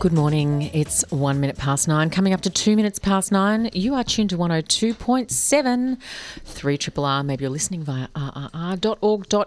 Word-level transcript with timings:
Good 0.00 0.12
morning. 0.14 0.62
It's 0.72 1.04
one 1.10 1.40
minute 1.40 1.58
past 1.58 1.86
nine, 1.86 2.08
coming 2.08 2.32
up 2.32 2.40
to 2.40 2.48
two 2.48 2.74
minutes 2.74 2.98
past 2.98 3.30
nine. 3.30 3.68
You 3.74 3.94
are 3.96 4.02
tuned 4.02 4.30
to 4.30 4.38
102.7, 4.38 5.98
3 6.42 6.78
Triple 6.78 7.04
R. 7.04 7.22
Maybe 7.22 7.44
you're 7.44 7.50
listening 7.50 7.82
via 7.82 8.08
rrr.org.au. 8.16 9.46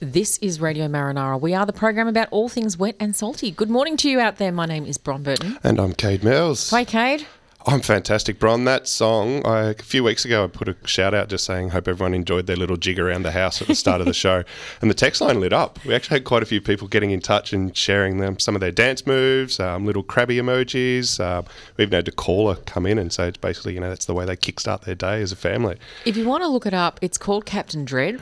This 0.00 0.36
is 0.36 0.60
Radio 0.60 0.86
Marinara. 0.86 1.40
We 1.40 1.54
are 1.54 1.64
the 1.64 1.72
program 1.72 2.08
about 2.08 2.28
all 2.30 2.50
things 2.50 2.76
wet 2.76 2.94
and 3.00 3.16
salty. 3.16 3.50
Good 3.52 3.70
morning 3.70 3.96
to 3.96 4.10
you 4.10 4.20
out 4.20 4.36
there. 4.36 4.52
My 4.52 4.66
name 4.66 4.84
is 4.84 4.98
Bron 4.98 5.22
Burton. 5.22 5.58
And 5.64 5.80
I'm 5.80 5.94
Cade 5.94 6.22
Mills. 6.22 6.68
Hi, 6.68 6.84
Cade. 6.84 7.26
I'm 7.66 7.80
fantastic, 7.80 8.38
Bron. 8.38 8.64
That 8.64 8.88
song, 8.88 9.44
I, 9.46 9.70
a 9.70 9.74
few 9.74 10.02
weeks 10.02 10.24
ago, 10.24 10.44
I 10.44 10.46
put 10.46 10.68
a 10.68 10.76
shout 10.86 11.12
out 11.12 11.28
just 11.28 11.44
saying, 11.44 11.70
hope 11.70 11.88
everyone 11.88 12.14
enjoyed 12.14 12.46
their 12.46 12.56
little 12.56 12.78
jig 12.78 12.98
around 12.98 13.22
the 13.22 13.32
house 13.32 13.60
at 13.60 13.68
the 13.68 13.74
start 13.74 14.00
of 14.00 14.06
the 14.06 14.14
show. 14.14 14.44
And 14.80 14.90
the 14.90 14.94
text 14.94 15.20
line 15.20 15.40
lit 15.40 15.52
up. 15.52 15.78
We 15.84 15.94
actually 15.94 16.16
had 16.16 16.24
quite 16.24 16.42
a 16.42 16.46
few 16.46 16.60
people 16.60 16.88
getting 16.88 17.10
in 17.10 17.20
touch 17.20 17.52
and 17.52 17.76
sharing 17.76 18.18
them 18.18 18.38
some 18.38 18.54
of 18.54 18.60
their 18.60 18.70
dance 18.70 19.06
moves, 19.06 19.60
um, 19.60 19.84
little 19.84 20.02
crabby 20.02 20.36
emojis. 20.36 21.22
Um, 21.22 21.44
we 21.76 21.82
even 21.82 21.92
had 21.92 22.08
a 22.08 22.12
caller 22.12 22.56
come 22.66 22.86
in 22.86 22.98
and 22.98 23.12
say 23.12 23.28
it's 23.28 23.36
basically, 23.36 23.74
you 23.74 23.80
know, 23.80 23.90
that's 23.90 24.06
the 24.06 24.14
way 24.14 24.24
they 24.24 24.36
kickstart 24.36 24.82
their 24.82 24.94
day 24.94 25.20
as 25.20 25.32
a 25.32 25.36
family. 25.36 25.76
If 26.06 26.16
you 26.16 26.26
want 26.26 26.42
to 26.44 26.48
look 26.48 26.66
it 26.66 26.74
up, 26.74 26.98
it's 27.02 27.18
called 27.18 27.44
Captain 27.44 27.84
Dread. 27.84 28.20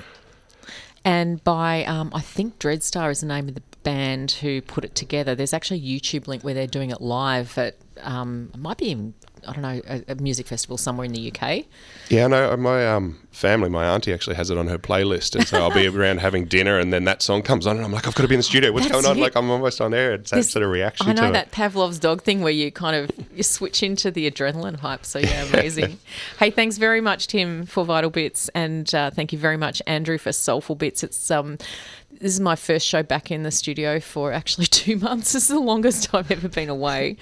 And 1.05 1.43
by, 1.45 1.85
um, 1.85 2.11
I 2.13 2.21
think 2.21 2.59
Dreadstar 2.59 3.11
is 3.11 3.21
the 3.21 3.27
name 3.27 3.49
of 3.49 3.55
the 3.55 3.63
band 3.83 4.33
who 4.33 4.61
put 4.61 4.85
it 4.85 4.95
together. 4.95 5.35
There's 5.35 5.55
actually 5.55 5.79
a 5.79 5.83
YouTube 5.83 6.27
link 6.27 6.43
where 6.43 6.55
they're 6.55 6.67
doing 6.67 6.91
it 6.91 7.01
live 7.01 7.57
at, 7.57 7.77
um, 8.03 8.51
might 8.57 8.79
be 8.79 8.87
even 8.91 9.15
I 9.47 9.53
don't 9.53 9.63
know, 9.63 9.81
a, 9.87 10.05
a, 10.09 10.15
music 10.17 10.47
festival 10.47 10.77
somewhere 10.77 11.05
in 11.05 11.13
the 11.13 11.33
UK. 11.33 11.65
Yeah, 12.09 12.27
no, 12.27 12.57
my 12.57 12.87
um, 12.87 13.19
family, 13.31 13.69
my 13.69 13.87
auntie 13.87 14.13
actually 14.13 14.37
has 14.37 14.51
it 14.51 14.59
on 14.59 14.67
her 14.69 14.79
playlist, 14.79 15.37
and 15.37 15.47
so 15.47 15.59
I'll 15.63 15.73
be 15.73 15.87
around 15.97 16.19
having 16.19 16.47
dinner, 16.47 16.79
and 16.79 16.93
then 16.93 17.05
that 17.05 17.23
song 17.23 17.43
comes 17.43 17.67
on, 17.67 17.77
and 17.77 17.85
I'm 17.85 17.93
like, 17.93 18.07
I've 18.07 18.15
got 18.15 18.23
to 18.23 18.29
be 18.29 18.35
in 18.35 18.41
the 18.41 18.45
studio. 18.45 18.73
What's 18.73 18.89
That's 18.89 19.03
going 19.03 19.07
on? 19.11 19.19
it. 19.19 19.21
Like 19.21 19.37
I'm 19.37 19.51
almost 19.51 19.81
on 19.81 19.95
air. 19.95 20.15
It's 20.15 20.31
that 20.31 20.45
sort 20.45 20.65
of 20.65 20.71
reaction. 20.71 21.09
I 21.09 21.13
know 21.13 21.31
that 21.33 21.47
It. 21.49 21.53
Pavlov's 21.53 21.99
dog 21.99 22.23
thing 22.23 22.41
where 22.41 22.53
you 22.53 22.73
kind 22.73 22.97
of 22.97 23.11
you 23.35 23.43
switch 23.43 23.83
into 23.83 24.11
the 24.11 24.31
adrenaline 24.31 24.79
hype. 24.79 25.05
So 25.05 25.19
yeah, 25.19 25.45
amazing. 25.53 25.99
hey, 26.39 26.51
thanks 26.51 26.79
very 26.79 27.01
much, 27.01 27.29
Tim, 27.29 27.67
for 27.67 27.85
Vital 27.85 28.11
Bits, 28.11 28.49
and 28.55 28.93
uh, 28.95 29.11
thank 29.11 29.33
you 29.33 29.39
very 29.39 29.57
much, 29.57 29.83
Andrew, 29.87 30.19
for 30.19 30.33
Soulful 30.33 30.75
Bits. 30.77 31.03
It's 31.03 31.31
um, 31.31 31.59
this 32.21 32.33
is 32.33 32.41
my 32.41 32.57
first 32.57 32.87
show 32.87 33.03
back 33.03 33.31
in 33.31 33.43
the 33.43 33.51
studio 33.51 34.01
for 34.01 34.33
actually 34.33 34.67
two 34.71 34.97
months. 34.97 35.33
This 35.33 35.45
is 35.45 35.49
the 35.49 35.61
longest 35.61 36.13
I've 36.15 36.31
ever 36.31 36.49
been 36.49 36.69
away. 36.69 37.17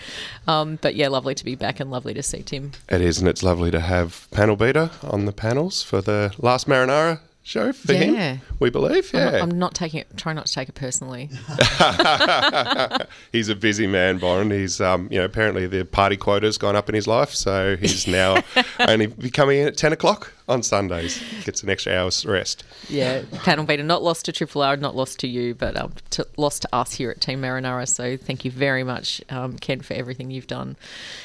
Um, 0.47 0.79
but 0.81 0.95
yeah, 0.95 1.09
lovely 1.09 1.35
to 1.35 1.45
be 1.45 1.55
back 1.55 1.81
and 1.81 1.91
lovely 1.91 2.15
to 2.15 2.23
see 2.23 2.43
Tim. 2.43 2.73
It 2.89 3.01
is, 3.01 3.19
and 3.19 3.29
it's 3.29 3.43
lovely 3.43 3.71
to 3.71 3.81
have 3.81 4.29
panel 4.31 4.57
beater 4.57 4.91
on 5.03 5.25
the 5.25 5.33
panels 5.33 5.83
for 5.83 6.01
the 6.01 6.35
last 6.39 6.67
Marinara 6.67 7.21
show 7.47 7.73
for 7.73 7.93
Yeah. 7.93 8.01
him. 8.35 8.41
We 8.59 8.71
believe, 8.71 9.11
I'm, 9.15 9.21
yeah. 9.21 9.31
not, 9.31 9.43
I'm 9.43 9.59
not 9.59 9.75
taking 9.75 10.01
it, 10.01 10.09
trying 10.17 10.35
not 10.35 10.47
to 10.47 10.53
take 10.53 10.69
it 10.69 10.75
personally. 10.75 11.31
he's 13.33 13.49
a 13.49 13.55
busy 13.55 13.87
man, 13.87 14.19
Byron. 14.19 14.51
He's, 14.51 14.81
um, 14.81 15.09
you 15.13 15.19
know, 15.19 15.25
apparently 15.25 15.69
the 15.69 15.85
party 15.85 16.17
quota's 16.17 16.59
gone 16.59 16.75
up 16.75 16.89
in 16.89 16.95
his 16.97 17.07
life, 17.07 17.31
so 17.33 17.77
he's 17.77 18.09
now 18.09 18.43
only 18.81 19.07
coming 19.31 19.61
in 19.61 19.69
at 19.69 19.77
ten 19.77 19.93
o'clock 19.93 20.33
on 20.49 20.63
Sundays. 20.65 21.23
Gets 21.45 21.63
an 21.63 21.71
extra 21.71 21.95
hour's 21.95 22.27
rest. 22.27 22.65
Yeah, 22.89 23.23
panel 23.45 23.65
beater 23.65 23.85
not 23.85 24.03
lost 24.03 24.25
to 24.25 24.33
Triple 24.33 24.63
R, 24.63 24.77
not 24.77 24.97
lost 24.97 25.21
to 25.21 25.29
you, 25.29 25.55
but 25.55 25.77
um, 25.77 25.93
to, 26.11 26.27
lost 26.37 26.63
to 26.63 26.69
us 26.75 26.95
here 26.95 27.11
at 27.13 27.21
Team 27.21 27.41
Marinara. 27.43 27.89
So 27.89 28.17
thank 28.17 28.45
you 28.45 28.51
very 28.51 28.83
much, 28.83 29.23
um, 29.31 29.56
Ken, 29.56 29.81
for 29.83 29.95
everything 29.95 30.33
you've 30.33 30.49
done 30.49 30.77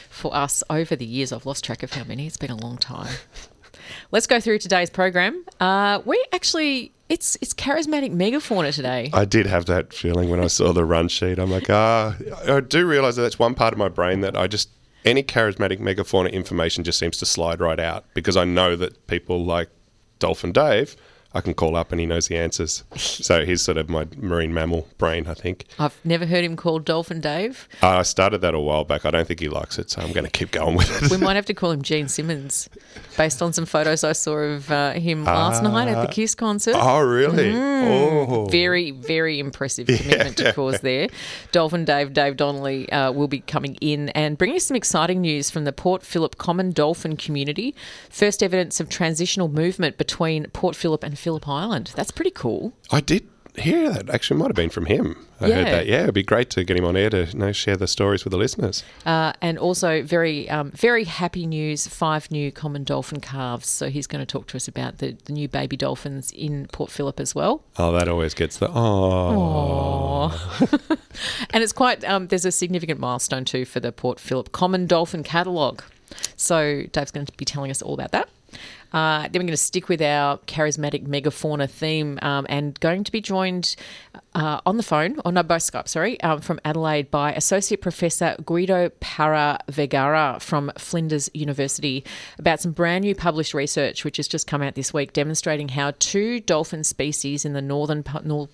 for 0.10 0.36
us 0.36 0.64
over 0.70 0.96
the 0.96 1.06
years. 1.06 1.32
I've 1.32 1.48
lost 1.48 1.64
track 1.66 1.82
of 1.82 1.94
how 1.94 2.04
many. 2.04 2.28
It's 2.28 2.38
been 2.38 2.52
a 2.52 2.56
long 2.56 2.78
time. 2.78 3.14
Let's 4.12 4.28
go 4.28 4.40
through 4.40 4.60
today's 4.60 4.90
program. 4.90 5.46
Uh, 5.60 6.02
we 6.06 6.24
actually, 6.34 6.94
it's 7.10 7.38
it's 7.42 7.54
charismatic 7.54 8.14
megafauna 8.14 8.74
today. 8.74 9.10
I 9.14 9.26
did 9.26 9.46
have 9.48 9.66
that 9.66 9.94
feeling 9.94 10.30
when 10.30 10.40
I 10.40 10.48
saw 10.48 10.74
the 10.74 10.86
run 10.86 11.08
sheet. 11.08 11.40
I'm 11.40 11.52
like, 11.52 11.70
ah, 11.70 12.16
I 12.48 12.60
do 12.62 12.86
realise 12.86 13.16
that 13.16 13.24
that's 13.24 13.40
one 13.40 13.54
part 13.54 13.74
of 13.74 13.78
my 13.78 13.90
brain 13.90 14.22
that 14.22 14.38
I 14.38 14.48
just 14.48 14.70
any 15.06 15.24
charismatic 15.24 15.80
megafauna 15.80 16.32
information 16.32 16.84
just 16.84 17.00
seems 17.00 17.18
to 17.18 17.26
slide 17.26 17.60
right 17.60 17.80
out 17.80 18.06
because 18.14 18.38
I 18.38 18.44
know 18.44 18.76
that 18.76 19.08
people 19.08 19.44
like 19.44 19.70
Dolphin 20.20 20.52
Dave, 20.52 20.96
I 21.34 21.42
can 21.42 21.54
call 21.54 21.76
up 21.76 21.92
and 21.92 22.00
he 22.00 22.06
knows 22.06 22.28
the 22.28 22.38
answers. 22.38 22.84
So 23.22 23.46
he's 23.46 23.62
sort 23.62 23.78
of 23.78 23.88
my 23.90 24.08
marine 24.18 24.54
mammal 24.54 24.88
brain, 24.98 25.28
I 25.28 25.34
think. 25.36 25.66
I've 25.78 25.98
never 26.04 26.26
heard 26.26 26.44
him 26.44 26.56
called 26.56 26.86
Dolphin 26.86 27.22
Dave. 27.22 27.68
Uh, 27.84 27.90
I 28.00 28.02
started 28.02 28.40
that 28.42 28.54
a 28.56 28.60
while 28.60 28.84
back. 28.84 29.06
I 29.06 29.12
don't 29.12 29.28
think 29.28 29.40
he 29.40 29.48
likes 29.50 29.78
it, 29.78 29.92
so 29.92 30.02
I'm 30.02 30.12
going 30.12 30.24
to 30.24 30.30
keep 30.32 30.50
going 30.52 30.76
with 30.76 31.04
it. 31.04 31.12
We 31.12 31.18
might 31.18 31.36
have 31.36 31.46
to 31.46 31.54
call 31.62 31.72
him 31.72 31.82
Gene 31.84 32.08
Simmons, 32.08 32.68
based 33.18 33.42
on 33.42 33.54
some 33.54 33.66
photos 33.66 34.04
I 34.04 34.14
saw 34.14 34.38
of 34.38 34.72
uh, 34.72 34.94
him 34.94 35.24
last 35.24 35.62
night 35.62 35.88
at 35.88 36.02
the 36.02 36.12
Kiss 36.12 36.34
concert. 36.36 36.76
oh, 36.78 37.00
really? 37.02 37.54
Oh, 37.56 38.48
Very, 38.50 38.92
very 38.92 39.40
impressive 39.40 39.88
commitment 39.88 40.38
to 40.38 40.54
cause 40.54 40.80
there. 40.82 41.08
Dolphin 41.52 41.86
Dave, 41.86 42.14
Dave 42.14 42.38
Donnelly, 42.38 42.92
uh, 42.92 43.12
will 43.12 43.28
be 43.28 43.40
coming 43.42 43.76
in 43.82 44.10
and 44.10 44.38
bringing 44.38 44.56
us 44.58 44.66
some 44.66 44.76
exciting 44.78 45.22
news 45.22 45.52
from 45.52 45.66
the 45.66 45.74
Port 45.74 46.04
Phillip 46.04 46.38
Common 46.38 46.72
Dolphin 46.72 47.18
community. 47.18 47.76
First 48.10 48.42
evidence 48.42 48.80
of 48.80 48.90
transitional 48.90 49.48
movement 49.48 49.98
between 49.98 50.46
Port 50.48 50.76
Phillip 50.76 51.04
and 51.04 51.18
Phillip 51.22 51.48
Island. 51.48 51.92
That's 51.96 52.12
pretty 52.12 52.32
cool. 52.32 52.74
I 52.92 53.00
did 53.02 53.28
hear 53.58 53.90
that. 53.92 54.10
Actually, 54.10 54.38
it 54.38 54.40
might 54.40 54.48
have 54.48 54.56
been 54.56 54.70
from 54.70 54.86
him. 54.86 55.28
I 55.42 55.48
Yeah. 55.48 55.56
heard 55.56 55.66
that. 55.68 55.86
Yeah, 55.88 56.04
it'd 56.04 56.14
be 56.14 56.24
great 56.24 56.50
to 56.52 56.64
get 56.64 56.78
him 56.78 56.86
on 56.86 56.96
air 56.96 57.10
to 57.10 57.26
you 57.26 57.38
know, 57.38 57.52
share 57.52 57.76
the 57.76 57.88
stories 57.88 58.24
with 58.24 58.32
the 58.32 58.38
listeners. 58.38 58.84
Uh, 59.06 59.34
and 59.42 59.58
also 59.58 60.02
very, 60.04 60.50
um, 60.50 60.72
very 60.72 61.04
happy 61.04 61.46
news: 61.46 61.86
five 61.88 62.32
new 62.32 62.52
common 62.52 62.84
dolphin 62.86 63.20
calves. 63.20 63.68
So 63.68 63.90
he's 63.90 64.08
going 64.08 64.22
to 64.22 64.26
talk 64.26 64.48
to 64.48 64.56
us 64.58 64.68
about 64.70 65.00
the, 65.00 65.18
the 65.26 65.34
new 65.34 65.48
baby 65.50 65.76
dolphins 65.76 66.32
in 66.32 66.68
Port 66.72 66.92
Phillip 66.92 67.20
as 67.20 67.36
well. 67.36 67.64
Oh, 67.78 67.92
that 67.92 68.08
always 68.08 68.34
gets 68.34 68.58
the 68.58 68.70
oh. 68.72 70.32
And 71.54 71.64
it's 71.64 71.74
quite, 71.74 72.04
um, 72.06 72.28
there's 72.28 72.46
a 72.46 72.52
significant 72.52 73.00
milestone 73.00 73.44
too 73.46 73.66
for 73.66 73.80
the 73.80 73.92
Port 73.92 74.20
Phillip 74.20 74.52
Common 74.52 74.88
Dolphin 74.88 75.24
Catalogue. 75.24 75.84
So 76.36 76.84
Dave's 76.92 77.12
going 77.12 77.26
to 77.26 77.34
be 77.38 77.46
telling 77.46 77.72
us 77.72 77.82
all 77.82 77.94
about 77.94 78.12
that. 78.12 78.30
Uh, 78.94 79.24
then 79.24 79.42
we're 79.42 79.48
going 79.48 79.48
to 79.48 79.58
stick 79.58 79.90
with 79.90 80.02
our 80.02 80.38
charismatic 80.40 81.08
megafauna 81.08 81.70
theme 81.70 82.20
um, 82.22 82.46
and 82.50 82.80
going 82.80 83.04
to 83.04 83.12
be 83.12 83.22
joined 83.22 83.76
uh, 84.36 84.62
on 84.66 84.78
the 84.78 84.84
phone, 84.84 85.20
or 85.26 85.32
no, 85.32 85.44
by 85.44 85.58
Skype, 85.58 85.88
sorry, 85.88 86.20
um, 86.22 86.42
from 86.42 86.60
Adelaide 86.66 87.12
by 87.12 87.34
Associate 87.34 87.80
Professor 87.80 88.36
Guido 88.46 88.90
Parra 89.00 89.60
Vergara 89.70 90.38
from 90.40 90.72
Flinders 90.78 91.30
University 91.34 92.04
about 92.38 92.60
some 92.60 92.72
brand 92.72 93.04
new 93.04 93.16
published 93.16 93.54
research 93.54 94.04
which 94.06 94.18
has 94.18 94.28
just 94.28 94.48
come 94.48 94.62
out 94.62 94.76
this 94.76 94.94
week 94.94 95.14
demonstrating 95.14 95.70
how 95.70 95.92
two 96.00 96.40
dolphin 96.40 96.84
species 96.84 97.46
in 97.46 97.54
the 97.54 97.62
northern 97.62 98.04
north, 98.24 98.50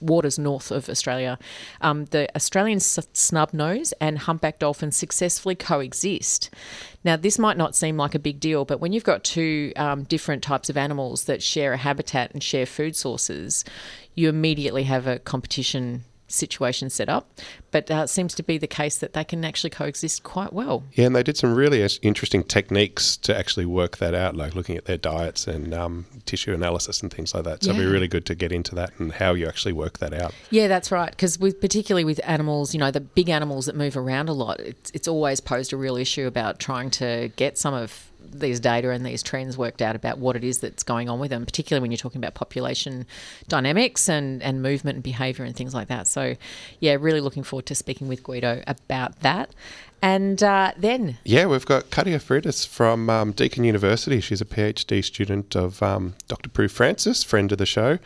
waters 0.00 0.38
north 0.38 0.70
of 0.70 0.88
Australia, 0.88 1.38
um, 1.80 2.06
the 2.06 2.34
Australian 2.36 2.76
s- 2.76 3.08
snubnose 3.14 3.92
and 4.00 4.18
humpback 4.18 4.58
dolphins 4.58 4.96
successfully 4.96 5.54
coexist. 5.54 6.50
Now, 7.04 7.16
this 7.16 7.38
might 7.38 7.56
not 7.56 7.74
seem 7.74 7.96
like 7.96 8.14
a 8.14 8.18
big 8.18 8.40
deal, 8.40 8.64
but 8.64 8.80
when 8.80 8.92
you've 8.92 9.04
got 9.04 9.24
two 9.24 9.72
um, 9.76 10.04
different 10.04 10.42
types 10.42 10.68
of 10.68 10.76
animals 10.76 11.24
that 11.24 11.42
share 11.42 11.72
a 11.72 11.78
habitat 11.78 12.32
and 12.32 12.42
share 12.42 12.66
food 12.66 12.94
sources, 12.96 13.64
you 14.14 14.28
immediately 14.28 14.84
have 14.84 15.06
a 15.06 15.18
competition 15.18 16.04
situation 16.30 16.90
set 16.90 17.08
up. 17.08 17.30
But 17.70 17.90
uh, 17.90 18.02
it 18.04 18.08
seems 18.08 18.34
to 18.34 18.42
be 18.42 18.58
the 18.58 18.66
case 18.66 18.98
that 18.98 19.12
they 19.12 19.24
can 19.24 19.44
actually 19.44 19.70
coexist 19.70 20.22
quite 20.22 20.52
well. 20.52 20.84
Yeah, 20.92 21.06
and 21.06 21.16
they 21.16 21.22
did 21.22 21.36
some 21.36 21.54
really 21.54 21.86
interesting 22.02 22.42
techniques 22.44 23.16
to 23.18 23.36
actually 23.36 23.66
work 23.66 23.98
that 23.98 24.14
out, 24.14 24.36
like 24.36 24.54
looking 24.54 24.76
at 24.76 24.86
their 24.86 24.96
diets 24.96 25.46
and 25.46 25.72
um, 25.72 26.06
tissue 26.24 26.52
analysis 26.52 27.00
and 27.02 27.12
things 27.12 27.34
like 27.34 27.44
that. 27.44 27.62
So 27.62 27.70
it'd 27.70 27.80
be 27.80 27.86
really 27.86 28.08
good 28.08 28.26
to 28.26 28.34
get 28.34 28.52
into 28.52 28.74
that 28.74 28.92
and 28.98 29.12
how 29.12 29.34
you 29.34 29.46
actually 29.46 29.72
work 29.72 29.98
that 29.98 30.12
out. 30.12 30.34
Yeah, 30.50 30.68
that's 30.68 30.90
right. 30.90 31.10
Because 31.10 31.38
with 31.38 31.60
particularly 31.60 32.04
with 32.04 32.20
animals, 32.24 32.74
you 32.74 32.80
know, 32.80 32.90
the 32.90 33.00
big 33.00 33.28
animals 33.28 33.66
that 33.66 33.76
move 33.76 33.96
around 33.96 34.28
a 34.28 34.32
lot, 34.32 34.60
it's, 34.60 34.90
it's 34.92 35.08
always 35.08 35.40
posed 35.40 35.72
a 35.72 35.76
real 35.76 35.96
issue 35.96 36.26
about 36.26 36.58
trying 36.58 36.90
to 36.90 37.30
get 37.36 37.58
some 37.58 37.74
of 37.74 38.09
these 38.32 38.60
data 38.60 38.90
and 38.90 39.04
these 39.04 39.22
trends 39.22 39.56
worked 39.58 39.82
out 39.82 39.96
about 39.96 40.18
what 40.18 40.36
it 40.36 40.44
is 40.44 40.58
that's 40.58 40.82
going 40.82 41.08
on 41.08 41.18
with 41.18 41.30
them, 41.30 41.44
particularly 41.44 41.82
when 41.82 41.90
you're 41.90 41.98
talking 41.98 42.20
about 42.20 42.34
population 42.34 43.06
dynamics 43.48 44.08
and, 44.08 44.42
and 44.42 44.62
movement 44.62 44.96
and 44.96 45.02
behaviour 45.02 45.44
and 45.44 45.56
things 45.56 45.74
like 45.74 45.88
that. 45.88 46.06
So, 46.06 46.36
yeah, 46.78 46.96
really 46.98 47.20
looking 47.20 47.42
forward 47.42 47.66
to 47.66 47.74
speaking 47.74 48.08
with 48.08 48.22
Guido 48.22 48.62
about 48.66 49.20
that. 49.20 49.50
And 50.02 50.42
uh, 50.42 50.72
then, 50.78 51.18
Yeah, 51.24 51.46
we've 51.46 51.66
got 51.66 51.90
Katia 51.90 52.18
Freitas 52.18 52.66
from 52.66 53.10
um, 53.10 53.32
Deakin 53.32 53.64
University. 53.64 54.20
She's 54.20 54.40
a 54.40 54.46
PhD 54.46 55.04
student 55.04 55.54
of 55.54 55.82
um, 55.82 56.14
Dr. 56.26 56.48
Prue 56.48 56.68
Francis, 56.68 57.22
friend 57.22 57.52
of 57.52 57.58
the 57.58 57.66
show. 57.66 57.98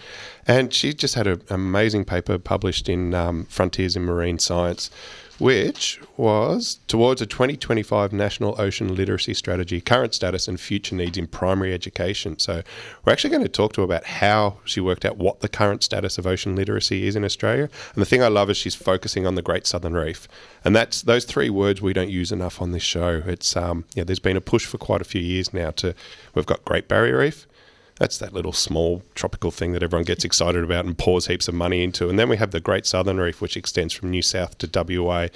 And 0.46 0.74
she 0.74 0.92
just 0.92 1.14
had 1.14 1.28
an 1.28 1.42
amazing 1.48 2.04
paper 2.04 2.36
published 2.38 2.88
in 2.88 3.14
um, 3.14 3.44
Frontiers 3.44 3.94
in 3.94 4.02
Marine 4.02 4.40
Science 4.40 4.90
which 5.38 6.00
was 6.16 6.78
towards 6.86 7.20
a 7.20 7.26
2025 7.26 8.12
National 8.12 8.60
Ocean 8.60 8.94
Literacy 8.94 9.34
Strategy, 9.34 9.80
current 9.80 10.14
status 10.14 10.48
and 10.48 10.60
future 10.60 10.94
needs 10.94 11.18
in 11.18 11.26
primary 11.26 11.72
education. 11.72 12.38
So, 12.38 12.62
we're 13.04 13.12
actually 13.12 13.30
going 13.30 13.42
to 13.42 13.48
talk 13.48 13.72
to 13.74 13.80
her 13.80 13.84
about 13.84 14.04
how 14.04 14.58
she 14.64 14.80
worked 14.80 15.04
out 15.04 15.16
what 15.16 15.40
the 15.40 15.48
current 15.48 15.82
status 15.82 16.18
of 16.18 16.26
ocean 16.26 16.56
literacy 16.56 17.06
is 17.06 17.16
in 17.16 17.24
Australia. 17.24 17.68
And 17.94 18.02
the 18.02 18.06
thing 18.06 18.22
I 18.22 18.28
love 18.28 18.50
is 18.50 18.56
she's 18.56 18.74
focusing 18.74 19.26
on 19.26 19.34
the 19.34 19.42
Great 19.42 19.66
Southern 19.66 19.94
Reef, 19.94 20.28
and 20.64 20.74
that's 20.74 21.02
those 21.02 21.24
three 21.24 21.50
words 21.50 21.82
we 21.82 21.92
don't 21.92 22.10
use 22.10 22.32
enough 22.32 22.62
on 22.62 22.72
this 22.72 22.82
show. 22.82 23.22
It's 23.26 23.56
um, 23.56 23.84
yeah, 23.94 24.04
there's 24.04 24.18
been 24.18 24.36
a 24.36 24.40
push 24.40 24.66
for 24.66 24.78
quite 24.78 25.00
a 25.00 25.04
few 25.04 25.20
years 25.20 25.52
now 25.52 25.70
to 25.72 25.94
we've 26.34 26.46
got 26.46 26.64
Great 26.64 26.88
Barrier 26.88 27.18
Reef. 27.18 27.46
That's 27.96 28.18
that 28.18 28.32
little 28.32 28.52
small 28.52 29.02
tropical 29.14 29.50
thing 29.50 29.72
that 29.72 29.82
everyone 29.82 30.04
gets 30.04 30.24
excited 30.24 30.64
about 30.64 30.84
and 30.84 30.98
pours 30.98 31.28
heaps 31.28 31.46
of 31.46 31.54
money 31.54 31.84
into. 31.84 32.08
And 32.08 32.18
then 32.18 32.28
we 32.28 32.36
have 32.36 32.50
the 32.50 32.60
Great 32.60 32.86
Southern 32.86 33.18
Reef, 33.18 33.40
which 33.40 33.56
extends 33.56 33.94
from 33.94 34.10
New 34.10 34.22
South 34.22 34.58
to 34.58 35.00
WA, 35.00 35.28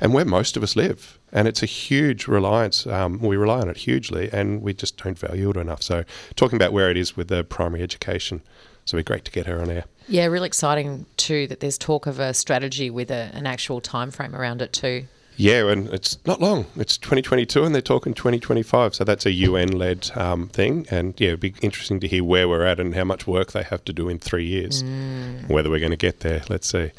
and 0.00 0.14
where 0.14 0.24
most 0.24 0.56
of 0.56 0.62
us 0.62 0.76
live. 0.76 1.18
And 1.32 1.46
it's 1.46 1.62
a 1.62 1.66
huge 1.66 2.26
reliance. 2.26 2.86
Um, 2.86 3.18
we 3.18 3.36
rely 3.36 3.60
on 3.60 3.68
it 3.68 3.78
hugely, 3.78 4.30
and 4.32 4.62
we 4.62 4.72
just 4.72 4.96
don't 5.02 5.18
value 5.18 5.50
it 5.50 5.56
enough. 5.56 5.82
So, 5.82 6.04
talking 6.36 6.56
about 6.56 6.72
where 6.72 6.90
it 6.90 6.96
is 6.96 7.16
with 7.16 7.28
the 7.28 7.44
primary 7.44 7.82
education, 7.82 8.42
so 8.86 8.96
it'd 8.96 9.04
be 9.04 9.12
great 9.12 9.24
to 9.24 9.30
get 9.32 9.46
her 9.46 9.60
on 9.60 9.68
air. 9.68 9.84
Yeah, 10.08 10.26
really 10.26 10.46
exciting 10.46 11.06
too 11.16 11.46
that 11.48 11.60
there's 11.60 11.76
talk 11.76 12.06
of 12.06 12.20
a 12.20 12.32
strategy 12.32 12.88
with 12.88 13.10
a, 13.10 13.30
an 13.34 13.46
actual 13.46 13.80
time 13.80 14.10
frame 14.10 14.34
around 14.34 14.62
it 14.62 14.72
too. 14.72 15.06
Yeah, 15.36 15.68
and 15.70 15.88
it's 15.90 16.18
not 16.26 16.40
long. 16.40 16.66
It's 16.76 16.96
2022, 16.96 17.62
and 17.64 17.74
they're 17.74 17.82
talking 17.82 18.14
2025. 18.14 18.94
So 18.94 19.04
that's 19.04 19.26
a 19.26 19.30
UN-led 19.32 20.10
um, 20.16 20.48
thing, 20.48 20.86
and 20.90 21.14
yeah, 21.20 21.28
it'd 21.28 21.40
be 21.40 21.54
interesting 21.60 22.00
to 22.00 22.08
hear 22.08 22.24
where 22.24 22.48
we're 22.48 22.64
at 22.64 22.80
and 22.80 22.94
how 22.94 23.04
much 23.04 23.26
work 23.26 23.52
they 23.52 23.62
have 23.62 23.84
to 23.84 23.92
do 23.92 24.08
in 24.08 24.18
three 24.18 24.46
years. 24.46 24.82
Mm. 24.82 25.48
Whether 25.48 25.68
we're 25.70 25.80
going 25.80 25.90
to 25.90 25.96
get 25.96 26.20
there, 26.20 26.42
let's 26.48 26.68
see. 26.68 26.90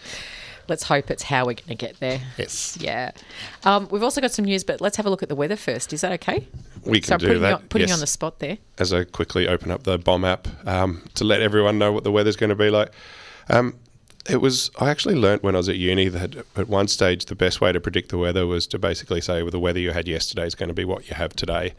Let's 0.69 0.83
hope 0.83 1.09
it's 1.09 1.23
how 1.23 1.45
we're 1.45 1.53
going 1.53 1.69
to 1.69 1.75
get 1.75 1.99
there. 2.01 2.19
Yes, 2.37 2.77
Yeah. 2.79 3.11
Um, 3.63 3.87
we've 3.89 4.03
also 4.03 4.19
got 4.19 4.31
some 4.31 4.43
news, 4.45 4.65
but 4.65 4.81
let's 4.81 4.97
have 4.97 5.05
a 5.05 5.09
look 5.09 5.23
at 5.23 5.29
the 5.29 5.35
weather 5.35 5.55
first. 5.55 5.93
Is 5.93 6.01
that 6.01 6.11
okay? 6.13 6.45
we 6.83 7.01
So 7.01 7.07
can 7.07 7.13
I'm 7.13 7.19
do 7.19 7.27
putting, 7.27 7.41
that. 7.43 7.53
on, 7.53 7.61
putting 7.69 7.87
you 7.87 7.93
on 7.93 8.01
the 8.01 8.07
spot 8.07 8.39
there. 8.39 8.57
As 8.77 8.91
I 8.93 9.05
quickly 9.05 9.47
open 9.47 9.71
up 9.71 9.83
the 9.83 9.97
BOM 9.97 10.25
app 10.25 10.47
um, 10.67 11.03
to 11.15 11.23
let 11.23 11.41
everyone 11.41 11.79
know 11.79 11.91
what 11.93 12.03
the 12.03 12.11
weather's 12.11 12.35
going 12.35 12.49
to 12.49 12.55
be 12.55 12.69
like. 12.69 12.91
Um, 13.49 13.75
it 14.29 14.37
was. 14.41 14.69
I 14.79 14.89
actually 14.89 15.15
learnt 15.15 15.43
when 15.43 15.55
I 15.55 15.59
was 15.59 15.69
at 15.69 15.77
uni 15.77 16.07
that 16.09 16.35
at 16.55 16.67
one 16.67 16.87
stage 16.87 17.25
the 17.25 17.35
best 17.35 17.61
way 17.61 17.71
to 17.71 17.79
predict 17.79 18.09
the 18.09 18.17
weather 18.17 18.45
was 18.45 18.67
to 18.67 18.79
basically 18.79 19.21
say, 19.21 19.41
well, 19.41 19.51
the 19.51 19.59
weather 19.59 19.79
you 19.79 19.91
had 19.91 20.07
yesterday 20.07 20.45
is 20.45 20.55
going 20.55 20.69
to 20.69 20.73
be 20.75 20.85
what 20.85 21.09
you 21.09 21.15
have 21.15 21.35
today, 21.35 21.73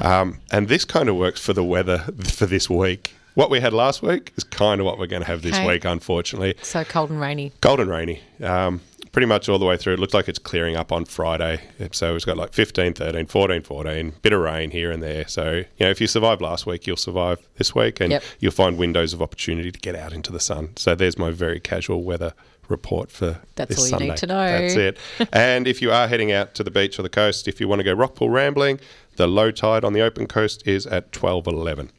um, 0.00 0.38
and 0.50 0.68
this 0.68 0.84
kind 0.84 1.08
of 1.08 1.16
works 1.16 1.40
for 1.40 1.52
the 1.52 1.64
weather 1.64 1.98
for 2.24 2.46
this 2.46 2.68
week. 2.70 3.14
What 3.34 3.48
we 3.48 3.60
had 3.60 3.72
last 3.72 4.02
week 4.02 4.32
is 4.36 4.44
kind 4.44 4.78
of 4.78 4.84
what 4.84 4.98
we're 4.98 5.06
going 5.06 5.22
to 5.22 5.26
have 5.28 5.40
this 5.40 5.54
Okay. 5.56 5.66
week, 5.66 5.86
unfortunately. 5.86 6.54
So 6.60 6.84
cold 6.84 7.08
and 7.08 7.18
rainy. 7.18 7.52
Cold 7.62 7.80
and 7.80 7.88
rainy. 7.88 8.20
Um, 8.42 8.82
pretty 9.12 9.26
much 9.26 9.48
all 9.48 9.58
the 9.58 9.64
way 9.66 9.76
through. 9.76 9.92
It 9.94 9.98
looks 10.00 10.14
like 10.14 10.28
it's 10.28 10.38
clearing 10.38 10.74
up 10.76 10.90
on 10.90 11.04
Friday. 11.04 11.60
So 11.92 12.16
it's 12.16 12.24
got 12.24 12.36
like 12.38 12.52
15, 12.54 12.94
13, 12.94 13.26
14, 13.26 13.62
14, 13.62 14.12
bit 14.22 14.32
of 14.32 14.40
rain 14.40 14.70
here 14.70 14.90
and 14.90 15.02
there. 15.02 15.28
So, 15.28 15.52
you 15.52 15.64
know, 15.80 15.90
if 15.90 16.00
you 16.00 16.06
survived 16.06 16.40
last 16.40 16.64
week, 16.66 16.86
you'll 16.86 16.96
survive 16.96 17.38
this 17.56 17.74
week 17.74 18.00
and 18.00 18.10
Yep. 18.12 18.22
you'll 18.40 18.52
find 18.52 18.78
windows 18.78 19.12
of 19.12 19.20
opportunity 19.20 19.70
to 19.70 19.78
get 19.78 19.94
out 19.94 20.12
into 20.12 20.32
the 20.32 20.40
sun. 20.40 20.70
So 20.76 20.94
there's 20.94 21.18
my 21.18 21.30
very 21.30 21.60
casual 21.60 22.02
weather 22.02 22.32
report 22.68 23.10
for 23.10 23.38
That's 23.56 23.68
this 23.68 23.78
all 23.80 23.84
you 23.84 23.90
Sunday. 23.90 24.08
need 24.08 24.16
to 24.18 24.26
know. 24.26 24.46
That's 24.46 24.74
it. 24.76 24.98
and 25.32 25.68
if 25.68 25.82
you 25.82 25.92
are 25.92 26.08
heading 26.08 26.32
out 26.32 26.54
to 26.54 26.64
the 26.64 26.70
beach 26.70 26.98
or 26.98 27.02
the 27.02 27.10
coast, 27.10 27.46
if 27.48 27.60
you 27.60 27.68
want 27.68 27.80
to 27.80 27.84
go 27.84 27.94
rockpool 27.94 28.32
rambling, 28.32 28.80
the 29.16 29.26
low 29.26 29.50
tide 29.50 29.84
on 29.84 29.92
the 29.92 30.00
open 30.00 30.26
coast 30.26 30.66
is 30.66 30.86
at 30.86 31.12
12.11. 31.12 31.90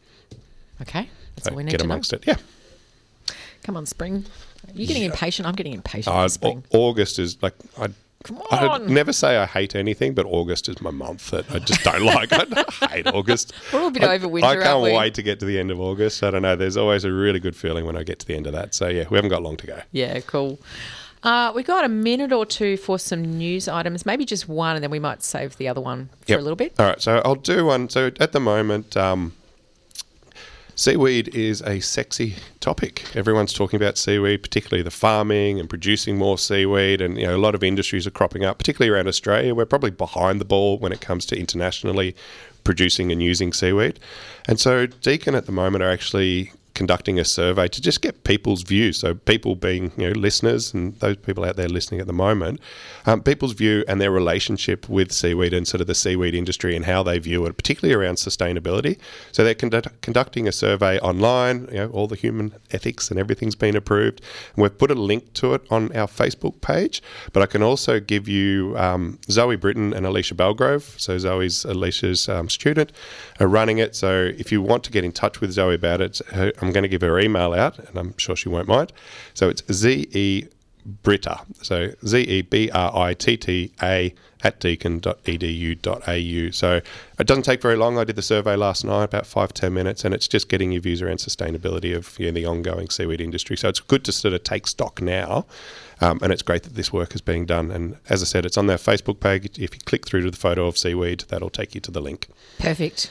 Okay. 0.81 1.09
That's 1.35 1.45
So 1.45 1.51
all 1.51 1.57
we 1.57 1.63
need 1.63 1.71
get 1.71 1.79
to 1.81 1.85
know. 1.85 1.93
amongst 1.93 2.11
it. 2.13 2.23
Yeah. 2.25 2.37
Come 3.63 3.77
on, 3.77 3.85
spring. 3.85 4.25
You're 4.73 4.87
getting 4.87 5.03
impatient. 5.03 5.47
I'm 5.47 5.55
getting 5.55 5.73
impatient 5.73 6.15
Uh, 6.15 6.27
spring. 6.27 6.63
August 6.71 7.19
is 7.19 7.37
like 7.41 7.53
I. 7.79 7.89
Come 8.23 8.41
I'd 8.51 8.63
on. 8.63 8.93
never 8.93 9.11
say 9.11 9.35
I 9.35 9.45
hate 9.45 9.75
anything, 9.75 10.13
but 10.13 10.25
August 10.25 10.69
is 10.69 10.79
my 10.79 10.91
month 10.91 11.31
that 11.31 11.43
I 11.51 11.59
just 11.59 11.83
don't 11.83 12.03
like. 12.05 12.29
I 12.31 12.63
hate 12.89 13.07
August. 13.07 13.51
We're 13.73 13.81
all 13.81 13.87
a 13.87 13.91
bit 13.91 14.03
I, 14.05 14.15
over 14.15 14.29
winter, 14.29 14.47
I 14.47 14.53
can't 14.55 14.65
aren't 14.67 14.83
we? 14.83 14.93
wait 14.93 15.13
to 15.15 15.21
get 15.23 15.41
to 15.41 15.45
the 15.45 15.59
end 15.59 15.71
of 15.71 15.81
August. 15.81 16.23
I 16.23 16.31
don't 16.31 16.41
know. 16.41 16.55
There's 16.55 16.77
always 16.77 17.03
a 17.03 17.11
really 17.11 17.41
good 17.41 17.53
feeling 17.53 17.85
when 17.85 17.97
I 17.97 18.03
get 18.03 18.19
to 18.19 18.25
the 18.25 18.35
end 18.35 18.47
of 18.47 18.53
that. 18.53 18.73
So 18.73 18.87
yeah, 18.87 19.07
we 19.09 19.17
haven't 19.17 19.29
got 19.29 19.43
long 19.43 19.57
to 19.57 19.67
go. 19.67 19.81
Yeah, 19.91 20.21
cool. 20.21 20.57
Uh, 21.21 21.51
we 21.53 21.63
got 21.63 21.83
a 21.83 21.89
minute 21.89 22.31
or 22.31 22.45
two 22.45 22.77
for 22.77 22.97
some 22.97 23.23
news 23.23 23.67
items, 23.67 24.05
maybe 24.05 24.23
just 24.23 24.47
one, 24.47 24.75
and 24.77 24.83
then 24.83 24.91
we 24.91 24.99
might 24.99 25.21
save 25.21 25.57
the 25.57 25.67
other 25.67 25.81
one 25.81 26.07
for 26.21 26.31
Yep. 26.31 26.39
a 26.39 26.41
little 26.43 26.55
bit. 26.55 26.73
All 26.79 26.85
right, 26.85 27.01
so 27.01 27.21
I'll 27.25 27.35
do 27.35 27.65
one. 27.65 27.89
So 27.89 28.09
at 28.21 28.31
the 28.31 28.39
moment, 28.39 28.95
um, 28.95 29.33
seaweed 30.75 31.33
is 31.35 31.61
a 31.61 31.79
sexy 31.79 32.35
topic. 32.59 33.15
Everyone's 33.15 33.53
talking 33.53 33.77
about 33.77 33.97
seaweed, 33.97 34.43
particularly 34.43 34.83
the 34.83 34.91
farming 34.91 35.59
and 35.59 35.69
producing 35.69 36.17
more 36.17 36.37
seaweed, 36.37 37.01
and 37.01 37.17
you 37.17 37.27
know 37.27 37.35
a 37.35 37.37
lot 37.37 37.55
of 37.55 37.63
industries 37.63 38.07
are 38.07 38.11
cropping 38.11 38.43
up, 38.43 38.57
particularly 38.57 38.93
around 38.93 39.07
Australia. 39.07 39.55
We're 39.55 39.65
probably 39.65 39.91
behind 39.91 40.41
the 40.41 40.45
ball 40.45 40.77
when 40.77 40.91
it 40.91 41.01
comes 41.01 41.25
to 41.27 41.39
internationally 41.39 42.15
producing 42.63 43.11
and 43.11 43.21
using 43.21 43.53
seaweed, 43.53 43.99
and 44.47 44.59
so 44.59 44.85
Deakin 44.85 45.35
at 45.35 45.45
the 45.45 45.51
moment 45.51 45.83
are 45.83 45.91
actually 45.91 46.51
conducting 46.73 47.19
a 47.19 47.25
survey 47.25 47.67
to 47.67 47.81
just 47.81 48.01
get 48.01 48.23
people's 48.23 48.63
views. 48.63 48.97
So 48.97 49.13
people 49.13 49.55
being 49.55 49.91
you 49.97 50.09
know 50.09 50.19
listeners 50.19 50.73
and 50.73 50.95
those 50.99 51.17
people 51.17 51.43
out 51.43 51.55
there 51.55 51.67
listening 51.67 52.01
at 52.01 52.07
the 52.07 52.13
moment, 52.13 52.59
um, 53.05 53.21
people's 53.21 53.53
view 53.53 53.83
and 53.87 54.01
their 54.01 54.11
relationship 54.11 54.89
with 54.89 55.11
seaweed 55.11 55.53
and 55.53 55.67
sort 55.67 55.81
of 55.81 55.87
the 55.87 55.95
seaweed 55.95 56.33
industry 56.33 56.75
and 56.75 56.85
how 56.85 57.03
they 57.03 57.19
view 57.19 57.45
it, 57.45 57.55
particularly 57.57 57.93
around 57.93 58.15
sustainability. 58.15 58.97
So 59.31 59.43
they're 59.43 59.53
conduct- 59.53 60.01
conducting 60.01 60.47
a 60.47 60.51
survey 60.51 60.99
online. 60.99 61.67
You 61.71 61.77
know, 61.77 61.89
all 61.89 62.07
the 62.07 62.15
human 62.15 62.53
ethics 62.71 63.11
and 63.11 63.19
everything's 63.19 63.55
been 63.55 63.75
approved, 63.75 64.21
and 64.55 64.63
we've 64.63 64.77
put 64.77 64.91
a 64.91 64.95
link 64.95 65.33
to 65.33 65.53
it 65.53 65.61
on 65.69 65.95
our 65.95 66.07
Facebook 66.07 66.61
page. 66.61 67.01
But 67.33 67.43
I 67.43 67.45
can 67.45 67.61
also 67.61 67.99
give 67.99 68.27
you 68.27 68.75
um, 68.77 69.19
Zoe 69.29 69.55
Britton 69.55 69.93
and 69.93 70.05
Alecia 70.05 70.33
Bellgrove. 70.33 70.99
So 70.99 71.17
Zoe's 71.17 71.63
Alecia's 71.63 72.27
um, 72.29 72.49
student 72.49 72.91
are 73.39 73.47
running 73.47 73.77
it. 73.77 73.95
So 73.95 74.31
if 74.37 74.51
you 74.51 74.61
want 74.61 74.83
to 74.85 74.91
get 74.91 75.03
in 75.03 75.11
touch 75.11 75.41
with 75.41 75.51
Zoe 75.51 75.75
about 75.75 76.01
it, 76.01 76.19
her, 76.31 76.51
I'm 76.63 76.71
going 76.71 76.83
to 76.83 76.89
give 76.89 77.01
her 77.01 77.19
email 77.19 77.53
out, 77.53 77.79
and 77.79 77.97
I'm 77.97 78.17
sure 78.17 78.35
she 78.35 78.49
won't 78.49 78.67
mind. 78.67 78.91
So 79.33 79.49
it's 79.49 79.63
Z 79.71 80.07
E 80.11 80.45
Britta. 80.85 81.41
So 81.61 81.91
Z 82.05 82.19
E 82.19 82.41
B 82.41 82.69
R 82.71 82.95
I 82.95 83.13
T 83.13 83.37
T 83.37 83.71
A 83.81 84.13
at 84.43 84.59
deakin.edu.au. 84.59 86.51
So 86.51 86.81
it 87.19 87.27
doesn't 87.27 87.43
take 87.43 87.61
very 87.61 87.77
long. 87.77 87.97
I 87.97 88.03
did 88.03 88.17
the 88.17 88.21
survey 88.21 88.55
last 88.57 88.83
night, 88.83 89.05
about 89.05 89.25
five, 89.25 89.53
ten 89.53 89.73
minutes, 89.73 90.03
and 90.03 90.13
it's 90.13 90.27
just 90.27 90.49
getting 90.49 90.73
your 90.73 90.81
views 90.81 91.01
around 91.01 91.17
sustainability 91.17 91.95
of 91.95 92.19
you 92.19 92.25
know, 92.25 92.33
the 92.33 92.45
ongoing 92.45 92.89
seaweed 92.89 93.21
industry. 93.21 93.55
So 93.55 93.69
it's 93.69 93.79
good 93.79 94.03
to 94.05 94.11
sort 94.11 94.33
of 94.33 94.43
take 94.43 94.67
stock 94.67 95.01
now. 95.01 95.45
Um, 96.01 96.19
and 96.21 96.33
it's 96.33 96.41
great 96.41 96.63
that 96.63 96.75
this 96.75 96.91
work 96.91 97.15
is 97.15 97.21
being 97.21 97.45
done. 97.45 97.71
And 97.71 97.97
as 98.09 98.21
I 98.21 98.25
said, 98.25 98.45
it's 98.45 98.57
on 98.57 98.67
their 98.67 98.77
Facebook 98.77 99.21
page. 99.21 99.57
If 99.57 99.73
you 99.73 99.79
click 99.85 100.05
through 100.05 100.23
to 100.23 100.31
the 100.31 100.37
photo 100.37 100.67
of 100.67 100.77
seaweed, 100.77 101.23
that'll 101.29 101.49
take 101.49 101.73
you 101.75 101.81
to 101.81 101.91
the 101.91 102.01
link. 102.01 102.27
Perfect. 102.59 103.09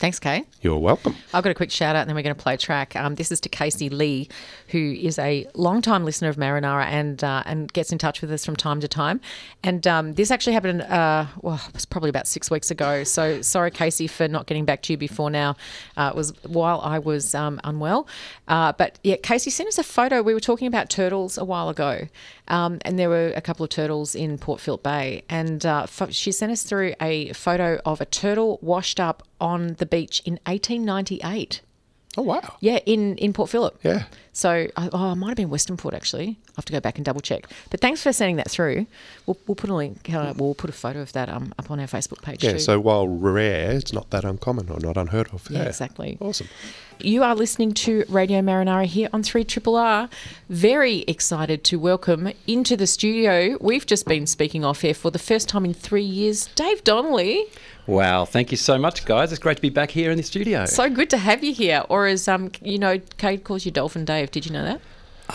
Thanks, 0.00 0.18
Kay. 0.18 0.46
You're 0.62 0.78
welcome. 0.78 1.14
I've 1.34 1.44
got 1.44 1.50
a 1.50 1.54
quick 1.54 1.70
shout 1.70 1.94
out 1.94 2.00
and 2.00 2.08
then 2.08 2.16
we're 2.16 2.22
going 2.22 2.34
to 2.34 2.42
play 2.42 2.56
track. 2.56 2.96
Um, 2.96 3.16
this 3.16 3.30
is 3.30 3.38
to 3.40 3.50
Casey 3.50 3.90
Lee, 3.90 4.30
who 4.68 4.78
is 4.78 5.18
a 5.18 5.46
long-time 5.52 6.06
listener 6.06 6.30
of 6.30 6.36
Marinara 6.36 6.86
and 6.86 7.22
uh, 7.22 7.42
and 7.44 7.70
gets 7.70 7.92
in 7.92 7.98
touch 7.98 8.22
with 8.22 8.32
us 8.32 8.42
from 8.42 8.56
time 8.56 8.80
to 8.80 8.88
time. 8.88 9.20
And 9.62 9.86
um, 9.86 10.14
this 10.14 10.30
actually 10.30 10.54
happened, 10.54 10.80
uh, 10.80 11.26
well, 11.42 11.60
it 11.68 11.74
was 11.74 11.84
probably 11.84 12.08
about 12.08 12.26
six 12.26 12.50
weeks 12.50 12.70
ago. 12.70 13.04
So 13.04 13.42
sorry, 13.42 13.70
Casey, 13.70 14.06
for 14.06 14.26
not 14.26 14.46
getting 14.46 14.64
back 14.64 14.80
to 14.84 14.94
you 14.94 14.96
before 14.96 15.28
now. 15.28 15.56
Uh, 15.98 16.12
it 16.14 16.16
was 16.16 16.32
while 16.44 16.80
I 16.80 16.98
was 16.98 17.34
um, 17.34 17.60
unwell. 17.62 18.08
Uh, 18.48 18.72
but 18.72 18.98
yeah, 19.04 19.16
Casey 19.22 19.50
sent 19.50 19.68
us 19.68 19.76
a 19.76 19.84
photo. 19.84 20.22
We 20.22 20.32
were 20.32 20.40
talking 20.40 20.66
about 20.66 20.88
turtles 20.88 21.36
a 21.36 21.44
while 21.44 21.68
ago. 21.68 22.08
Um, 22.50 22.78
and 22.84 22.98
there 22.98 23.08
were 23.08 23.32
a 23.36 23.40
couple 23.40 23.64
of 23.64 23.70
turtles 23.70 24.14
in 24.14 24.36
Port 24.36 24.60
Phillip 24.60 24.82
Bay. 24.82 25.22
And 25.30 25.64
uh, 25.64 25.86
she 26.10 26.32
sent 26.32 26.52
us 26.52 26.64
through 26.64 26.94
a 27.00 27.32
photo 27.32 27.80
of 27.86 28.00
a 28.00 28.04
turtle 28.04 28.58
washed 28.60 29.00
up 29.00 29.22
on 29.40 29.74
the 29.74 29.86
beach 29.86 30.20
in 30.26 30.34
1898. 30.44 31.62
Oh, 32.16 32.22
wow. 32.22 32.56
Yeah, 32.60 32.78
in, 32.86 33.16
in 33.18 33.32
Port 33.32 33.50
Phillip. 33.50 33.78
Yeah. 33.84 34.04
So, 34.32 34.66
uh, 34.76 34.88
oh, 34.92 35.12
it 35.12 35.16
might 35.16 35.28
have 35.28 35.36
been 35.36 35.50
Western 35.50 35.76
Port 35.76 35.94
actually. 35.94 36.38
I 36.48 36.52
have 36.56 36.64
to 36.64 36.72
go 36.72 36.80
back 36.80 36.96
and 36.98 37.04
double 37.04 37.20
check. 37.20 37.46
But 37.70 37.80
thanks 37.80 38.02
for 38.02 38.12
sending 38.12 38.36
that 38.36 38.50
through. 38.50 38.86
We'll, 39.26 39.36
we'll 39.46 39.54
put 39.56 39.70
a 39.70 39.74
link. 39.74 40.08
Uh, 40.12 40.34
we'll 40.36 40.54
put 40.54 40.70
a 40.70 40.72
photo 40.72 41.00
of 41.00 41.12
that 41.12 41.28
um, 41.28 41.52
up 41.58 41.70
on 41.70 41.78
our 41.80 41.86
Facebook 41.86 42.22
page 42.22 42.42
Yeah, 42.42 42.52
too. 42.52 42.58
so 42.60 42.78
while 42.80 43.06
rare, 43.08 43.72
it's 43.72 43.92
not 43.92 44.10
that 44.10 44.24
uncommon 44.24 44.70
or 44.70 44.78
not 44.80 44.96
unheard 44.96 45.28
of. 45.32 45.48
Yeah, 45.50 45.62
exactly. 45.64 46.16
Awesome. 46.20 46.48
You 47.00 47.22
are 47.22 47.34
listening 47.34 47.72
to 47.74 48.04
Radio 48.08 48.40
Marinara 48.40 48.84
here 48.86 49.08
on 49.12 49.22
3 49.22 49.42
Triple 49.44 49.76
R. 49.76 50.08
Very 50.48 50.98
excited 51.08 51.64
to 51.64 51.78
welcome 51.78 52.32
into 52.46 52.76
the 52.76 52.86
studio. 52.86 53.56
We've 53.60 53.86
just 53.86 54.06
been 54.06 54.26
speaking 54.26 54.64
off 54.64 54.82
here 54.82 54.94
for 54.94 55.10
the 55.10 55.18
first 55.18 55.48
time 55.48 55.64
in 55.64 55.74
three 55.74 56.02
years. 56.04 56.48
Dave 56.56 56.84
Donnelly. 56.84 57.44
Wow, 57.90 58.24
thank 58.24 58.52
you 58.52 58.56
so 58.56 58.78
much, 58.78 59.04
guys. 59.04 59.32
It's 59.32 59.40
great 59.40 59.56
to 59.56 59.62
be 59.62 59.68
back 59.68 59.90
here 59.90 60.12
in 60.12 60.16
the 60.16 60.22
studio. 60.22 60.64
So 60.64 60.88
good 60.88 61.10
to 61.10 61.18
have 61.18 61.42
you 61.42 61.52
here. 61.52 61.84
Or 61.88 62.06
as 62.06 62.28
um, 62.28 62.52
you 62.62 62.78
know, 62.78 63.00
Cade 63.18 63.42
calls 63.42 63.66
you 63.66 63.72
Dolphin 63.72 64.04
Dave. 64.04 64.30
Did 64.30 64.46
you 64.46 64.52
know 64.52 64.64
that? 64.64 64.80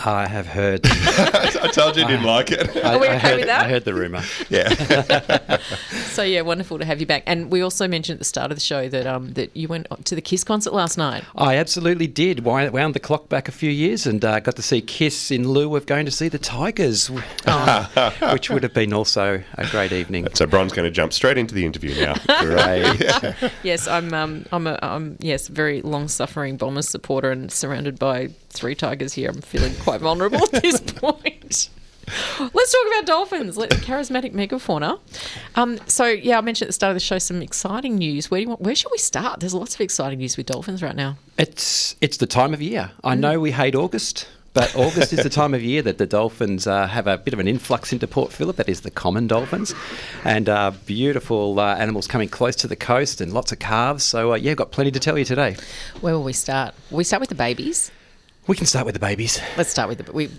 I 0.04 0.26
have 0.28 0.46
heard. 0.46 0.80
I 0.86 1.70
told 1.72 1.96
you 1.96 2.02
you 2.02 2.08
didn't 2.08 2.24
like 2.26 2.50
it. 2.52 2.76
I, 2.76 2.94
Are 2.94 2.98
we 2.98 3.06
I 3.08 3.16
okay 3.16 3.28
heard, 3.28 3.36
with 3.36 3.46
that? 3.46 3.64
I 3.64 3.68
heard 3.68 3.84
the 3.84 3.94
rumor. 3.94 4.22
yeah. 4.48 5.58
So 6.16 6.22
yeah, 6.22 6.40
wonderful 6.40 6.78
to 6.78 6.84
have 6.86 6.98
you 6.98 7.04
back. 7.06 7.24
And 7.26 7.50
we 7.52 7.60
also 7.60 7.86
mentioned 7.86 8.14
at 8.16 8.20
the 8.20 8.24
start 8.24 8.50
of 8.50 8.56
the 8.56 8.62
show 8.62 8.88
that 8.88 9.06
um 9.06 9.32
that 9.34 9.54
you 9.54 9.68
went 9.68 9.86
to 10.06 10.14
the 10.14 10.22
Kiss 10.22 10.44
concert 10.44 10.72
last 10.72 10.96
night. 10.96 11.24
I 11.36 11.56
absolutely 11.56 12.06
did. 12.06 12.42
Wound 12.44 12.94
the 12.94 13.00
clock 13.00 13.28
back 13.28 13.48
a 13.48 13.52
few 13.52 13.70
years 13.70 14.06
and 14.06 14.24
uh, 14.24 14.40
got 14.40 14.56
to 14.56 14.62
see 14.62 14.80
Kiss 14.80 15.30
in 15.30 15.46
lieu 15.48 15.76
of 15.76 15.84
going 15.84 16.06
to 16.06 16.10
see 16.10 16.28
the 16.28 16.38
Tigers, 16.38 17.08
which 18.32 18.48
would 18.50 18.62
have 18.62 18.72
been 18.72 18.94
also 18.94 19.42
a 19.58 19.66
great 19.68 19.92
evening. 19.92 20.26
So 20.32 20.46
Bron's 20.46 20.72
going 20.72 20.86
to 20.86 20.90
jump 20.90 21.12
straight 21.12 21.36
into 21.36 21.54
the 21.54 21.66
interview 21.66 21.94
now. 22.00 22.14
Great. 22.40 23.50
Yes, 23.62 23.86
I'm 23.86 24.14
um 24.14 24.46
I'm 24.52 24.66
a 24.66 24.78
I'm 24.80 25.16
yes 25.20 25.48
very 25.48 25.82
long 25.82 26.08
suffering 26.08 26.56
Bombers 26.56 26.88
supporter 26.88 27.30
and 27.30 27.52
surrounded 27.52 27.98
by 27.98 28.28
three 28.56 28.74
Tigers 28.74 29.12
here. 29.14 29.30
I'm 29.30 29.40
feeling 29.40 29.74
quite 29.76 30.00
vulnerable 30.00 30.42
at 30.42 30.62
this 30.62 30.80
point. 30.96 31.68
Let's 32.38 32.72
talk 32.72 32.86
about 32.92 33.06
dolphins. 33.06 33.56
Let 33.56 33.70
charismatic 33.70 34.32
megafauna. 34.32 35.00
Um, 35.56 35.78
so 35.86 36.06
yeah, 36.06 36.38
I 36.38 36.40
mentioned 36.40 36.66
at 36.66 36.68
the 36.68 36.72
start 36.72 36.90
of 36.90 36.96
the 36.96 37.00
show 37.00 37.18
some 37.18 37.42
exciting 37.42 37.96
news. 37.96 38.30
Where 38.30 38.38
do 38.38 38.42
you 38.42 38.48
want, 38.48 38.60
where 38.60 38.74
should 38.74 38.92
we 38.92 38.98
start? 38.98 39.40
There's 39.40 39.54
lots 39.54 39.74
of 39.74 39.80
exciting 39.80 40.18
news 40.18 40.36
with 40.36 40.46
dolphins 40.46 40.82
right 40.82 40.94
now. 40.94 41.16
It's 41.38 41.96
it's 42.00 42.18
the 42.18 42.26
time 42.26 42.54
of 42.54 42.62
year. 42.62 42.92
I 43.02 43.14
know 43.16 43.40
we 43.40 43.50
hate 43.50 43.74
August, 43.74 44.28
but 44.52 44.74
August 44.76 45.12
is 45.12 45.22
the 45.22 45.28
time 45.28 45.52
of 45.52 45.62
year 45.62 45.82
that 45.82 45.98
the 45.98 46.06
dolphins 46.06 46.66
uh, 46.66 46.86
have 46.86 47.06
a 47.08 47.18
bit 47.18 47.34
of 47.34 47.40
an 47.40 47.48
influx 47.48 47.92
into 47.92 48.06
Port 48.06 48.32
Phillip. 48.32 48.56
That 48.56 48.68
is 48.68 48.82
the 48.82 48.90
common 48.90 49.26
dolphins, 49.26 49.74
and 50.24 50.48
uh, 50.48 50.70
beautiful 50.86 51.58
uh, 51.58 51.74
animals 51.74 52.06
coming 52.06 52.28
close 52.28 52.54
to 52.56 52.68
the 52.68 52.76
coast 52.76 53.20
and 53.20 53.32
lots 53.32 53.50
of 53.50 53.58
calves. 53.58 54.04
So 54.04 54.32
uh, 54.32 54.36
yeah, 54.36 54.54
got 54.54 54.70
plenty 54.70 54.92
to 54.92 55.00
tell 55.00 55.18
you 55.18 55.24
today. 55.24 55.56
Where 56.00 56.14
will 56.14 56.24
we 56.24 56.32
start? 56.32 56.74
Will 56.90 56.98
we 56.98 57.04
start 57.04 57.20
with 57.20 57.30
the 57.30 57.34
babies. 57.34 57.90
We 58.46 58.56
can 58.56 58.66
start 58.66 58.86
with 58.86 58.94
the 58.94 59.00
babies. 59.00 59.40
Let's 59.56 59.70
start 59.70 59.88
with 59.88 60.04
the 60.04 60.12
we. 60.12 60.30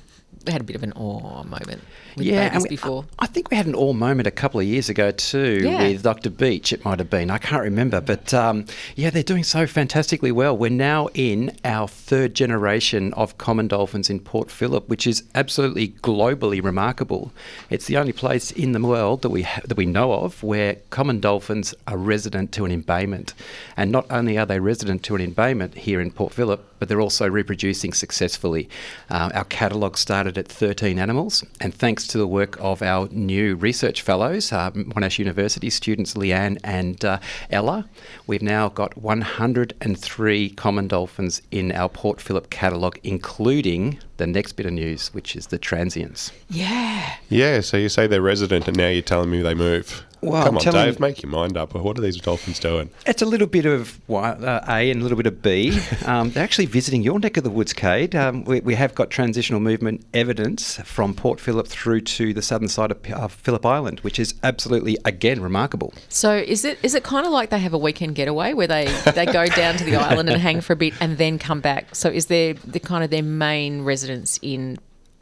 Had 0.45 0.61
a 0.61 0.63
bit 0.63 0.75
of 0.75 0.83
an 0.83 0.93
awe 0.93 1.43
moment 1.43 1.81
with 2.17 2.25
yeah, 2.27 2.49
babies 2.49 2.63
we- 2.63 2.69
before. 2.69 3.05
I, 3.19 3.23
I 3.23 3.27
think 3.27 3.51
we 3.51 3.57
had 3.57 3.65
an 3.67 3.75
all 3.75 3.93
moment 3.93 4.27
a 4.27 4.31
couple 4.31 4.59
of 4.59 4.65
years 4.65 4.89
ago 4.89 5.11
too 5.11 5.59
Yeah. 5.63 5.87
with 5.87 6.03
Dr. 6.03 6.29
Beach. 6.29 6.73
It 6.73 6.83
might 6.83 6.99
have 6.99 7.09
been. 7.09 7.29
I 7.29 7.37
can't 7.37 7.63
remember, 7.63 8.01
but 8.01 8.33
um, 8.33 8.65
yeah, 8.95 9.09
they're 9.09 9.23
doing 9.23 9.43
so 9.43 9.67
fantastically 9.67 10.31
well. 10.31 10.57
We're 10.57 10.69
now 10.69 11.07
in 11.13 11.55
our 11.63 11.87
third 11.87 12.33
generation 12.33 13.13
of 13.13 13.37
common 13.37 13.67
dolphins 13.67 14.09
in 14.09 14.19
Port 14.19 14.49
Phillip, 14.49 14.87
which 14.89 15.05
is 15.05 15.23
absolutely 15.35 15.89
globally 15.89 16.63
remarkable. 16.63 17.31
It's 17.69 17.85
the 17.85 17.97
only 17.97 18.13
place 18.13 18.51
in 18.51 18.71
the 18.71 18.81
world 18.81 19.21
that 19.21 19.29
we 19.29 19.43
ha- 19.43 19.61
that 19.65 19.77
we 19.77 19.85
know 19.85 20.13
of 20.13 20.41
where 20.41 20.77
common 20.89 21.19
dolphins 21.19 21.73
are 21.87 21.97
resident 21.97 22.51
to 22.53 22.65
an 22.65 22.71
embayment, 22.71 23.33
and 23.75 23.91
not 23.91 24.05
only 24.09 24.37
are 24.37 24.45
they 24.45 24.59
resident 24.59 25.03
to 25.03 25.15
an 25.15 25.21
embayment 25.21 25.75
here 25.75 25.99
in 26.01 26.11
Port 26.11 26.33
Phillip, 26.33 26.63
but 26.79 26.87
they're 26.89 27.01
also 27.01 27.27
reproducing 27.29 27.91
successfully. 27.93 28.69
Uh, 29.09 29.29
our 29.33 29.43
catalogue 29.45 29.97
started 29.97 30.37
at 30.37 30.47
13 30.47 30.97
animals, 30.99 31.43
and 31.59 31.73
thanks 31.73 32.06
to 32.07 32.17
the 32.17 32.27
work 32.27 32.57
of 32.59 32.81
our 32.81 33.07
new 33.09 33.55
research 33.55 34.01
fellows, 34.01 34.51
uh, 34.51 34.71
Monash 34.71 35.19
University 35.19 35.69
students 35.69 36.13
Leanne 36.13 36.57
and 36.63 37.03
uh, 37.03 37.19
Ella, 37.49 37.87
we've 38.25 38.41
now 38.41 38.69
got 38.69 38.97
103 38.97 40.49
common 40.51 40.87
dolphins 40.87 41.41
in 41.51 41.71
our 41.71 41.89
Port 41.89 42.21
Phillip 42.21 42.49
catalogue, 42.49 42.99
including 43.03 43.99
the 44.17 44.27
next 44.27 44.53
bit 44.53 44.65
of 44.65 44.73
news, 44.73 45.13
which 45.13 45.35
is 45.35 45.47
the 45.47 45.57
transients. 45.57 46.31
Yeah. 46.49 47.15
Yeah, 47.29 47.61
so 47.61 47.77
you 47.77 47.89
say 47.89 48.07
they're 48.07 48.21
resident 48.21 48.67
and 48.67 48.77
now 48.77 48.87
you're 48.87 49.01
telling 49.01 49.29
me 49.29 49.41
they 49.41 49.53
move. 49.53 50.03
Well, 50.21 50.43
Come 50.43 50.57
I'm 50.57 50.67
on, 50.67 50.73
Dave, 50.73 50.93
you- 50.95 50.99
make 50.99 51.21
your 51.21 51.31
mind 51.31 51.57
up. 51.57 51.73
What 51.75 51.97
are 51.97 52.01
these 52.01 52.17
dolphins 52.17 52.59
doing? 52.59 52.89
It's 53.05 53.21
a 53.21 53.25
little 53.25 53.47
bit 53.47 53.65
of 53.65 53.99
uh, 54.09 54.61
A 54.67 54.89
and 54.89 54.99
a 54.99 55.03
little 55.03 55.17
bit 55.17 55.27
of 55.27 55.41
B. 55.41 55.79
Um, 56.07 56.29
they're 56.31 56.43
actually 56.43 56.67
visiting 56.67 57.01
your 57.03 57.19
neck 57.19 57.35
of 57.37 57.43
the 57.43 57.49
woods, 57.49 57.73
Cade. 57.73 58.15
Um, 58.15 58.45
we, 58.45 58.61
we 58.61 58.75
have 58.75 58.95
got 58.95 59.09
transitional 59.09 59.59
movement 59.59 60.05
evidence 60.13 60.77
from 60.85 61.13
Port 61.13 61.39
Phillip 61.41 61.67
through 61.67 62.01
to 62.01 62.33
the 62.33 62.41
southern 62.41 62.69
side 62.69 62.91
of 62.91 63.11
uh, 63.11 63.27
Phillip 63.27 63.65
Island, 63.65 63.99
which 64.01 64.17
is 64.19 64.33
absolutely, 64.43 64.97
again, 65.03 65.41
remarkable. 65.41 65.93
So 66.07 66.33
is 66.35 66.63
it 66.63 66.79
is 66.81 66.95
it 66.95 67.03
kind 67.03 67.25
of 67.25 67.31
like 67.33 67.49
they 67.49 67.59
have 67.59 67.73
a 67.73 67.77
weekend 67.77 68.15
getaway 68.15 68.53
where 68.53 68.67
they, 68.67 68.85
they 69.15 69.25
go 69.25 69.45
down 69.61 69.75
to 69.77 69.83
the 69.83 69.95
island 69.97 70.29
and 70.29 70.41
hang 70.41 70.61
for 70.61 70.73
a 70.73 70.77
bit 70.77 70.93
and 71.01 71.17
then 71.17 71.39
come 71.39 71.59
back? 71.59 71.93
So 71.93 72.09
is 72.09 72.27
there 72.27 72.53
the 72.53 72.79
kind 72.79 73.03
of 73.03 73.09
their 73.09 73.23
main 73.23 73.81
residence 73.83 74.39
in 74.41 74.77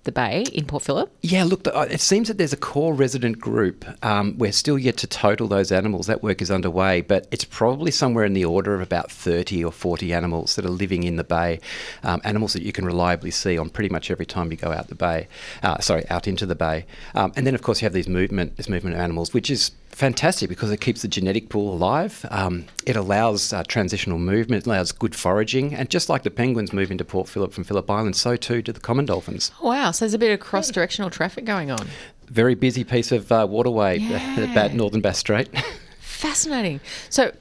the 0.06 0.12
bay 0.12 0.46
in 0.54 0.66
Port 0.66 0.84
Phillip? 0.84 1.12
Yeah, 1.22 1.44
look, 1.44 1.68
uh, 1.68 1.88
it 1.90 2.00
seems 2.00 2.28
that 2.30 2.38
there's 2.38 2.54
a 2.54 2.58
core 2.58 2.94
resident 2.94 3.40
group. 3.40 3.86
Um, 4.04 4.38
we're 4.38 4.52
still 4.52 4.80
yet 4.80 4.98
to 4.98 5.08
total 5.08 5.48
those 5.48 5.72
animals. 5.72 6.08
That 6.08 6.24
work 6.24 6.42
is 6.42 6.50
underway, 6.50 7.02
but 7.02 7.28
it's 7.32 7.44
probably 7.44 7.92
somewhere 7.92 8.24
in 8.24 8.34
the 8.34 8.46
order 8.46 8.74
of 8.74 8.82
about 8.82 9.12
30 9.12 9.64
or 9.64 9.72
40 9.72 10.14
animals 10.14 10.56
that 10.56 10.66
are 10.66 10.70
living 10.70 11.04
in 11.04 11.18
the 11.18 11.24
bay. 11.24 11.60
Um, 12.04 12.22
animals 12.24 12.54
that 12.54 12.62
you 12.64 12.72
can 12.72 12.86
reliably 12.86 13.32
see 13.32 13.58
on 13.58 13.70
pretty 13.70 13.90
much 13.90 14.10
every 14.10 14.26
time 14.26 14.52
you 14.52 14.58
go 14.58 14.72
out 14.72 14.88
the 14.88 14.96
bay. 14.96 15.28
Uh, 15.62 15.80
sorry, 15.80 16.08
out 16.10 16.28
into 16.28 16.46
the 16.46 16.56
bay. 16.56 16.86
Um, 17.14 17.34
and 17.36 17.46
then, 17.46 17.56
of 17.56 17.62
course, 17.62 17.82
you 17.82 17.86
have 17.86 17.94
these 17.94 18.08
movement, 18.08 18.58
this 18.58 18.70
movement 18.70 18.96
of 18.96 19.02
animals, 19.02 19.34
which 19.34 19.50
is 19.50 19.72
fantastic 19.96 20.50
because 20.50 20.72
it 20.72 20.82
keeps 20.82 21.02
the 21.02 21.08
genetic 21.08 21.50
pool 21.50 21.74
alive. 21.74 22.26
Um, 22.30 22.66
it 22.86 22.96
allows 22.96 23.54
uh, 23.54 23.64
transitional 23.64 24.20
movement, 24.20 24.64
it 24.64 24.68
allows 24.68 24.92
good 24.92 25.16
foraging, 25.16 25.74
and 25.74 25.90
just 25.90 26.10
like 26.10 26.24
the 26.24 26.30
penguins 26.32 26.74
move 26.74 26.92
into 26.92 27.06
Port 27.06 27.28
Phillip 27.30 27.54
from 27.54 27.64
Phillip 27.64 27.90
Island, 27.90 28.16
so 28.16 28.36
too 28.36 28.62
do 28.62 28.72
the 28.72 28.80
common 28.80 29.06
dolphins 29.06 29.52
Wow, 29.62 29.92
so 29.92 30.04
there's 30.06 30.14
a 30.14 30.20
bit 30.20 30.32
of 30.34 30.40
cross 30.40 30.70
directional 30.70 31.10
traffic 31.10 31.46
going 31.46 31.72
on. 31.72 31.88
very 32.28 32.56
busy 32.56 32.84
piece 32.84 33.12
of 33.12 33.32
uh, 33.32 33.48
waterway 33.50 33.98
Yeah. 34.00 34.18
at 34.40 34.54
Bat 34.54 34.74
Northern 34.74 35.02
Bass 35.02 35.18
Strait. 35.20 35.50
Fascinating. 36.00 36.80
So 37.10 37.32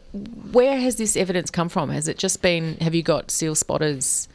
where 0.52 0.78
has 0.78 0.96
this 0.96 1.16
evidence 1.16 1.50
come 1.50 1.68
from? 1.68 1.88
Has 1.90 2.06
it 2.08 2.18
just 2.18 2.42
been 2.42 2.76
have 2.78 2.94
you 2.94 3.02
got 3.02 3.30
seal 3.30 3.54
spotters 3.54 4.28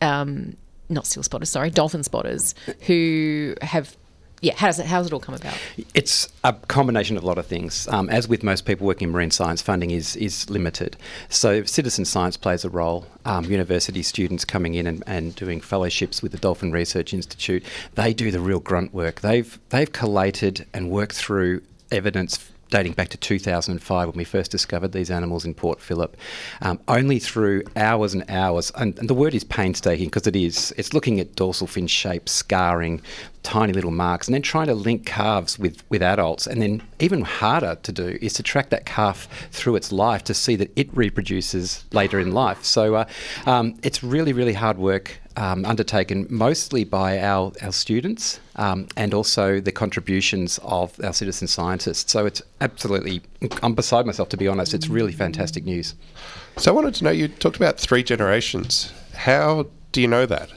um 0.00 0.56
not 0.88 1.06
seal 1.06 1.22
spotters, 1.22 1.48
sorry, 1.50 1.70
dolphin 1.70 2.02
spotters 2.02 2.54
who 2.86 3.54
have 3.62 3.96
yeah, 4.42 4.54
how 4.56 4.66
does 4.66 4.80
it 4.80 4.86
how 4.86 4.98
does 4.98 5.06
it 5.06 5.12
all 5.12 5.20
come 5.20 5.36
about? 5.36 5.56
it's 5.94 6.28
a 6.42 6.52
combination 6.52 7.16
of 7.16 7.22
a 7.22 7.26
lot 7.26 7.38
of 7.38 7.46
things. 7.46 7.86
Um, 7.88 8.10
as 8.10 8.26
with 8.26 8.42
most 8.42 8.66
people 8.66 8.86
working 8.86 9.06
in 9.08 9.12
marine 9.12 9.30
science, 9.30 9.62
funding 9.62 9.92
is 9.92 10.16
is 10.16 10.50
limited. 10.50 10.96
So 11.28 11.62
citizen 11.62 12.04
science 12.04 12.36
plays 12.36 12.64
a 12.64 12.68
role. 12.68 13.06
Um, 13.24 13.44
university 13.44 14.02
students 14.02 14.44
coming 14.44 14.74
in 14.74 14.88
and, 14.88 15.04
and 15.06 15.34
doing 15.36 15.60
fellowships 15.60 16.22
with 16.22 16.32
the 16.32 16.38
Dolphin 16.38 16.72
Research 16.72 17.14
Institute, 17.14 17.64
they 17.94 18.12
do 18.12 18.32
the 18.32 18.40
real 18.40 18.58
grunt 18.58 18.92
work. 18.92 19.20
They've 19.20 19.58
they've 19.68 19.92
collated 19.92 20.66
and 20.74 20.90
worked 20.90 21.14
through 21.14 21.62
evidence 21.92 22.51
dating 22.72 22.94
back 22.94 23.10
to 23.10 23.18
2005 23.18 24.08
when 24.08 24.16
we 24.16 24.24
first 24.24 24.50
discovered 24.50 24.92
these 24.92 25.10
animals 25.10 25.44
in 25.44 25.52
Port 25.52 25.78
Phillip. 25.78 26.16
Um, 26.62 26.80
only 26.88 27.18
through 27.18 27.64
hours 27.76 28.14
and 28.14 28.24
hours, 28.30 28.72
and, 28.76 28.98
and 28.98 29.10
the 29.10 29.14
word 29.14 29.34
is 29.34 29.44
painstaking 29.44 30.06
because 30.06 30.26
it 30.26 30.34
is, 30.34 30.72
it's 30.78 30.94
looking 30.94 31.20
at 31.20 31.36
dorsal 31.36 31.66
fin 31.66 31.86
shape, 31.86 32.30
scarring, 32.30 33.02
tiny 33.42 33.74
little 33.74 33.90
marks, 33.90 34.26
and 34.26 34.34
then 34.34 34.40
trying 34.40 34.68
to 34.68 34.74
link 34.74 35.04
calves 35.04 35.58
with, 35.58 35.82
with 35.90 36.00
adults. 36.00 36.46
And 36.46 36.62
then 36.62 36.82
even 36.98 37.20
harder 37.22 37.76
to 37.82 37.92
do 37.92 38.18
is 38.22 38.32
to 38.34 38.42
track 38.42 38.70
that 38.70 38.86
calf 38.86 39.28
through 39.50 39.76
its 39.76 39.92
life 39.92 40.24
to 40.24 40.34
see 40.34 40.56
that 40.56 40.72
it 40.74 40.88
reproduces 40.96 41.84
later 41.92 42.18
in 42.18 42.32
life. 42.32 42.64
So 42.64 42.94
uh, 42.94 43.04
um, 43.44 43.78
it's 43.82 44.02
really, 44.02 44.32
really 44.32 44.54
hard 44.54 44.78
work 44.78 45.18
um, 45.36 45.64
undertaken 45.64 46.26
mostly 46.30 46.84
by 46.84 47.20
our, 47.20 47.52
our 47.62 47.72
students 47.72 48.40
um, 48.56 48.88
and 48.96 49.14
also 49.14 49.60
the 49.60 49.72
contributions 49.72 50.58
of 50.62 50.98
our 51.04 51.12
citizen 51.12 51.48
scientists. 51.48 52.12
So 52.12 52.26
it's 52.26 52.42
absolutely, 52.60 53.22
I'm 53.62 53.74
beside 53.74 54.06
myself 54.06 54.28
to 54.30 54.36
be 54.36 54.48
honest. 54.48 54.74
It's 54.74 54.88
really 54.88 55.12
fantastic 55.12 55.64
news. 55.64 55.94
So 56.56 56.70
I 56.70 56.74
wanted 56.74 56.94
to 56.96 57.04
know, 57.04 57.10
you 57.10 57.28
talked 57.28 57.56
about 57.56 57.78
three 57.78 58.02
generations. 58.02 58.92
How 59.14 59.66
do 59.92 60.00
you 60.00 60.08
know 60.08 60.26
that? 60.26 60.50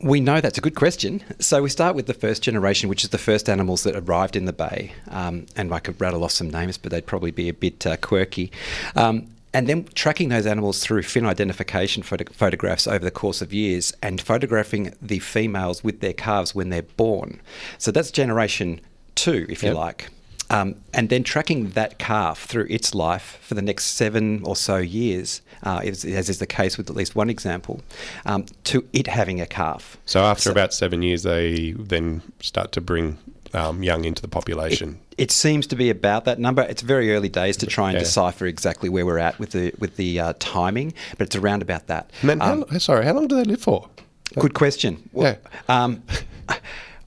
We 0.00 0.20
know 0.20 0.40
that's 0.40 0.58
a 0.58 0.60
good 0.60 0.74
question. 0.74 1.22
So 1.38 1.62
we 1.62 1.70
start 1.70 1.96
with 1.96 2.06
the 2.06 2.14
first 2.14 2.42
generation, 2.42 2.88
which 2.88 3.02
is 3.02 3.10
the 3.10 3.18
first 3.18 3.48
animals 3.48 3.82
that 3.84 3.96
arrived 3.96 4.36
in 4.36 4.44
the 4.44 4.52
bay. 4.52 4.92
Um, 5.08 5.46
and 5.56 5.72
I 5.72 5.78
could 5.78 6.00
rattle 6.00 6.22
off 6.22 6.32
some 6.32 6.50
names, 6.50 6.78
but 6.78 6.92
they'd 6.92 7.06
probably 7.06 7.30
be 7.30 7.48
a 7.48 7.54
bit 7.54 7.86
uh, 7.86 7.96
quirky. 7.96 8.52
Um, 8.94 9.28
and 9.56 9.66
then 9.66 9.84
tracking 9.94 10.28
those 10.28 10.44
animals 10.44 10.80
through 10.80 11.02
fin 11.02 11.24
identification 11.24 12.02
photo- 12.02 12.30
photographs 12.30 12.86
over 12.86 13.02
the 13.02 13.10
course 13.10 13.40
of 13.40 13.54
years 13.54 13.90
and 14.02 14.20
photographing 14.20 14.92
the 15.00 15.18
females 15.18 15.82
with 15.82 16.00
their 16.00 16.12
calves 16.12 16.54
when 16.54 16.68
they're 16.68 16.82
born. 16.82 17.40
So 17.78 17.90
that's 17.90 18.10
generation 18.10 18.82
two, 19.14 19.46
if 19.48 19.62
you 19.62 19.72
like. 19.72 20.10
Um, 20.50 20.76
and 20.92 21.08
then 21.08 21.24
tracking 21.24 21.70
that 21.70 21.98
calf 21.98 22.44
through 22.44 22.66
its 22.68 22.94
life 22.94 23.38
for 23.40 23.54
the 23.54 23.62
next 23.62 23.86
seven 23.86 24.42
or 24.44 24.56
so 24.56 24.76
years, 24.76 25.40
uh, 25.62 25.80
as, 25.82 26.04
as 26.04 26.28
is 26.28 26.38
the 26.38 26.46
case 26.46 26.76
with 26.76 26.90
at 26.90 26.94
least 26.94 27.16
one 27.16 27.30
example, 27.30 27.80
um, 28.26 28.44
to 28.64 28.86
it 28.92 29.06
having 29.06 29.40
a 29.40 29.46
calf. 29.46 29.96
So 30.04 30.20
after 30.20 30.50
about 30.50 30.74
seven 30.74 31.00
years, 31.00 31.22
they 31.22 31.72
then 31.72 32.20
start 32.40 32.72
to 32.72 32.82
bring 32.82 33.16
um, 33.56 33.82
young 33.82 34.04
into 34.04 34.22
the 34.22 34.28
population. 34.28 35.00
It 35.18 35.30
seems 35.30 35.66
to 35.68 35.76
be 35.76 35.88
about 35.90 36.24
that 36.26 36.38
number. 36.38 36.62
It's 36.62 36.82
very 36.82 37.14
early 37.14 37.28
days 37.28 37.56
to 37.58 37.66
try 37.66 37.88
and 37.90 37.94
Yeah. 37.94 38.00
decipher 38.04 38.46
exactly 38.46 38.88
where 38.88 39.06
we're 39.06 39.18
at 39.18 39.38
with 39.38 39.50
the 39.50 39.72
with 39.78 39.96
the 39.96 40.20
uh, 40.20 40.32
timing, 40.38 40.92
but 41.16 41.26
it's 41.26 41.36
around 41.36 41.62
about 41.62 41.86
that. 41.86 42.10
then, 42.22 42.42
Um, 42.42 42.64
how, 42.70 42.78
sorry, 42.78 43.04
how 43.06 43.14
long 43.14 43.26
do 43.28 43.36
they 43.36 43.44
live 43.44 43.60
for? 43.62 43.88
Good 44.38 44.52
question. 44.54 45.08
Well, 45.12 45.36
um, 45.68 46.02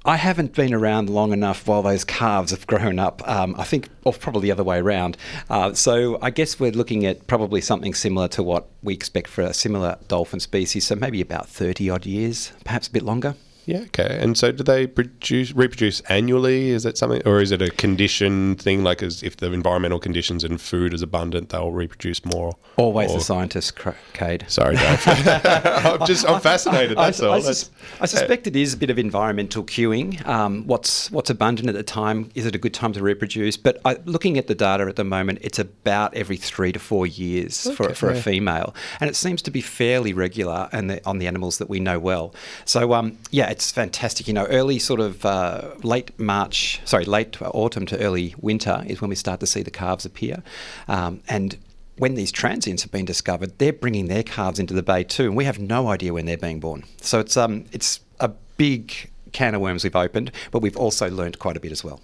I 0.05 0.15
haven't 0.15 0.53
been 0.55 0.73
around 0.73 1.09
long 1.09 1.33
enough 1.33 1.67
while 1.67 1.83
those 1.83 2.03
calves 2.03 2.49
have 2.51 2.65
grown 2.65 2.97
up. 2.97 3.21
Um, 3.29 3.53
I 3.59 3.65
think, 3.65 3.89
or 4.05 4.13
probably 4.13 4.43
the 4.47 4.51
other 4.53 4.63
way 4.63 4.79
around. 4.79 5.17
Uh, 5.49 5.73
so 5.73 6.17
I 6.21 6.31
guess 6.31 6.59
we're 6.59 6.71
looking 6.71 7.05
at 7.05 7.27
probably 7.27 7.61
something 7.61 7.93
similar 7.93 8.27
to 8.29 8.41
what 8.41 8.69
we 8.81 8.93
expect 8.93 9.27
for 9.29 9.41
a 9.43 9.53
similar 9.53 9.97
dolphin 10.07 10.39
species. 10.39 10.87
So 10.87 10.95
maybe 10.95 11.21
about 11.21 11.47
30 11.49 11.89
odd 11.91 12.05
years, 12.07 12.53
perhaps 12.63 12.87
a 12.87 12.91
bit 12.91 13.03
longer. 13.03 13.35
Yeah, 13.69 13.81
okay. 13.81 14.17
And 14.19 14.35
so, 14.35 14.51
do 14.51 14.63
they 14.63 14.87
produce 14.87 15.51
reproduce 15.51 15.99
annually? 16.01 16.71
Is 16.71 16.81
that 16.81 16.97
something, 16.97 17.21
or 17.23 17.39
is 17.39 17.51
it 17.51 17.61
a 17.61 17.69
condition 17.69 18.55
thing? 18.55 18.83
Like, 18.83 19.03
as 19.03 19.21
if 19.21 19.37
the 19.37 19.53
environmental 19.53 19.99
conditions 19.99 20.43
and 20.43 20.59
food 20.59 20.91
is 20.91 21.03
abundant, 21.03 21.49
they'll 21.49 21.71
reproduce 21.71 22.25
more. 22.25 22.55
Always 22.77 23.11
or, 23.11 23.19
the 23.19 23.23
scientist, 23.23 23.77
Cade. 24.13 24.45
Sorry, 24.47 24.75
Dave. 24.75 25.03
I'm 25.05 26.03
just 26.07 26.27
I'm 26.27 26.41
fascinated. 26.41 26.97
That's 26.97 27.21
I, 27.21 27.27
all. 27.27 27.33
I, 27.33 27.41
That's, 27.41 27.69
I 28.01 28.07
suspect 28.07 28.47
it 28.47 28.55
is 28.55 28.73
a 28.73 28.77
bit 28.77 28.89
of 28.89 28.97
environmental 28.97 29.63
cueing. 29.63 30.25
Um, 30.25 30.65
what's 30.65 31.11
what's 31.11 31.29
abundant 31.29 31.69
at 31.69 31.75
the 31.75 31.83
time? 31.83 32.31
Is 32.33 32.47
it 32.47 32.55
a 32.55 32.57
good 32.57 32.73
time 32.73 32.93
to 32.93 33.03
reproduce? 33.03 33.55
But 33.55 33.79
I, 33.85 33.97
looking 34.05 34.39
at 34.39 34.47
the 34.47 34.55
data 34.55 34.85
at 34.85 34.95
the 34.95 35.03
moment, 35.03 35.39
it's 35.43 35.59
about 35.59 36.15
every 36.15 36.37
three 36.37 36.71
to 36.71 36.79
four 36.79 37.05
years 37.05 37.69
for, 37.75 37.85
Okay, 37.85 37.93
for 37.93 38.11
yeah. 38.11 38.17
a 38.17 38.21
female, 38.23 38.73
and 38.99 39.11
it 39.11 39.15
seems 39.15 39.43
to 39.43 39.51
be 39.51 39.61
fairly 39.61 40.11
regular 40.11 40.69
and 40.71 40.89
the, 40.89 41.07
on 41.07 41.19
the 41.19 41.27
animals 41.27 41.59
that 41.59 41.69
we 41.69 41.79
know 41.79 41.99
well. 41.99 42.33
So 42.65 42.93
um, 42.93 43.15
yeah, 43.29 43.58
it's 43.59 43.71
fantastic. 43.71 44.25
You 44.25 44.33
know, 44.33 44.45
early 44.45 44.79
sort 44.79 45.01
of 45.01 45.25
uh, 45.25 45.71
late 45.83 46.17
March, 46.17 46.79
sorry, 46.85 47.03
late 47.03 47.41
autumn 47.41 47.85
to 47.87 47.99
early 47.99 48.33
winter 48.39 48.83
is 48.87 49.01
when 49.01 49.09
we 49.09 49.15
start 49.15 49.41
to 49.41 49.45
see 49.45 49.61
the 49.61 49.71
calves 49.71 50.05
appear, 50.05 50.41
um, 50.87 51.21
and 51.27 51.57
when 51.97 52.15
these 52.15 52.31
transients 52.31 52.83
have 52.83 52.91
been 52.93 53.03
discovered, 53.03 53.59
they're 53.59 53.73
bringing 53.73 54.07
their 54.07 54.23
calves 54.23 54.59
into 54.59 54.73
the 54.73 54.81
bay 54.81 55.03
too, 55.03 55.25
and 55.25 55.35
we 55.35 55.43
have 55.43 55.59
no 55.59 55.89
idea 55.89 56.13
when 56.13 56.25
they're 56.25 56.37
being 56.37 56.61
born. 56.61 56.85
So 57.01 57.19
it's 57.19 57.35
um 57.35 57.65
it's 57.73 57.99
a 58.21 58.29
big 58.55 59.09
can 59.33 59.55
of 59.55 59.61
worms 59.61 59.83
we've 59.83 59.93
opened, 59.93 60.31
but 60.51 60.61
we've 60.61 60.77
also 60.77 61.09
learned 61.09 61.39
quite 61.39 61.57
a 61.57 61.59
bit 61.59 61.73
as 61.73 61.83
well. 61.83 61.99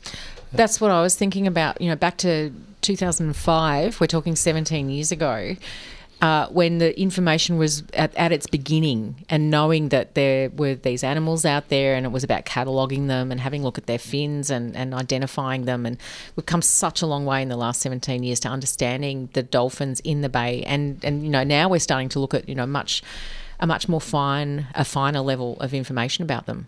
That's 0.52 0.82
what 0.82 0.92
I 0.92 1.02
was 1.02 1.16
thinking 1.16 1.48
about. 1.48 1.80
You 1.80 1.88
know, 1.90 1.96
back 1.96 2.18
to 2.18 2.52
2005, 2.82 4.02
we're 4.02 4.08
talking 4.08 4.36
17 4.36 4.90
years 4.90 5.14
ago, 5.14 5.56
uh, 6.25 6.48
when 6.48 6.79
the 6.79 7.00
information 7.00 7.60
was 7.60 7.84
at, 7.94 8.15
at 8.15 8.32
its 8.32 8.48
beginning 8.48 9.24
and 9.29 9.51
knowing 9.51 9.89
that 9.89 10.15
there 10.15 10.50
were 10.50 10.74
these 10.74 11.03
animals 11.03 11.46
out 11.46 11.70
there 11.70 11.94
and 11.94 12.03
it 12.03 12.10
was 12.10 12.24
about 12.24 12.46
cataloguing 12.46 13.05
them 13.05 13.32
and 13.32 13.39
having 13.39 13.62
a 13.62 13.63
look 13.63 13.77
at 13.77 13.86
their 13.86 14.00
fins 14.00 14.50
and, 14.50 14.75
and 14.75 14.96
identifying 14.96 15.65
them. 15.65 15.86
And 15.86 16.00
we've 16.36 16.48
come 16.48 16.63
such 16.63 17.03
a 17.03 17.05
long 17.05 17.27
way 17.27 17.44
in 17.44 17.50
the 17.50 17.55
last 17.55 17.79
17 17.82 18.24
years 18.24 18.39
to 18.39 18.50
understanding 18.50 19.29
the 19.34 19.44
dolphins 19.44 20.00
in 20.00 20.22
the 20.22 20.29
bay. 20.29 20.63
And, 20.63 21.00
and 21.05 21.22
you 21.22 21.29
know, 21.29 21.44
now 21.44 21.70
we're 21.70 21.77
starting 21.77 22.10
to 22.10 22.20
look 22.20 22.34
at, 22.34 22.50
you 22.50 22.55
know, 22.55 22.65
much 22.65 23.03
a 23.60 23.67
much 23.67 23.88
more 23.88 24.01
fine, 24.01 24.65
a 24.74 24.84
finer 24.84 25.22
level 25.22 25.58
of 25.60 25.75
information 25.75 26.24
about 26.24 26.48
them. 26.48 26.67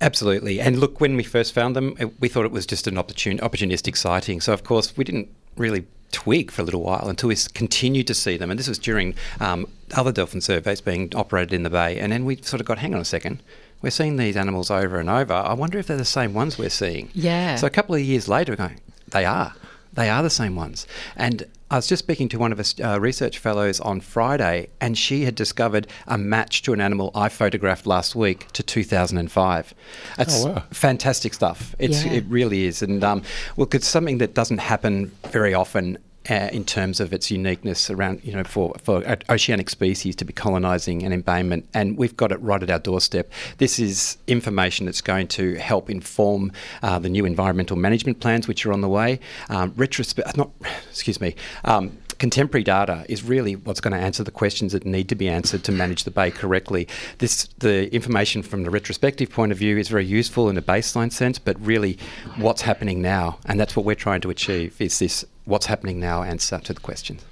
Absolutely. 0.00 0.58
And 0.58 0.78
look, 0.78 1.02
when 1.02 1.16
we 1.16 1.22
first 1.22 1.52
found 1.52 1.76
them, 1.76 2.14
we 2.18 2.28
thought 2.30 2.46
it 2.46 2.50
was 2.50 2.64
just 2.64 2.86
an 2.86 2.94
opportun- 2.94 3.40
opportunistic 3.40 3.94
sighting. 3.94 4.40
So, 4.40 4.54
of 4.54 4.64
course, 4.64 4.96
we 4.96 5.04
didn't 5.04 5.28
really 5.58 5.84
twig 6.12 6.50
for 6.50 6.62
a 6.62 6.64
little 6.64 6.82
while 6.82 7.08
until 7.08 7.28
we 7.28 7.36
continued 7.54 8.06
to 8.06 8.14
see 8.14 8.36
them. 8.36 8.50
And 8.50 8.58
this 8.58 8.68
was 8.68 8.78
during 8.78 9.14
um, 9.40 9.66
other 9.94 10.12
dolphin 10.12 10.40
surveys 10.40 10.80
being 10.80 11.12
operated 11.14 11.52
in 11.52 11.62
the 11.62 11.70
bay. 11.70 11.98
And 11.98 12.12
then 12.12 12.24
we 12.24 12.36
sort 12.36 12.60
of 12.60 12.66
got, 12.66 12.78
hang 12.78 12.94
on 12.94 13.00
a 13.00 13.04
second. 13.04 13.42
We're 13.82 13.90
seeing 13.90 14.16
these 14.16 14.36
animals 14.36 14.70
over 14.70 14.98
and 14.98 15.08
over. 15.08 15.32
I 15.32 15.54
wonder 15.54 15.78
if 15.78 15.86
they're 15.86 15.96
the 15.96 16.04
same 16.04 16.34
ones 16.34 16.58
we're 16.58 16.68
seeing. 16.68 17.08
Yeah. 17.14 17.56
So 17.56 17.66
a 17.66 17.70
couple 17.70 17.94
of 17.94 18.02
years 18.02 18.28
later, 18.28 18.52
we're 18.52 18.56
going, 18.56 18.80
they 19.08 19.24
are. 19.24 19.54
They 19.92 20.10
are 20.10 20.22
the 20.22 20.30
same 20.30 20.54
ones. 20.54 20.86
And 21.16 21.46
I 21.72 21.76
was 21.76 21.86
just 21.86 22.00
speaking 22.02 22.28
to 22.30 22.38
one 22.38 22.50
of 22.50 22.58
us 22.58 22.74
uh, 22.82 22.98
research 23.00 23.38
fellows 23.38 23.78
on 23.80 24.00
Friday, 24.00 24.70
and 24.80 24.98
she 24.98 25.24
had 25.24 25.36
discovered 25.36 25.86
a 26.08 26.18
match 26.18 26.62
to 26.62 26.72
an 26.72 26.80
animal 26.80 27.12
I 27.14 27.28
photographed 27.28 27.86
last 27.86 28.16
week 28.16 28.48
to 28.54 28.62
2005. 28.64 29.72
It's 30.18 30.44
Oh, 30.44 30.48
wow. 30.48 30.62
fantastic 30.72 31.32
stuff. 31.32 31.76
It's, 31.78 32.04
Yeah. 32.04 32.14
It 32.14 32.24
really 32.28 32.64
is. 32.64 32.82
And 32.82 33.04
um, 33.04 33.22
look, 33.56 33.74
it's 33.74 33.86
something 33.86 34.18
that 34.18 34.34
doesn't 34.34 34.58
happen 34.58 35.12
very 35.30 35.54
often. 35.54 35.98
Uh, 36.28 36.50
in 36.52 36.66
terms 36.66 37.00
of 37.00 37.14
its 37.14 37.30
uniqueness 37.30 37.88
around, 37.88 38.20
you 38.22 38.34
know, 38.34 38.44
for, 38.44 38.74
for 38.82 39.02
oceanic 39.30 39.70
species 39.70 40.14
to 40.14 40.22
be 40.22 40.34
colonising 40.34 41.02
an 41.02 41.12
embayment, 41.12 41.66
and 41.72 41.96
we've 41.96 42.14
got 42.14 42.30
it 42.30 42.38
right 42.42 42.62
at 42.62 42.70
our 42.70 42.78
doorstep. 42.78 43.32
This 43.56 43.78
is 43.78 44.18
information 44.26 44.84
that's 44.84 45.00
going 45.00 45.28
to 45.28 45.54
help 45.54 45.88
inform 45.88 46.52
uh, 46.82 46.98
the 46.98 47.08
new 47.08 47.24
environmental 47.24 47.74
management 47.74 48.20
plans 48.20 48.46
which 48.46 48.66
are 48.66 48.72
on 48.72 48.82
the 48.82 48.88
way. 48.88 49.18
Um, 49.48 49.72
retrospect, 49.76 50.36
not, 50.36 50.50
excuse 50.90 51.22
me. 51.22 51.36
Um, 51.64 51.96
contemporary 52.20 52.62
data 52.62 53.04
is 53.08 53.24
really 53.24 53.56
what's 53.56 53.80
going 53.80 53.94
to 53.94 53.98
answer 53.98 54.22
the 54.22 54.30
questions 54.30 54.72
that 54.72 54.84
need 54.84 55.08
to 55.08 55.14
be 55.14 55.26
answered 55.28 55.64
to 55.64 55.72
manage 55.72 56.04
the 56.04 56.10
bay 56.10 56.30
correctly. 56.30 56.86
This, 57.18 57.48
the 57.58 57.92
information 57.92 58.42
from 58.42 58.62
the 58.62 58.70
retrospective 58.70 59.30
point 59.30 59.52
of 59.52 59.58
view 59.58 59.78
is 59.78 59.88
very 59.88 60.04
useful 60.04 60.50
in 60.50 60.58
a 60.58 60.62
baseline 60.62 61.10
sense, 61.10 61.38
but 61.38 61.56
really 61.64 61.98
what's 62.36 62.62
happening 62.62 63.00
now, 63.00 63.38
and 63.46 63.58
that's 63.58 63.74
what 63.74 63.86
we're 63.86 63.94
trying 63.94 64.20
to 64.20 64.30
achieve, 64.30 64.78
is 64.80 64.98
this 64.98 65.24
what's 65.46 65.66
happening 65.66 65.98
now 65.98 66.22
answer 66.22 66.58
to 66.58 66.74
the 66.74 66.80
questions. 66.80 67.24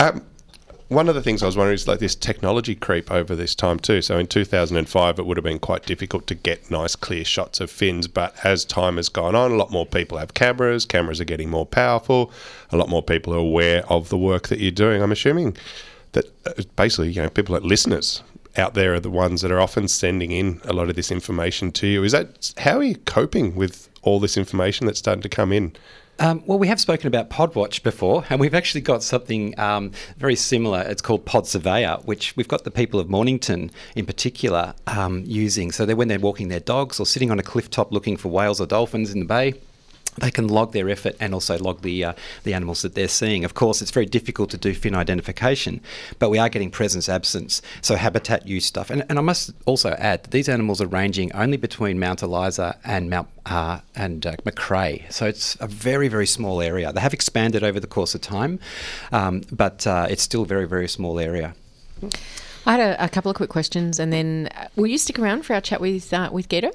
Um, 0.00 0.24
one 0.88 1.08
of 1.08 1.16
the 1.16 1.22
things 1.22 1.42
I 1.42 1.46
was 1.46 1.56
wondering 1.56 1.74
is 1.74 1.88
like 1.88 1.98
this 1.98 2.14
technology 2.14 2.76
creep 2.76 3.10
over 3.10 3.34
this 3.34 3.54
time 3.56 3.78
too. 3.78 4.02
So 4.02 4.18
in 4.18 4.28
2005, 4.28 5.18
it 5.18 5.26
would 5.26 5.36
have 5.36 5.44
been 5.44 5.58
quite 5.58 5.84
difficult 5.84 6.26
to 6.28 6.34
get 6.34 6.70
nice, 6.70 6.94
clear 6.94 7.24
shots 7.24 7.60
of 7.60 7.70
fins. 7.70 8.06
But 8.06 8.36
as 8.44 8.64
time 8.64 8.96
has 8.96 9.08
gone 9.08 9.34
on, 9.34 9.50
a 9.50 9.56
lot 9.56 9.72
more 9.72 9.86
people 9.86 10.18
have 10.18 10.34
cameras. 10.34 10.84
Cameras 10.84 11.20
are 11.20 11.24
getting 11.24 11.50
more 11.50 11.66
powerful. 11.66 12.30
A 12.70 12.76
lot 12.76 12.88
more 12.88 13.02
people 13.02 13.34
are 13.34 13.38
aware 13.38 13.84
of 13.90 14.10
the 14.10 14.18
work 14.18 14.46
that 14.48 14.60
you're 14.60 14.70
doing. 14.70 15.02
I'm 15.02 15.12
assuming 15.12 15.56
that 16.12 16.26
uh, 16.46 16.62
basically, 16.76 17.10
you 17.10 17.22
know, 17.22 17.30
people 17.30 17.54
like 17.54 17.64
listeners 17.64 18.22
out 18.56 18.74
there 18.74 18.94
are 18.94 19.00
the 19.00 19.10
ones 19.10 19.42
that 19.42 19.50
are 19.50 19.60
often 19.60 19.88
sending 19.88 20.30
in 20.30 20.60
a 20.64 20.72
lot 20.72 20.88
of 20.88 20.94
this 20.94 21.10
information 21.10 21.72
to 21.72 21.88
you. 21.88 22.04
Is 22.04 22.12
that 22.12 22.54
how 22.58 22.78
are 22.78 22.84
you 22.84 22.96
coping 22.96 23.56
with 23.56 23.88
all 24.02 24.20
this 24.20 24.36
information 24.36 24.86
that's 24.86 25.00
starting 25.00 25.22
to 25.22 25.28
come 25.28 25.52
in? 25.52 25.74
Um, 26.18 26.42
well, 26.46 26.58
we 26.58 26.68
have 26.68 26.80
spoken 26.80 27.08
about 27.08 27.28
PodWatch 27.28 27.82
before, 27.82 28.24
and 28.30 28.40
we've 28.40 28.54
actually 28.54 28.80
got 28.80 29.02
something 29.02 29.58
um, 29.60 29.92
very 30.16 30.34
similar. 30.34 30.80
It's 30.80 31.02
called 31.02 31.26
Pod 31.26 31.46
Surveyor, 31.46 31.98
which 32.04 32.34
we've 32.36 32.48
got 32.48 32.64
the 32.64 32.70
people 32.70 32.98
of 32.98 33.10
Mornington 33.10 33.70
in 33.94 34.06
particular 34.06 34.74
um, 34.86 35.24
using. 35.26 35.72
So 35.72 35.84
that 35.84 35.96
when 35.96 36.08
they're 36.08 36.18
walking 36.18 36.48
their 36.48 36.60
dogs 36.60 36.98
or 36.98 37.04
sitting 37.04 37.30
on 37.30 37.38
a 37.38 37.42
cliff 37.42 37.68
top 37.68 37.92
looking 37.92 38.16
for 38.16 38.30
whales 38.30 38.60
or 38.62 38.66
dolphins 38.66 39.12
in 39.12 39.20
the 39.20 39.26
bay, 39.26 39.54
they 40.18 40.30
can 40.30 40.48
log 40.48 40.72
their 40.72 40.88
effort 40.88 41.16
and 41.20 41.34
also 41.34 41.58
log 41.58 41.82
the 41.82 42.04
uh, 42.04 42.12
the 42.44 42.54
animals 42.54 42.82
that 42.82 42.94
they're 42.94 43.08
seeing. 43.08 43.44
Of 43.44 43.54
course, 43.54 43.82
it's 43.82 43.90
very 43.90 44.06
difficult 44.06 44.50
to 44.50 44.56
do 44.56 44.74
fin 44.74 44.94
identification, 44.94 45.80
but 46.18 46.30
we 46.30 46.38
are 46.38 46.48
getting 46.48 46.70
presence 46.70 47.08
absence, 47.08 47.62
so 47.82 47.96
habitat 47.96 48.46
use 48.46 48.66
stuff. 48.66 48.90
And, 48.90 49.04
and 49.08 49.18
I 49.18 49.22
must 49.22 49.52
also 49.66 49.90
add 49.90 50.24
that 50.24 50.30
these 50.30 50.48
animals 50.48 50.80
are 50.80 50.86
ranging 50.86 51.32
only 51.32 51.56
between 51.56 51.98
Mount 51.98 52.22
Eliza 52.22 52.78
and 52.84 53.10
Mount 53.10 53.28
uh, 53.46 53.80
and 53.94 54.26
uh, 54.26 54.36
McCrae, 54.44 55.10
so 55.12 55.26
it's 55.26 55.56
a 55.60 55.66
very 55.66 56.08
very 56.08 56.26
small 56.26 56.60
area. 56.60 56.92
They 56.92 57.00
have 57.00 57.14
expanded 57.14 57.62
over 57.62 57.80
the 57.80 57.86
course 57.86 58.14
of 58.14 58.20
time, 58.20 58.58
um, 59.12 59.42
but 59.52 59.86
uh, 59.86 60.06
it's 60.08 60.22
still 60.22 60.42
a 60.42 60.46
very 60.46 60.66
very 60.66 60.88
small 60.88 61.18
area. 61.18 61.54
I 62.66 62.72
had 62.72 62.80
a, 62.80 63.04
a 63.04 63.08
couple 63.08 63.30
of 63.30 63.36
quick 63.36 63.50
questions, 63.50 64.00
and 64.00 64.12
then 64.12 64.48
uh, 64.56 64.66
will 64.74 64.88
you 64.88 64.98
stick 64.98 65.18
around 65.20 65.44
for 65.44 65.54
our 65.54 65.60
chat 65.60 65.80
with 65.80 66.12
uh, 66.12 66.30
with 66.32 66.48
Guido? 66.48 66.72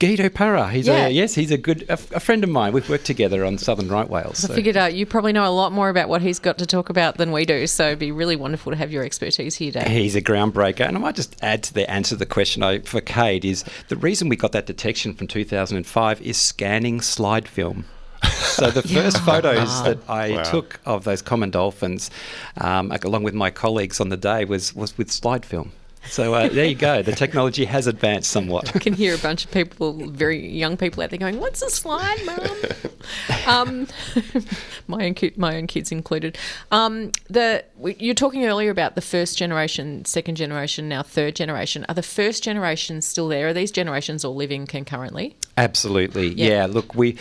Guido 0.00 0.30
Parra, 0.30 0.70
he's 0.70 0.86
Yeah. 0.88 1.06
a 1.06 1.10
yes, 1.10 1.34
he's 1.34 1.50
a 1.50 1.58
good 1.58 1.82
a, 1.90 1.92
a 1.92 2.20
friend 2.20 2.42
of 2.42 2.48
mine. 2.50 2.72
We've 2.72 2.88
worked 2.88 3.04
together 3.04 3.44
on 3.44 3.58
Southern 3.58 3.88
Right 3.88 4.08
Whales. 4.08 4.48
I 4.48 4.54
figured 4.54 4.76
out 4.76 4.94
you 4.94 5.04
probably 5.04 5.32
know 5.34 5.46
a 5.46 5.52
lot 5.52 5.72
more 5.72 5.90
about 5.90 6.08
what 6.08 6.22
he's 6.22 6.38
got 6.38 6.56
to 6.58 6.64
talk 6.66 6.88
about 6.88 7.18
than 7.18 7.32
we 7.32 7.44
do, 7.44 7.66
so 7.66 7.88
it'd 7.88 7.98
be 7.98 8.10
really 8.10 8.34
wonderful 8.34 8.72
to 8.72 8.76
have 8.78 8.90
your 8.90 9.04
expertise 9.04 9.56
here, 9.56 9.70
Dave. 9.70 9.86
He's 9.86 10.16
a 10.16 10.22
groundbreaker. 10.22 10.88
And 10.88 10.96
I 10.96 11.00
might 11.00 11.16
just 11.16 11.36
add 11.42 11.62
to 11.64 11.74
the 11.74 11.88
answer 11.90 12.10
to 12.14 12.16
the 12.16 12.24
question 12.26 12.62
I, 12.62 12.78
for 12.80 13.02
Cade 13.02 13.44
is 13.44 13.62
the 13.88 13.96
reason 13.96 14.30
we 14.30 14.36
got 14.36 14.52
that 14.52 14.64
detection 14.64 15.12
from 15.12 15.26
2005 15.26 16.22
is 16.22 16.38
scanning 16.38 17.02
slide 17.02 17.46
film. 17.46 17.84
So 18.24 18.70
the 18.70 18.82
first 18.88 19.18
photos 19.18 19.82
that 19.84 19.98
I 20.08 20.30
Wow. 20.30 20.42
took 20.44 20.80
of 20.86 21.04
those 21.04 21.20
common 21.20 21.50
dolphins, 21.50 22.10
um, 22.58 22.90
along 23.02 23.22
with 23.24 23.34
my 23.34 23.50
colleagues 23.50 24.00
on 24.00 24.08
the 24.08 24.16
day, 24.16 24.46
was, 24.46 24.74
was 24.74 24.96
with 24.96 25.10
slide 25.10 25.44
film. 25.44 25.72
So 26.08 26.34
uh, 26.34 26.48
there 26.48 26.64
you 26.64 26.74
go. 26.74 27.02
The 27.02 27.12
technology 27.12 27.64
has 27.66 27.86
advanced 27.86 28.30
somewhat. 28.30 28.74
I 28.74 28.78
can 28.78 28.94
hear 28.94 29.14
a 29.14 29.18
bunch 29.18 29.44
of 29.44 29.50
people, 29.50 29.92
very 30.08 30.48
young 30.48 30.76
people 30.76 31.02
out 31.02 31.10
there 31.10 31.18
going, 31.18 31.38
"What's 31.38 31.62
a 31.62 31.70
slide, 31.70 32.18
mum?" 32.24 32.56
um, 33.46 33.86
my 34.88 35.06
own 35.06 35.14
my 35.36 35.56
own 35.56 35.66
kids 35.66 35.92
included. 35.92 36.38
Um, 36.70 37.12
the 37.28 37.64
you're 37.98 38.14
talking 38.14 38.46
earlier 38.46 38.70
about 38.70 38.94
the 38.94 39.00
first 39.00 39.38
generation, 39.38 40.04
second 40.04 40.36
generation, 40.36 40.88
now 40.88 41.02
third 41.02 41.36
generation. 41.36 41.84
Are 41.88 41.94
the 41.94 42.02
first 42.02 42.42
generations 42.42 43.06
still 43.06 43.28
there? 43.28 43.48
Are 43.48 43.52
these 43.52 43.70
generations 43.70 44.24
all 44.24 44.34
living 44.34 44.66
concurrently? 44.66 45.36
Absolutely. 45.56 46.28
Yeah. 46.28 46.48
Yeah. 46.48 46.66
Look, 46.66 46.94
we 46.94 47.16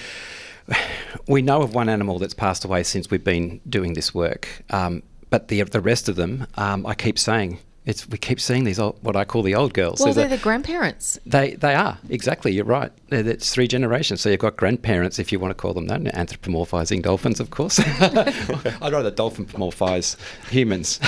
we 1.28 1.42
know 1.42 1.62
of 1.62 1.74
one 1.76 1.90
animal 1.90 2.20
that's 2.20 2.34
passed 2.34 2.66
away 2.66 2.84
since 2.84 3.12
we've 3.12 3.24
been 3.24 3.60
doing 3.68 3.94
this 3.94 4.14
work, 4.14 4.64
um, 4.70 5.04
but 5.30 5.50
the 5.50 5.64
the 5.64 5.82
rest 5.82 6.10
of 6.10 6.16
them, 6.16 6.48
um, 6.56 6.86
I 6.86 6.96
keep 6.96 7.20
saying. 7.20 7.60
It's 7.90 8.08
we 8.08 8.20
keep 8.20 8.40
seeing 8.40 8.66
these 8.66 8.78
old, 8.78 9.00
what 9.02 9.16
I 9.16 9.26
call 9.26 9.42
the 9.42 9.56
old 9.56 9.74
girls. 9.74 10.00
Well, 10.00 10.14
There's 10.14 10.18
a- 10.18 10.30
they're 10.30 10.38
the 10.38 10.44
grandparents. 10.44 11.20
they 11.26 11.56
they 11.56 11.74
are 11.74 11.98
exactly. 12.08 12.52
You're 12.52 12.66
right. 12.66 12.92
It's 13.10 13.50
three 13.52 13.68
generations. 13.68 14.22
So 14.22 14.30
you've 14.30 14.40
got 14.40 14.58
grandparents, 14.58 15.18
if 15.18 15.32
you 15.32 15.40
want 15.40 15.50
to 15.50 15.56
call 15.56 15.74
them 15.74 15.88
that, 15.88 16.02
anthropomorphizing 16.02 17.02
dolphins, 17.02 17.40
of 17.40 17.50
course. 17.50 17.80
I'd 18.00 18.94
rather 18.94 19.10
dolphin-morphize 19.10 20.16
humans. 20.52 21.00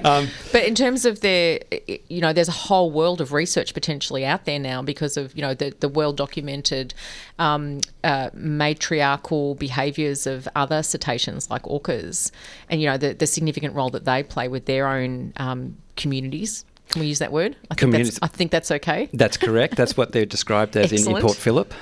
um, 0.04 0.28
But 0.50 0.64
in 0.64 0.74
terms 0.74 1.04
of 1.04 1.20
their, 1.20 1.60
you 2.08 2.20
know, 2.20 2.32
there's 2.32 2.48
a 2.48 2.52
whole 2.66 2.90
world 2.90 3.20
of 3.20 3.32
research 3.32 3.72
potentially 3.72 4.26
out 4.26 4.44
there 4.46 4.58
now 4.58 4.82
because 4.82 5.16
of, 5.16 5.36
you 5.36 5.42
know, 5.42 5.54
the, 5.54 5.72
the 5.78 5.88
well 5.88 6.12
documented 6.12 6.92
um, 7.38 7.80
uh, 8.02 8.30
matriarchal 8.34 9.54
behaviours 9.54 10.26
of 10.26 10.48
other 10.56 10.82
cetaceans 10.82 11.48
like 11.50 11.62
orcas 11.62 12.32
and, 12.68 12.80
you 12.80 12.88
know, 12.88 12.96
the, 12.96 13.14
the 13.14 13.26
significant 13.28 13.74
role 13.74 13.90
that 13.90 14.04
they 14.04 14.24
play 14.24 14.48
with 14.48 14.66
their 14.66 14.88
own 14.88 15.32
um, 15.36 15.75
communities. 15.96 16.64
Can 16.90 17.00
we 17.00 17.08
use 17.08 17.18
that 17.18 17.32
word? 17.32 17.56
I 17.68 17.74
think, 17.74 17.92
that's, 17.92 18.18
I 18.22 18.28
think 18.28 18.52
that's 18.52 18.70
okay. 18.70 19.08
that's 19.12 19.36
correct. 19.36 19.76
That's 19.76 19.96
what 19.96 20.12
they're 20.12 20.24
described 20.24 20.76
as 20.76 20.92
in, 20.92 21.16
in 21.16 21.20
Port 21.20 21.36
Phillip. 21.36 21.74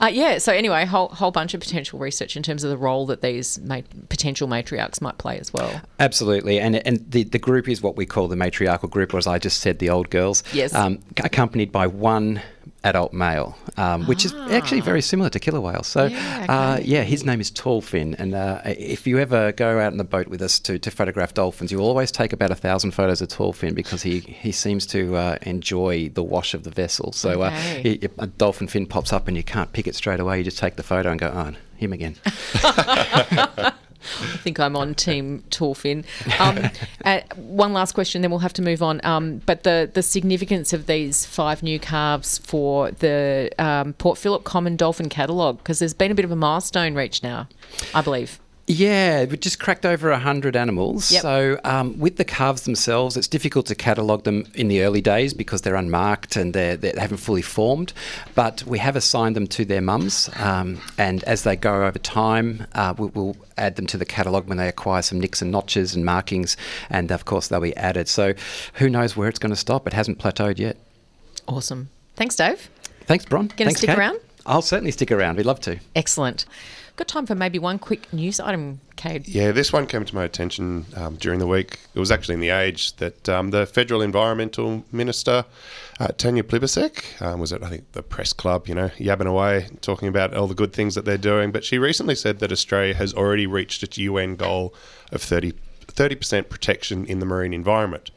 Uh, 0.00 0.10
yeah. 0.12 0.36
So 0.36 0.52
anyway, 0.52 0.84
whole 0.84 1.08
whole 1.08 1.30
bunch 1.30 1.54
of 1.54 1.60
potential 1.60 1.98
research 1.98 2.36
in 2.36 2.42
terms 2.42 2.62
of 2.62 2.68
the 2.68 2.76
role 2.76 3.06
that 3.06 3.22
these 3.22 3.58
ma- 3.60 3.80
potential 4.10 4.46
matriarchs 4.48 5.00
might 5.00 5.16
play 5.16 5.38
as 5.38 5.52
well. 5.52 5.80
Absolutely, 5.98 6.60
and 6.60 6.76
and 6.86 7.10
the, 7.10 7.24
the 7.24 7.38
group 7.38 7.68
is 7.68 7.80
what 7.80 7.96
we 7.96 8.04
call 8.04 8.28
the 8.28 8.36
matriarchal 8.36 8.90
group, 8.90 9.14
or 9.14 9.18
as 9.18 9.26
I 9.26 9.38
just 9.38 9.60
said, 9.60 9.78
the 9.78 9.88
old 9.88 10.10
girls. 10.10 10.44
Yes. 10.52 10.74
Um, 10.74 10.98
accompanied 11.24 11.72
by 11.72 11.86
one 11.86 12.42
adult 12.84 13.12
male, 13.12 13.56
um, 13.76 14.06
which 14.06 14.24
is 14.24 14.32
actually 14.50 14.80
very 14.80 15.02
similar 15.02 15.28
to 15.30 15.38
killer 15.38 15.60
whales. 15.60 15.86
So, 15.86 16.06
Ah. 16.06 16.08
Yeah, 16.10 16.46
uh, 16.48 16.80
yeah, 16.82 17.02
his 17.02 17.24
name 17.24 17.40
is 17.40 17.50
Tallfin, 17.50 18.14
and 18.18 18.34
uh, 18.34 18.60
if 18.64 19.06
you 19.06 19.18
ever 19.18 19.52
go 19.52 19.78
out 19.78 19.92
in 19.92 19.98
the 19.98 20.04
boat 20.04 20.28
with 20.28 20.40
us 20.42 20.58
to, 20.60 20.78
to 20.78 20.90
photograph 20.90 21.34
dolphins, 21.34 21.70
you'll 21.70 21.84
always 21.86 22.10
take 22.10 22.32
about 22.32 22.50
a 22.50 22.54
thousand 22.54 22.92
photos 22.92 23.20
of 23.20 23.28
Tallfin 23.28 23.74
because 23.74 24.02
he, 24.02 24.20
he 24.20 24.52
seems 24.52 24.86
to 24.86 25.16
uh, 25.16 25.36
enjoy 25.42 26.08
the 26.10 26.22
wash 26.22 26.54
of 26.54 26.64
the 26.64 26.70
vessel. 26.70 27.12
So, 27.12 27.42
Okay. 27.42 27.46
uh, 27.46 27.82
he, 27.82 28.08
a 28.18 28.26
dolphin 28.26 28.66
fin 28.68 28.86
pops 28.86 29.12
up 29.12 29.28
and 29.28 29.36
you 29.36 29.42
can't 29.44 29.72
pick 29.72 29.86
it 29.86 29.94
straight 29.94 30.20
away. 30.20 30.38
You 30.38 30.44
just 30.44 30.58
take 30.58 30.76
the 30.76 30.82
photo 30.82 31.10
and 31.10 31.20
go, 31.20 31.28
oh, 31.34 31.52
him 31.76 31.92
again. 31.92 32.16
I 34.20 34.36
think 34.38 34.58
I'm 34.58 34.76
on 34.76 34.94
Team 34.94 35.44
Tallfin. 35.50 36.04
Um, 36.40 36.70
uh, 37.04 37.20
one 37.36 37.72
last 37.72 37.92
question, 37.92 38.22
then 38.22 38.30
we'll 38.30 38.40
have 38.40 38.52
to 38.54 38.62
move 38.62 38.82
on. 38.82 39.00
Um, 39.04 39.42
but 39.46 39.62
the, 39.62 39.90
the 39.92 40.02
significance 40.02 40.72
of 40.72 40.86
these 40.86 41.26
five 41.26 41.62
new 41.62 41.78
calves 41.78 42.38
for 42.38 42.90
the 42.90 43.50
um, 43.58 43.92
Port 43.94 44.18
Phillip 44.18 44.44
Common 44.44 44.76
Dolphin 44.76 45.08
Catalogue, 45.08 45.58
because 45.58 45.78
there's 45.78 45.94
been 45.94 46.10
a 46.10 46.14
bit 46.14 46.24
of 46.24 46.30
a 46.30 46.36
milestone 46.36 46.94
reached 46.94 47.22
now, 47.22 47.48
I 47.94 48.00
believe. 48.00 48.40
Yeah, 48.70 49.24
we 49.24 49.36
just 49.36 49.58
cracked 49.58 49.84
over 49.84 50.10
100 50.10 50.54
animals. 50.54 51.10
Yep. 51.10 51.22
So, 51.22 51.60
um, 51.64 51.98
with 51.98 52.18
the 52.18 52.24
calves 52.24 52.62
themselves, 52.62 53.16
it's 53.16 53.26
difficult 53.26 53.66
to 53.66 53.74
catalogue 53.74 54.22
them 54.22 54.46
in 54.54 54.68
the 54.68 54.84
early 54.84 55.00
days 55.00 55.34
because 55.34 55.62
they're 55.62 55.74
unmarked 55.74 56.36
and 56.36 56.54
they're, 56.54 56.76
they 56.76 56.92
haven't 56.96 57.16
fully 57.16 57.42
formed. 57.42 57.92
But 58.36 58.62
we 58.62 58.78
have 58.78 58.94
assigned 58.94 59.34
them 59.34 59.48
to 59.48 59.64
their 59.64 59.80
mums, 59.80 60.30
um, 60.36 60.80
and 60.98 61.24
as 61.24 61.42
they 61.42 61.56
go 61.56 61.84
over 61.84 61.98
time, 61.98 62.68
uh, 62.76 62.94
we, 62.96 63.08
we'll 63.08 63.36
add 63.58 63.74
them 63.74 63.88
to 63.88 63.98
the 63.98 64.04
catalogue 64.04 64.46
when 64.46 64.56
they 64.56 64.68
acquire 64.68 65.02
some 65.02 65.18
nicks 65.18 65.42
and 65.42 65.50
notches 65.50 65.96
and 65.96 66.04
markings, 66.04 66.56
and 66.90 67.10
of 67.10 67.24
course, 67.24 67.48
they'll 67.48 67.60
be 67.60 67.76
added. 67.76 68.06
So, 68.06 68.34
who 68.74 68.88
knows 68.88 69.16
where 69.16 69.28
it's 69.28 69.40
going 69.40 69.50
to 69.50 69.56
stop? 69.56 69.88
It 69.88 69.94
hasn't 69.94 70.20
plateaued 70.20 70.60
yet. 70.60 70.76
Awesome. 71.48 71.88
Thanks, 72.14 72.36
Dave. 72.36 72.70
Thanks, 73.06 73.24
Bron. 73.24 73.50
Gonna 73.56 73.72
stick 73.72 73.88
Kate. 73.90 73.98
around? 73.98 74.20
I'll 74.46 74.62
certainly 74.62 74.92
stick 74.92 75.10
around. 75.10 75.38
We'd 75.38 75.46
love 75.46 75.60
to. 75.62 75.80
Excellent. 75.96 76.46
Got 77.00 77.08
time 77.08 77.24
for 77.24 77.34
maybe 77.34 77.58
one 77.58 77.78
quick 77.78 78.12
news 78.12 78.40
item, 78.40 78.78
Cade. 78.96 79.26
Yeah, 79.26 79.52
this 79.52 79.72
one 79.72 79.86
came 79.86 80.04
to 80.04 80.14
my 80.14 80.22
attention 80.22 80.84
um, 80.96 81.16
during 81.16 81.38
the 81.38 81.46
week. 81.46 81.78
It 81.94 81.98
was 81.98 82.10
actually 82.10 82.34
in 82.34 82.40
the 82.40 82.50
Age 82.50 82.94
that 82.96 83.26
um, 83.26 83.52
the 83.52 83.64
federal 83.64 84.02
environmental 84.02 84.84
minister 84.92 85.46
uh, 85.98 86.08
Tanya 86.08 86.42
Plibersek 86.42 87.22
um, 87.22 87.40
was 87.40 87.54
at 87.54 87.62
I 87.62 87.70
think 87.70 87.90
the 87.92 88.02
press 88.02 88.34
club, 88.34 88.68
you 88.68 88.74
know, 88.74 88.90
yabbing 88.98 89.26
away, 89.26 89.68
talking 89.80 90.08
about 90.08 90.34
all 90.34 90.46
the 90.46 90.54
good 90.54 90.74
things 90.74 90.94
that 90.94 91.06
they're 91.06 91.16
doing. 91.16 91.52
But 91.52 91.64
she 91.64 91.78
recently 91.78 92.14
said 92.14 92.38
that 92.40 92.52
Australia 92.52 92.92
has 92.92 93.14
already 93.14 93.46
reached 93.46 93.82
its 93.82 93.96
UN 93.96 94.36
goal 94.36 94.74
of 95.10 95.22
30 95.22 95.54
percent 96.16 96.50
protection 96.50 97.06
in 97.06 97.18
the 97.18 97.24
marine 97.24 97.54
environment. 97.54 98.10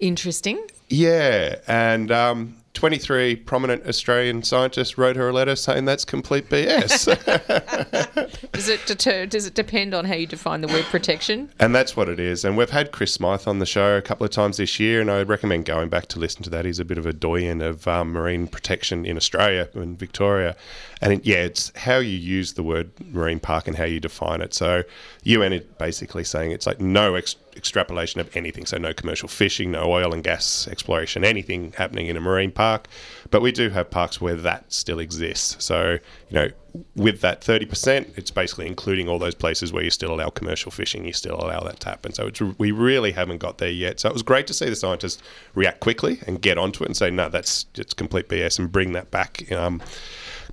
Interesting. 0.00 0.62
Yeah, 0.90 1.60
and 1.66 2.12
um, 2.12 2.58
23 2.76 3.36
prominent 3.36 3.86
Australian 3.86 4.42
scientists 4.42 4.98
wrote 4.98 5.16
her 5.16 5.30
a 5.30 5.32
letter 5.32 5.56
saying 5.56 5.86
that's 5.86 6.04
complete 6.04 6.50
BS. 6.50 7.06
Does 8.52 8.68
it 8.68 8.84
deter, 8.86 9.26
does 9.26 9.46
it 9.46 9.54
depend 9.54 9.94
on 9.94 10.04
how 10.04 10.14
you 10.14 10.26
define 10.26 10.60
the 10.60 10.68
word 10.68 10.84
protection? 10.84 11.50
And 11.58 11.74
that's 11.74 11.96
what 11.96 12.08
it 12.08 12.20
is. 12.20 12.44
And 12.44 12.56
we've 12.56 12.70
had 12.70 12.92
Chris 12.92 13.14
Smyth 13.14 13.48
on 13.48 13.58
the 13.58 13.66
show 13.66 13.96
a 13.96 14.02
couple 14.02 14.24
of 14.24 14.30
times 14.30 14.58
this 14.58 14.78
year, 14.78 15.00
and 15.00 15.10
I 15.10 15.18
would 15.18 15.28
recommend 15.28 15.64
going 15.64 15.88
back 15.88 16.06
to 16.08 16.18
listen 16.18 16.42
to 16.42 16.50
that. 16.50 16.64
He's 16.64 16.78
a 16.78 16.84
bit 16.84 16.98
of 16.98 17.06
a 17.06 17.12
doyen 17.12 17.60
of 17.62 17.88
um, 17.88 18.12
marine 18.12 18.46
protection 18.46 19.06
in 19.06 19.16
Australia 19.16 19.68
and 19.74 19.98
Victoria. 19.98 20.56
And 21.00 21.14
it, 21.14 21.26
yeah, 21.26 21.44
it's 21.44 21.72
how 21.76 21.98
you 21.98 22.16
use 22.16 22.54
the 22.54 22.62
word 22.62 22.90
marine 23.00 23.40
park 23.40 23.66
and 23.66 23.76
how 23.76 23.84
you 23.84 24.00
define 24.00 24.40
it. 24.40 24.54
So 24.54 24.82
UN 25.24 25.52
is 25.52 25.62
basically 25.78 26.24
saying 26.24 26.50
it's 26.52 26.66
like 26.66 26.80
no 26.80 27.14
ex- 27.14 27.36
extrapolation 27.56 28.20
of 28.20 28.34
anything. 28.36 28.66
So 28.66 28.78
no 28.78 28.92
commercial 28.92 29.28
fishing, 29.28 29.70
no 29.70 29.90
oil 29.90 30.12
and 30.12 30.22
gas 30.22 30.68
exploration, 30.68 31.24
anything 31.24 31.72
happening 31.76 32.06
in 32.06 32.16
a 32.16 32.20
marine 32.20 32.52
park. 32.52 32.88
But 33.30 33.42
we 33.42 33.52
do 33.52 33.70
have 33.70 33.90
parks 33.90 34.20
where 34.20 34.36
that 34.36 34.72
still 34.72 34.98
exists. 34.98 35.64
So, 35.64 35.98
you 36.28 36.34
know, 36.34 36.48
with 36.94 37.20
that 37.22 37.40
30%, 37.40 38.18
it's 38.18 38.30
basically 38.30 38.66
including 38.66 39.08
all 39.08 39.18
those 39.18 39.34
places 39.34 39.72
where 39.72 39.82
you 39.82 39.90
still 39.90 40.12
allow 40.12 40.28
commercial 40.28 40.70
fishing, 40.70 41.04
you 41.06 41.12
still 41.12 41.36
allow 41.36 41.60
that 41.60 41.80
to 41.80 41.88
happen. 41.88 42.12
So 42.12 42.30
we 42.58 42.70
really 42.70 43.12
haven't 43.12 43.38
got 43.38 43.58
there 43.58 43.70
yet. 43.70 44.00
So 44.00 44.08
it 44.08 44.12
was 44.12 44.22
great 44.22 44.46
to 44.48 44.54
see 44.54 44.68
the 44.68 44.76
scientists 44.76 45.22
react 45.54 45.80
quickly 45.80 46.20
and 46.26 46.40
get 46.40 46.58
onto 46.58 46.84
it 46.84 46.86
and 46.86 46.96
say, 46.96 47.10
no, 47.10 47.28
that's 47.28 47.66
it's 47.76 47.94
complete 47.94 48.28
BS 48.28 48.58
and 48.58 48.70
bring 48.70 48.92
that 48.92 49.10
back. 49.10 49.50
Um, 49.50 49.82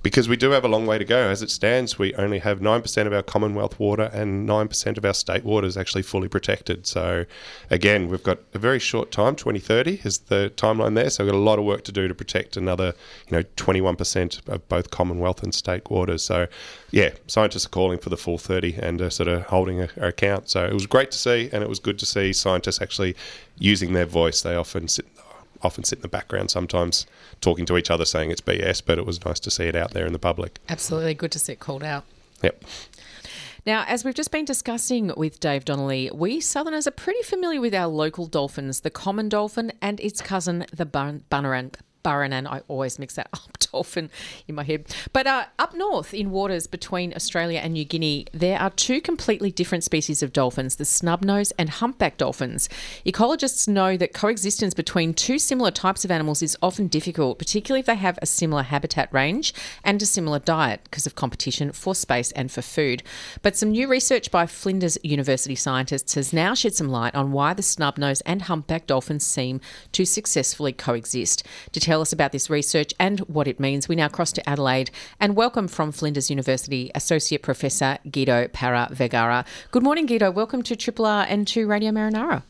because 0.04 0.28
we 0.28 0.36
do 0.36 0.50
have 0.50 0.66
a 0.66 0.68
long 0.68 0.84
way 0.84 0.98
to 0.98 1.04
go. 1.04 1.30
As 1.30 1.40
it 1.40 1.50
stands, 1.50 1.98
we 1.98 2.14
only 2.16 2.38
have 2.38 2.60
9% 2.60 3.06
of 3.06 3.12
our 3.14 3.22
Commonwealth 3.22 3.80
water 3.80 4.10
and 4.12 4.46
9% 4.46 4.98
of 4.98 5.04
our 5.04 5.14
state 5.14 5.44
water 5.44 5.66
is 5.66 5.78
actually 5.78 6.02
fully 6.02 6.28
protected. 6.28 6.86
So, 6.86 7.24
again, 7.70 8.08
we've 8.08 8.22
got 8.22 8.38
a 8.52 8.58
very 8.58 8.78
short 8.78 9.10
time, 9.10 9.34
2030 9.34 10.02
is 10.04 10.18
the 10.18 10.52
timeline 10.56 10.94
there. 10.94 11.08
So, 11.08 11.24
we've 11.24 11.32
got 11.32 11.38
a 11.38 11.40
lot 11.40 11.58
of 11.58 11.64
work 11.64 11.84
to 11.84 11.92
do 11.92 12.06
to 12.06 12.14
protect 12.14 12.58
another, 12.58 12.92
you 13.28 13.38
know, 13.38 13.42
21% 13.56 14.46
of 14.46 14.68
both 14.68 14.90
Commonwealth 14.90 15.42
and 15.42 15.54
state 15.54 15.90
waters. 15.90 16.22
So, 16.22 16.48
yeah, 16.90 17.10
scientists 17.26 17.64
are 17.64 17.70
calling 17.70 17.98
for 17.98 18.10
the 18.10 18.18
full 18.18 18.36
30 18.36 18.74
and 18.74 19.00
uh, 19.00 19.08
sort 19.08 19.28
of 19.28 19.44
holding 19.44 19.80
a 19.80 19.88
account. 19.96 20.50
So, 20.50 20.66
it 20.66 20.74
was 20.74 20.86
great 20.86 21.12
to 21.12 21.18
see, 21.18 21.48
and 21.50 21.62
it 21.62 21.68
was 21.68 21.78
good 21.78 21.98
to 22.00 22.06
see 22.06 22.34
scientists 22.34 22.82
actually 22.82 23.16
using 23.58 23.94
their 23.94 24.06
voice. 24.06 24.42
They 24.42 24.54
often 24.54 24.86
sit 24.86 25.06
often 25.64 25.84
sit 25.84 25.98
in 25.98 26.02
the 26.02 26.08
background 26.08 26.50
sometimes 26.50 27.06
talking 27.40 27.66
to 27.66 27.76
each 27.76 27.90
other 27.90 28.04
saying 28.04 28.30
it's 28.30 28.40
BS, 28.40 28.82
but 28.84 28.98
it 28.98 29.06
was 29.06 29.24
nice 29.24 29.40
to 29.40 29.50
see 29.50 29.64
it 29.64 29.74
out 29.76 29.92
there 29.92 30.06
in 30.06 30.12
the 30.12 30.18
public. 30.18 30.58
Absolutely. 30.68 31.14
Good 31.14 31.32
to 31.32 31.38
see 31.38 31.52
it 31.52 31.60
called 31.60 31.82
out. 31.82 32.04
Yep. 32.42 32.64
Now, 33.66 33.84
as 33.88 34.04
we've 34.04 34.14
just 34.14 34.30
been 34.30 34.44
discussing 34.44 35.10
with 35.16 35.40
Dave 35.40 35.64
Donnelly, 35.64 36.10
we 36.12 36.38
Southerners 36.40 36.86
are 36.86 36.90
pretty 36.90 37.22
familiar 37.22 37.62
with 37.62 37.74
our 37.74 37.86
local 37.86 38.26
dolphins, 38.26 38.80
the 38.80 38.90
common 38.90 39.30
dolphin 39.30 39.72
and 39.80 39.98
its 40.00 40.20
cousin, 40.20 40.66
the 40.70 40.84
bun- 40.84 41.24
Bunaran. 41.30 41.72
Burrunan, 42.04 42.46
I 42.46 42.62
always 42.68 42.98
mix 42.98 43.14
that 43.14 43.28
up, 43.32 43.58
dolphin 43.72 44.10
in 44.46 44.54
my 44.54 44.62
head. 44.62 44.94
But 45.12 45.26
uh, 45.26 45.46
up 45.58 45.74
north 45.74 46.14
in 46.14 46.30
waters 46.30 46.66
between 46.66 47.14
Australia 47.14 47.60
and 47.60 47.72
New 47.72 47.84
Guinea, 47.84 48.26
there 48.32 48.60
are 48.60 48.70
two 48.70 49.00
completely 49.00 49.50
different 49.50 49.82
species 49.82 50.22
of 50.22 50.32
dolphins, 50.32 50.76
the 50.76 50.84
snubnose 50.84 51.52
and 51.58 51.70
humpback 51.70 52.16
dolphins. 52.18 52.68
Ecologists 53.04 53.66
know 53.66 53.96
that 53.96 54.12
coexistence 54.12 54.74
between 54.74 55.14
two 55.14 55.38
similar 55.38 55.70
types 55.70 56.04
of 56.04 56.10
animals 56.10 56.42
is 56.42 56.56
often 56.62 56.86
difficult, 56.86 57.38
particularly 57.38 57.80
if 57.80 57.86
they 57.86 57.94
have 57.94 58.18
a 58.20 58.26
similar 58.26 58.62
habitat 58.62 59.12
range 59.12 59.54
and 59.82 60.00
a 60.02 60.06
similar 60.06 60.38
diet 60.38 60.80
because 60.84 61.06
of 61.06 61.14
competition 61.14 61.72
for 61.72 61.94
space 61.94 62.30
and 62.32 62.50
for 62.50 62.62
food. 62.62 63.02
But 63.42 63.56
some 63.56 63.70
new 63.70 63.88
research 63.88 64.30
by 64.30 64.46
Flinders 64.46 64.98
University 65.02 65.54
scientists 65.54 66.14
has 66.14 66.32
now 66.32 66.54
shed 66.54 66.74
some 66.74 66.88
light 66.88 67.14
on 67.14 67.32
why 67.32 67.54
the 67.54 67.62
snubnose 67.62 68.22
and 68.26 68.42
humpback 68.42 68.86
dolphins 68.86 69.24
seem 69.24 69.60
to 69.92 70.04
successfully 70.04 70.72
coexist. 70.72 71.44
To 71.72 71.80
tell 71.80 71.93
us 72.00 72.12
about 72.12 72.32
this 72.32 72.48
research 72.48 72.92
and 72.98 73.20
what 73.20 73.48
it 73.48 73.58
means, 73.60 73.88
we 73.88 73.96
now 73.96 74.08
cross 74.08 74.32
to 74.32 74.48
Adelaide 74.48 74.90
and 75.20 75.36
welcome 75.36 75.68
from 75.68 75.92
Flinders 75.92 76.30
University 76.30 76.90
Associate 76.94 77.42
Professor 77.42 77.98
Guido 78.10 78.48
Parra 78.48 78.88
Vergara. 78.90 79.44
Good 79.70 79.82
morning, 79.82 80.06
Guido. 80.06 80.30
Welcome 80.30 80.62
to 80.64 80.76
Triple 80.76 81.06
R 81.06 81.26
and 81.28 81.46
to 81.48 81.66
Radio 81.66 81.90
Marinara. 81.90 82.42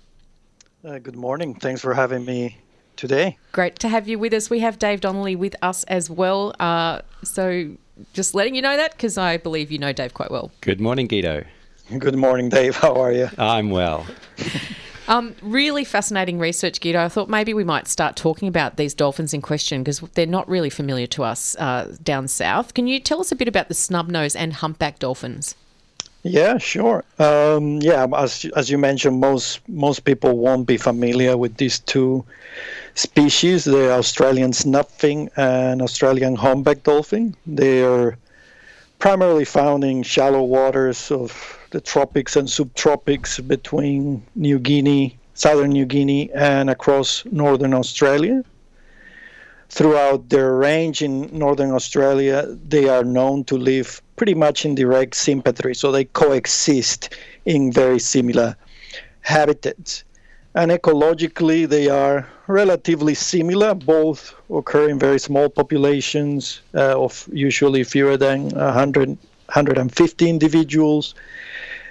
Uh, 0.84 0.98
good 0.98 1.16
morning. 1.16 1.54
Thanks 1.54 1.80
for 1.80 1.94
having 1.94 2.24
me 2.24 2.58
today. 2.96 3.38
Great 3.52 3.78
to 3.80 3.88
have 3.88 4.06
you 4.06 4.18
with 4.18 4.32
us. 4.32 4.50
We 4.50 4.60
have 4.60 4.78
Dave 4.78 5.00
Donnelly 5.00 5.36
with 5.36 5.56
us 5.62 5.84
as 5.84 6.10
well. 6.10 6.54
Uh, 6.60 7.00
so 7.22 7.76
just 8.12 8.34
letting 8.34 8.54
you 8.54 8.62
know 8.62 8.76
that 8.76 8.92
because 8.92 9.16
I 9.18 9.36
believe 9.36 9.70
you 9.70 9.78
know 9.78 9.92
Dave 9.92 10.14
quite 10.14 10.30
well. 10.30 10.50
Good 10.60 10.80
morning, 10.80 11.06
Guido. 11.06 11.44
Good 11.98 12.16
morning, 12.16 12.48
Dave. 12.48 12.76
How 12.76 12.94
are 12.94 13.12
you? 13.12 13.28
I'm 13.38 13.70
well. 13.70 14.06
Um, 15.06 15.34
really 15.42 15.84
fascinating 15.84 16.38
research, 16.38 16.80
Guido. 16.80 17.04
I 17.04 17.08
thought 17.08 17.28
maybe 17.28 17.52
we 17.52 17.64
might 17.64 17.88
start 17.88 18.16
talking 18.16 18.48
about 18.48 18.76
these 18.76 18.94
dolphins 18.94 19.34
in 19.34 19.42
question 19.42 19.82
because 19.82 20.00
they're 20.00 20.26
not 20.26 20.48
really 20.48 20.70
familiar 20.70 21.06
to 21.08 21.24
us 21.24 21.56
uh, 21.56 21.94
down 22.02 22.28
south. 22.28 22.74
Can 22.74 22.86
you 22.86 23.00
tell 23.00 23.20
us 23.20 23.30
a 23.30 23.36
bit 23.36 23.48
about 23.48 23.68
the 23.68 23.74
snub 23.74 24.08
nose 24.08 24.34
and 24.34 24.54
humpback 24.54 24.98
dolphins? 24.98 25.54
Yeah, 26.22 26.56
sure. 26.56 27.04
Um, 27.18 27.80
yeah, 27.82 28.06
as 28.16 28.46
as 28.56 28.70
you 28.70 28.78
mentioned, 28.78 29.20
most 29.20 29.60
most 29.68 30.06
people 30.06 30.38
won't 30.38 30.66
be 30.66 30.78
familiar 30.78 31.36
with 31.36 31.58
these 31.58 31.80
two 31.80 32.24
species: 32.94 33.64
the 33.64 33.92
Australian 33.92 34.54
snubfin 34.54 35.28
and 35.36 35.82
Australian 35.82 36.34
humpback 36.34 36.82
dolphin. 36.82 37.36
They 37.46 37.84
are 37.84 38.16
primarily 38.98 39.44
found 39.44 39.84
in 39.84 40.02
shallow 40.02 40.42
waters 40.42 41.10
of 41.10 41.58
the 41.74 41.80
tropics 41.80 42.36
and 42.36 42.46
subtropics 42.46 43.44
between 43.48 44.22
New 44.36 44.60
Guinea, 44.60 45.18
southern 45.34 45.70
New 45.70 45.84
Guinea, 45.84 46.30
and 46.32 46.70
across 46.70 47.24
northern 47.32 47.74
Australia. 47.74 48.44
Throughout 49.70 50.28
their 50.28 50.54
range 50.54 51.02
in 51.02 51.36
northern 51.36 51.72
Australia, 51.72 52.46
they 52.68 52.88
are 52.88 53.02
known 53.02 53.42
to 53.46 53.56
live 53.58 54.00
pretty 54.14 54.34
much 54.34 54.64
in 54.64 54.76
direct 54.76 55.14
sympatry, 55.14 55.74
so 55.74 55.90
they 55.90 56.04
coexist 56.04 57.16
in 57.44 57.72
very 57.72 57.98
similar 57.98 58.54
habitats. 59.22 60.04
And 60.54 60.70
ecologically, 60.70 61.68
they 61.68 61.88
are 61.88 62.28
relatively 62.46 63.14
similar. 63.14 63.74
Both 63.74 64.32
occur 64.48 64.88
in 64.90 65.00
very 65.00 65.18
small 65.18 65.48
populations 65.48 66.60
uh, 66.72 67.02
of 67.02 67.28
usually 67.32 67.82
fewer 67.82 68.16
than 68.16 68.50
100, 68.50 69.18
150 69.54 70.28
individuals. 70.28 71.14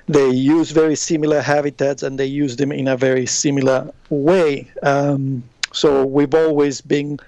They 0.08 0.30
use 0.30 0.72
very 0.72 0.96
similar 0.96 1.40
habitats 1.40 2.04
and 2.04 2.20
they 2.20 2.26
use 2.26 2.58
them 2.58 2.74
in 2.74 2.90
a 2.90 2.98
very 2.98 3.26
similar 3.26 3.90
way. 4.10 4.70
Um, 4.84 5.44
so 5.72 6.06
we've 6.06 6.36
always 6.36 6.82
been 6.82 7.20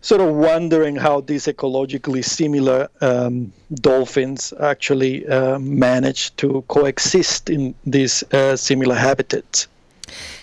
sort 0.00 0.20
of 0.20 0.34
wondering 0.34 0.96
how 0.96 1.20
these 1.20 1.46
ecologically 1.46 2.24
similar 2.24 2.88
um, 3.00 3.52
dolphins 3.74 4.52
actually 4.60 5.26
uh, 5.28 5.58
manage 5.60 6.34
to 6.36 6.64
coexist 6.66 7.48
in 7.48 7.72
these 7.86 8.24
uh, 8.32 8.56
similar 8.56 8.96
habitats. 8.96 9.68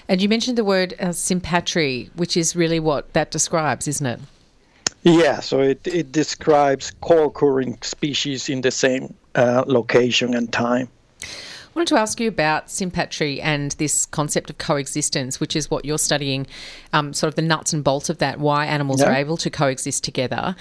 And 0.07 0.21
you 0.21 0.29
mentioned 0.29 0.57
the 0.57 0.63
word 0.63 0.93
uh, 0.99 1.07
sympatry, 1.07 2.09
which 2.15 2.37
is 2.37 2.55
really 2.55 2.79
what 2.79 3.11
that 3.11 3.29
describes, 3.29 3.89
isn't 3.89 4.05
it? 4.05 4.19
Yeah, 5.03 5.39
so 5.39 5.61
it, 5.61 5.85
it 5.87 6.11
describes 6.11 6.91
co 7.01 7.25
occurring 7.25 7.77
species 7.81 8.49
in 8.49 8.61
the 8.61 8.71
same 8.71 9.13
uh, 9.35 9.63
location 9.67 10.33
and 10.33 10.51
time. 10.51 10.89
I 11.21 11.79
wanted 11.79 11.89
to 11.89 11.99
ask 11.99 12.19
you 12.19 12.27
about 12.27 12.67
sympatry 12.67 13.39
and 13.43 13.71
this 13.73 14.07
concept 14.07 14.49
of 14.49 14.57
coexistence, 14.57 15.39
which 15.39 15.55
is 15.55 15.69
what 15.69 15.85
you're 15.85 15.99
studying, 15.99 16.47
um, 16.91 17.13
sort 17.13 17.29
of 17.29 17.35
the 17.35 17.43
nuts 17.43 17.71
and 17.71 17.83
bolts 17.83 18.09
of 18.09 18.17
that, 18.17 18.39
why 18.39 18.65
animals 18.65 19.01
yeah. 19.01 19.11
are 19.11 19.15
able 19.15 19.37
to 19.37 19.49
coexist 19.51 20.03
together. 20.03 20.55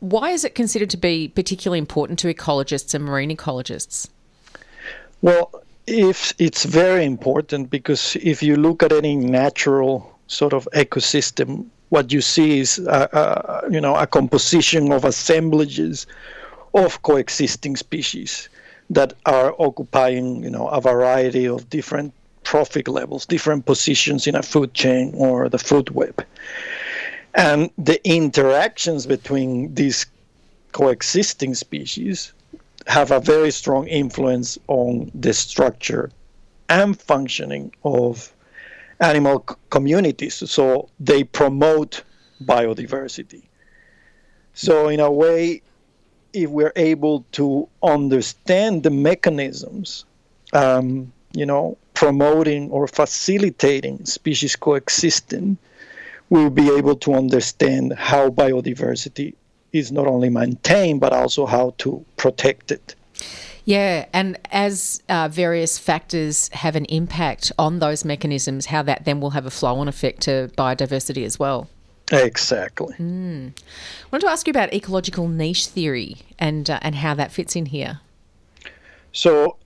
Why 0.00 0.30
is 0.30 0.42
it 0.42 0.54
considered 0.54 0.88
to 0.90 0.96
be 0.96 1.28
particularly 1.28 1.78
important 1.78 2.18
to 2.20 2.32
ecologists 2.32 2.94
and 2.94 3.04
marine 3.04 3.34
ecologists? 3.34 4.08
Well, 5.20 5.50
if 5.86 6.32
it's 6.38 6.64
very 6.64 7.04
important 7.04 7.70
because 7.70 8.16
if 8.16 8.42
you 8.42 8.56
look 8.56 8.82
at 8.82 8.92
any 8.92 9.16
natural 9.16 10.18
sort 10.28 10.54
of 10.54 10.66
ecosystem, 10.72 11.66
what 11.90 12.12
you 12.12 12.20
see 12.20 12.60
is 12.60 12.78
uh, 12.78 13.08
uh, 13.12 13.68
you 13.70 13.80
know 13.80 13.96
a 13.96 14.06
composition 14.06 14.92
of 14.92 15.04
assemblages 15.04 16.06
of 16.74 17.02
coexisting 17.02 17.76
species 17.76 18.48
that 18.90 19.14
are 19.26 19.54
occupying, 19.58 20.42
you 20.42 20.50
know, 20.50 20.68
a 20.68 20.80
variety 20.80 21.46
of 21.46 21.70
different 21.70 22.12
trophic 22.42 22.88
levels, 22.88 23.24
different 23.24 23.64
positions 23.64 24.26
in 24.26 24.34
a 24.34 24.42
food 24.42 24.74
chain 24.74 25.12
or 25.16 25.48
the 25.48 25.58
food 25.58 25.90
web. 25.90 26.24
And 27.34 27.70
the 27.78 27.98
interactions 28.06 29.06
between 29.06 29.74
these 29.74 30.06
coexisting 30.72 31.54
species 31.54 32.32
have 32.86 33.10
a 33.10 33.20
very 33.20 33.50
strong 33.50 33.88
influence 33.88 34.58
on 34.68 35.10
the 35.14 35.32
structure 35.32 36.10
and 36.68 37.00
functioning 37.00 37.72
of 37.84 38.33
animal 39.04 39.44
c- 39.48 39.54
communities. 39.70 40.42
So 40.50 40.88
they 40.98 41.24
promote 41.24 42.02
biodiversity. 42.42 43.42
So, 44.54 44.88
in 44.88 45.00
a 45.00 45.10
way, 45.10 45.62
if 46.32 46.48
we're 46.50 46.72
able 46.76 47.24
to 47.32 47.68
understand 47.82 48.82
the 48.82 48.90
mechanisms, 48.90 50.04
um, 50.52 51.12
you 51.32 51.46
know, 51.46 51.76
promoting 51.94 52.70
or 52.70 52.86
facilitating 52.86 54.04
species 54.04 54.56
coexisting, 54.56 55.58
we'll 56.30 56.50
be 56.50 56.70
able 56.76 56.96
to 56.96 57.14
understand 57.14 57.94
how 57.94 58.30
biodiversity 58.30 59.34
is 59.72 59.90
not 59.90 60.06
only 60.06 60.30
maintained 60.30 61.00
but 61.00 61.12
also 61.12 61.46
how 61.46 61.74
to 61.78 62.04
protect 62.16 62.70
it. 62.70 62.94
Yeah, 63.64 64.06
and 64.12 64.38
as 64.52 65.02
uh, 65.08 65.28
various 65.28 65.78
factors 65.78 66.48
have 66.48 66.76
an 66.76 66.84
impact 66.86 67.50
on 67.58 67.78
those 67.78 68.04
mechanisms, 68.04 68.66
how 68.66 68.82
that 68.82 69.04
then 69.06 69.20
will 69.20 69.30
have 69.30 69.46
a 69.46 69.50
flow 69.50 69.76
on 69.76 69.88
effect 69.88 70.20
to 70.22 70.50
biodiversity 70.56 71.24
as 71.24 71.38
well. 71.38 71.68
Exactly. 72.12 72.94
Mm. 72.98 73.52
I 73.56 74.06
want 74.12 74.20
to 74.20 74.28
ask 74.28 74.46
you 74.46 74.50
about 74.50 74.74
ecological 74.74 75.28
niche 75.28 75.66
theory 75.66 76.18
and 76.38 76.68
uh, 76.68 76.78
and 76.82 76.96
how 76.96 77.14
that 77.14 77.32
fits 77.32 77.56
in 77.56 77.66
here. 77.66 78.00
So, 79.12 79.56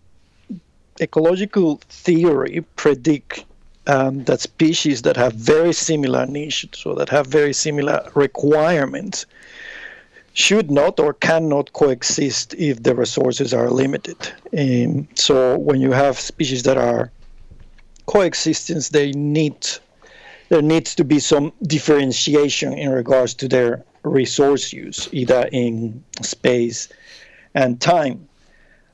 ecological 1.00 1.80
theory 1.88 2.64
predict 2.76 3.44
um, 3.88 4.22
that 4.24 4.40
species 4.40 5.02
that 5.02 5.16
have 5.16 5.32
very 5.32 5.72
similar 5.72 6.26
niches, 6.26 6.70
so 6.74 6.94
that 6.94 7.08
have 7.08 7.26
very 7.26 7.52
similar 7.52 8.08
requirements, 8.14 9.26
should 10.38 10.70
not 10.70 11.00
or 11.00 11.14
cannot 11.14 11.72
coexist 11.72 12.54
if 12.54 12.80
the 12.84 12.94
resources 12.94 13.52
are 13.52 13.68
limited. 13.70 14.16
Um, 14.56 15.08
so, 15.16 15.58
when 15.58 15.80
you 15.80 15.90
have 15.90 16.16
species 16.16 16.62
that 16.62 16.78
are 16.78 17.10
coexistence, 18.06 18.90
they 18.90 19.10
need 19.12 19.66
there 20.48 20.62
needs 20.62 20.94
to 20.94 21.04
be 21.04 21.18
some 21.18 21.52
differentiation 21.64 22.72
in 22.72 22.90
regards 22.90 23.34
to 23.34 23.48
their 23.48 23.84
resource 24.04 24.72
use, 24.72 25.08
either 25.12 25.48
in 25.50 26.02
space 26.22 26.88
and 27.54 27.80
time. 27.80 28.28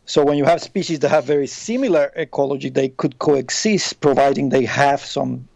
So 0.06 0.24
when 0.24 0.36
you 0.38 0.44
have 0.46 0.62
species 0.62 0.98
that 1.00 1.10
have 1.10 1.24
very 1.24 1.46
similar 1.46 2.10
ecology, 2.16 2.70
they 2.70 2.88
could 2.88 3.18
coexist, 3.18 4.00
providing 4.00 4.48
they 4.48 4.64
have 4.64 5.00
some 5.00 5.46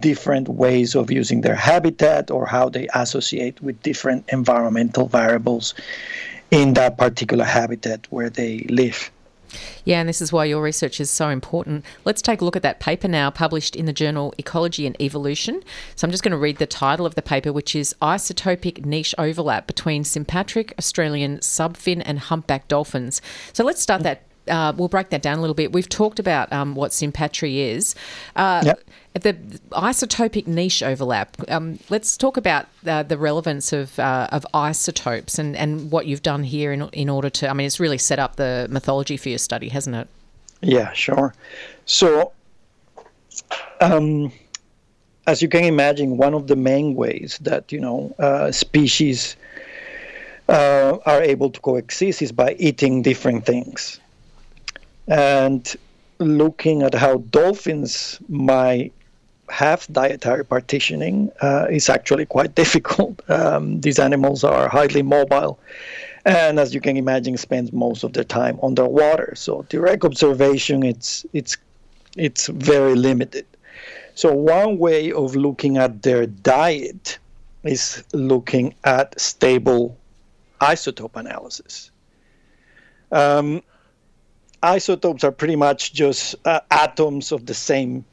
different 0.00 0.48
ways 0.48 0.94
of 0.94 1.10
using 1.10 1.40
their 1.40 1.54
habitat 1.54 2.30
or 2.30 2.46
how 2.46 2.68
they 2.68 2.88
associate 2.94 3.60
with 3.62 3.82
different 3.82 4.24
environmental 4.28 5.08
variables 5.08 5.74
in 6.50 6.74
that 6.74 6.98
particular 6.98 7.44
habitat 7.44 8.06
where 8.10 8.30
they 8.30 8.60
live. 8.68 9.10
Yeah, 9.84 10.00
and 10.00 10.08
this 10.08 10.22
is 10.22 10.32
why 10.32 10.44
your 10.46 10.62
research 10.62 11.00
is 11.00 11.10
so 11.10 11.28
important. 11.28 11.84
Let's 12.04 12.22
take 12.22 12.40
a 12.40 12.44
look 12.44 12.56
at 12.56 12.62
that 12.62 12.80
paper 12.80 13.08
now, 13.08 13.30
published 13.30 13.76
in 13.76 13.86
the 13.86 13.92
journal 13.92 14.34
Ecology 14.38 14.86
and 14.86 15.00
Evolution. 15.00 15.62
So 15.94 16.06
I'm 16.06 16.10
just 16.10 16.22
going 16.22 16.32
to 16.32 16.38
read 16.38 16.58
the 16.58 16.66
title 16.66 17.04
of 17.04 17.14
the 17.16 17.22
paper, 17.22 17.52
which 17.52 17.74
is 17.74 17.94
Isotopic 18.00 18.84
Niche 18.86 19.14
Overlap 19.18 19.66
Between 19.66 20.04
Sympatric 20.04 20.74
Australian 20.78 21.38
Snubfin 21.38 22.00
and 22.02 22.18
Humpback 22.18 22.68
Dolphins. 22.68 23.20
So 23.52 23.64
let's 23.64 23.82
start 23.82 24.02
that 24.04 24.22
uh, 24.48 24.72
we'll 24.76 24.88
break 24.88 25.10
that 25.10 25.22
down 25.22 25.38
a 25.38 25.40
little 25.40 25.54
bit. 25.54 25.72
We've 25.72 25.88
talked 25.88 26.18
about 26.18 26.52
um, 26.52 26.74
what 26.74 26.90
sympatry 26.90 27.74
is. 27.74 27.94
Uh, 28.34 28.62
yep. 28.64 28.80
The 29.14 29.34
isotopic 29.72 30.46
niche 30.46 30.82
overlap. 30.82 31.36
Um, 31.48 31.78
let's 31.90 32.16
talk 32.16 32.38
about 32.38 32.66
uh, 32.86 33.02
the 33.02 33.18
relevance 33.18 33.72
of 33.72 33.98
uh, 33.98 34.28
of 34.32 34.46
isotopes 34.54 35.38
and, 35.38 35.54
and 35.54 35.90
what 35.90 36.06
you've 36.06 36.22
done 36.22 36.44
here 36.44 36.72
in 36.72 36.88
in 36.90 37.10
order 37.10 37.28
to. 37.30 37.48
I 37.48 37.52
mean, 37.52 37.66
it's 37.66 37.78
really 37.78 37.98
set 37.98 38.18
up 38.18 38.36
the 38.36 38.68
mythology 38.70 39.18
for 39.18 39.28
your 39.28 39.38
study, 39.38 39.68
hasn't 39.68 39.96
it? 39.96 40.08
Yeah, 40.62 40.92
sure. 40.92 41.34
So, 41.84 42.32
um, 43.82 44.32
as 45.26 45.42
you 45.42 45.48
can 45.48 45.64
imagine, 45.64 46.16
one 46.16 46.32
of 46.32 46.46
the 46.46 46.56
main 46.56 46.94
ways 46.94 47.38
that 47.42 47.70
you 47.70 47.80
know 47.80 48.14
uh, 48.18 48.50
species 48.50 49.36
uh, 50.48 50.98
are 51.04 51.22
able 51.22 51.50
to 51.50 51.60
coexist 51.60 52.22
is 52.22 52.32
by 52.32 52.56
eating 52.58 53.02
different 53.02 53.44
things 53.44 54.00
and 55.08 55.76
looking 56.18 56.82
at 56.82 56.94
how 56.94 57.18
dolphins 57.30 58.18
might 58.28 58.92
have 59.52 59.86
dietary 59.92 60.44
partitioning 60.44 61.30
uh, 61.42 61.66
is 61.70 61.88
actually 61.90 62.26
quite 62.26 62.54
difficult. 62.62 63.20
Um, 63.30 63.80
these 63.80 63.98
animals 63.98 64.44
are 64.44 64.68
highly 64.68 65.02
mobile, 65.02 65.58
and 66.24 66.58
as 66.58 66.74
you 66.74 66.80
can 66.80 66.96
imagine, 66.96 67.36
spend 67.36 67.72
most 67.72 68.02
of 68.02 68.14
their 68.14 68.24
time 68.24 68.58
underwater. 68.62 69.34
So 69.36 69.62
direct 69.68 70.04
observation, 70.04 70.82
it's 70.82 71.26
it's 71.32 71.56
it's 72.16 72.46
very 72.48 72.94
limited. 72.94 73.46
So 74.14 74.32
one 74.32 74.78
way 74.78 75.12
of 75.12 75.36
looking 75.36 75.78
at 75.78 76.02
their 76.02 76.26
diet 76.26 77.18
is 77.62 78.04
looking 78.12 78.74
at 78.84 79.18
stable 79.20 79.96
isotope 80.60 81.16
analysis. 81.16 81.90
Um, 83.10 83.62
isotopes 84.62 85.24
are 85.24 85.32
pretty 85.32 85.56
much 85.56 85.92
just 85.92 86.36
uh, 86.44 86.60
atoms 86.70 87.32
of 87.32 87.46
the 87.46 87.54
same 87.54 88.04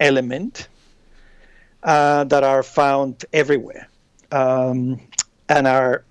element 0.00 0.68
uh, 1.84 2.24
that 2.24 2.42
are 2.42 2.62
found 2.62 3.24
everywhere 3.32 3.88
um, 4.32 5.00
and 5.48 5.66
are 5.66 6.04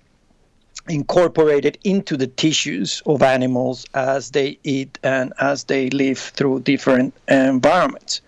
incorporated 0.88 1.78
into 1.84 2.16
the 2.16 2.26
tissues 2.26 3.02
of 3.06 3.22
animals 3.22 3.86
as 3.94 4.30
they 4.30 4.58
eat 4.64 4.98
and 5.02 5.32
as 5.40 5.64
they 5.64 5.90
live 5.90 6.18
through 6.18 6.60
different 6.60 7.14
environments. 7.28 8.20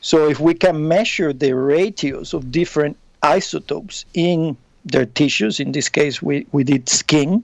So, 0.00 0.28
if 0.28 0.38
we 0.38 0.54
can 0.54 0.86
measure 0.86 1.32
the 1.32 1.54
ratios 1.54 2.34
of 2.34 2.52
different 2.52 2.96
isotopes 3.22 4.04
in 4.14 4.56
their 4.84 5.06
tissues, 5.06 5.60
in 5.60 5.72
this 5.72 5.88
case, 5.88 6.22
we, 6.22 6.46
we 6.52 6.62
did 6.62 6.88
skin, 6.88 7.42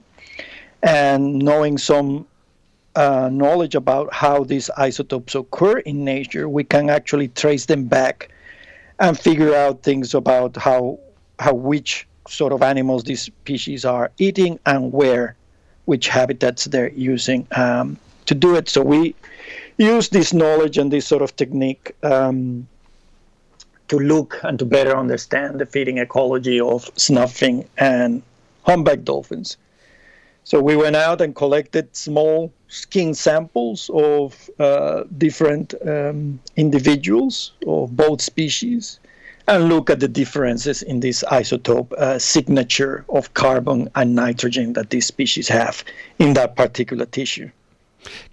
and 0.83 1.39
knowing 1.39 1.77
some 1.77 2.27
uh, 2.95 3.29
knowledge 3.31 3.75
about 3.75 4.13
how 4.13 4.43
these 4.43 4.69
isotopes 4.71 5.35
occur 5.35 5.79
in 5.79 6.03
nature, 6.03 6.47
we 6.49 6.63
can 6.63 6.89
actually 6.89 7.27
trace 7.29 7.65
them 7.65 7.85
back 7.85 8.30
and 9.01 9.19
figure 9.19 9.53
out 9.53 9.83
things 9.83 10.13
about 10.13 10.55
how 10.55 10.99
how 11.39 11.53
which 11.53 12.07
sort 12.27 12.53
of 12.53 12.61
animals 12.61 13.03
these 13.03 13.23
species 13.23 13.83
are 13.83 14.11
eating 14.19 14.59
and 14.65 14.93
where, 14.93 15.35
which 15.85 16.07
habitats 16.07 16.65
they're 16.65 16.91
using 16.91 17.47
um, 17.55 17.97
to 18.27 18.35
do 18.35 18.55
it. 18.55 18.69
So 18.69 18.83
we 18.83 19.15
use 19.77 20.09
this 20.09 20.33
knowledge 20.33 20.77
and 20.77 20.91
this 20.93 21.07
sort 21.07 21.23
of 21.23 21.35
technique 21.35 21.95
um, 22.03 22.67
to 23.87 23.97
look 23.97 24.39
and 24.43 24.59
to 24.59 24.65
better 24.65 24.95
understand 24.95 25.59
the 25.59 25.65
feeding 25.65 25.97
ecology 25.97 26.59
of 26.59 26.89
snubfin 26.95 27.65
and 27.79 28.21
humpback 28.63 29.03
dolphins. 29.03 29.57
So 30.43 30.61
we 30.61 30.75
went 30.75 30.95
out 30.95 31.21
and 31.21 31.35
collected 31.35 31.95
small 31.95 32.53
skin 32.71 33.13
samples 33.13 33.91
of 33.93 34.49
uh, 34.57 35.03
different 35.17 35.73
um, 35.85 36.39
individuals 36.55 37.51
of 37.67 37.95
both 37.95 38.21
species 38.21 38.99
and 39.47 39.67
look 39.67 39.89
at 39.89 39.99
the 39.99 40.07
differences 40.07 40.81
in 40.81 41.01
this 41.01 41.21
isotope 41.29 41.91
uh, 41.93 42.17
signature 42.17 43.03
of 43.09 43.33
carbon 43.33 43.89
and 43.95 44.15
nitrogen 44.15 44.71
that 44.73 44.89
these 44.89 45.05
species 45.05 45.49
have 45.49 45.83
in 46.17 46.33
that 46.33 46.55
particular 46.55 47.05
tissue. 47.05 47.51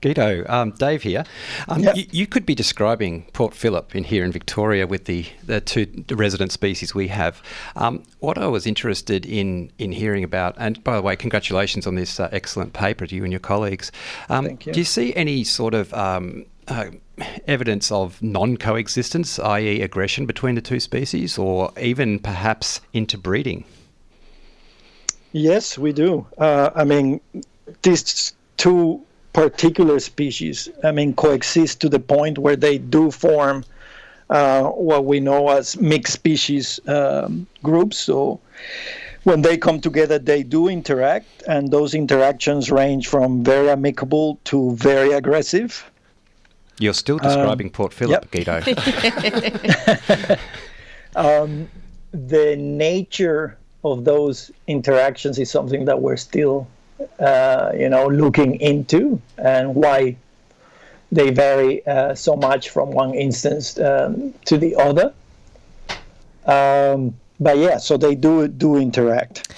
Guido, 0.01 0.45
um, 0.49 0.71
Dave 0.73 1.03
here. 1.03 1.25
Um, 1.69 1.83
Yep. 1.83 1.97
you, 1.97 2.05
you 2.11 2.27
could 2.27 2.47
be 2.47 2.55
describing 2.55 3.23
Port 3.33 3.55
Phillip 3.55 3.95
in 3.95 4.05
here 4.05 4.25
in 4.25 4.33
Victoria 4.33 4.87
with 4.87 5.05
the, 5.05 5.27
the 5.45 5.61
two 5.61 5.87
resident 6.11 6.53
species 6.53 6.95
we 6.95 7.09
have. 7.09 7.43
Um, 7.77 8.03
what 8.21 8.39
I 8.39 8.47
was 8.47 8.67
interested 8.67 9.27
in 9.27 9.71
in 9.79 9.93
hearing 9.93 10.25
about, 10.25 10.55
and 10.59 10.83
by 10.85 10.97
the 10.97 11.03
way, 11.03 11.17
congratulations 11.17 11.87
on 11.87 11.95
this 11.95 12.19
uh, 12.21 12.29
excellent 12.33 12.73
paper 12.73 13.07
to 13.07 13.15
you 13.15 13.25
and 13.25 13.33
your 13.33 13.41
colleagues. 13.41 13.93
Um, 14.29 14.47
Thank 14.47 14.67
you. 14.67 14.73
Do 14.73 14.81
you 14.81 14.85
see 14.85 15.15
any 15.15 15.45
sort 15.45 15.75
of 15.75 15.93
um, 15.95 16.47
uh, 16.69 16.91
evidence 17.47 17.91
of 17.91 18.23
non-coexistence, 18.23 19.39
i.e., 19.39 19.83
aggression 19.83 20.27
between 20.27 20.55
the 20.55 20.61
two 20.61 20.81
species, 20.81 21.39
or 21.39 21.73
even 21.81 22.19
perhaps 22.19 22.81
interbreeding? 22.93 23.65
Yes, 25.33 25.77
we 25.79 25.93
do. 25.93 26.27
Uh, 26.39 26.71
I 26.75 26.85
mean, 26.85 27.21
these 27.83 28.33
two 28.57 29.03
particular 29.39 30.01
species, 30.01 30.69
I 30.83 30.91
mean, 30.91 31.15
coexist 31.15 31.81
to 31.83 31.89
the 31.89 32.01
point 32.01 32.39
where 32.39 32.57
they 32.57 32.77
do 32.77 33.13
form 33.13 33.65
uh, 34.31 34.65
what 34.65 35.05
we 35.05 35.21
know 35.21 35.51
as 35.51 35.81
mixed 35.81 36.13
species 36.13 36.81
um, 36.89 37.47
groups. 37.63 37.99
So 37.99 38.41
when 39.23 39.43
they 39.43 39.57
come 39.57 39.81
together, 39.81 40.19
they 40.19 40.43
do 40.43 40.67
interact, 40.67 41.45
and 41.47 41.71
those 41.71 41.95
interactions 41.95 42.73
range 42.73 43.07
from 43.07 43.45
very 43.45 43.71
amicable 43.71 44.41
to 44.45 44.75
very 44.75 45.13
aggressive. 45.13 45.89
You're 46.81 46.95
still 46.95 47.19
describing 47.19 47.71
Port 47.71 47.93
Phillip, 47.93 48.27
yep. 48.33 48.33
Guido. 48.33 48.61
the 52.13 52.57
nature 52.57 53.57
of 53.85 54.05
those 54.05 54.51
interactions 54.67 55.39
is 55.39 55.49
something 55.49 55.85
that 55.85 56.03
we're 56.03 56.17
still, 56.17 56.67
uh, 57.19 57.73
you 57.77 57.89
know, 57.89 58.07
looking 58.07 58.61
into, 58.61 59.21
and 59.37 59.75
why 59.75 60.17
they 61.11 61.31
vary 61.31 61.87
uh, 61.87 62.15
so 62.15 62.37
much 62.37 62.71
from 62.71 62.91
one 62.91 63.15
instance 63.15 63.79
um, 63.79 64.35
to 64.45 64.59
the 64.59 64.77
other. 64.77 65.13
Um, 66.45 67.15
but 67.41 67.59
yeah, 67.59 67.79
so 67.79 67.97
they 67.97 68.15
do 68.15 68.49
do 68.49 68.77
interact. 68.77 69.53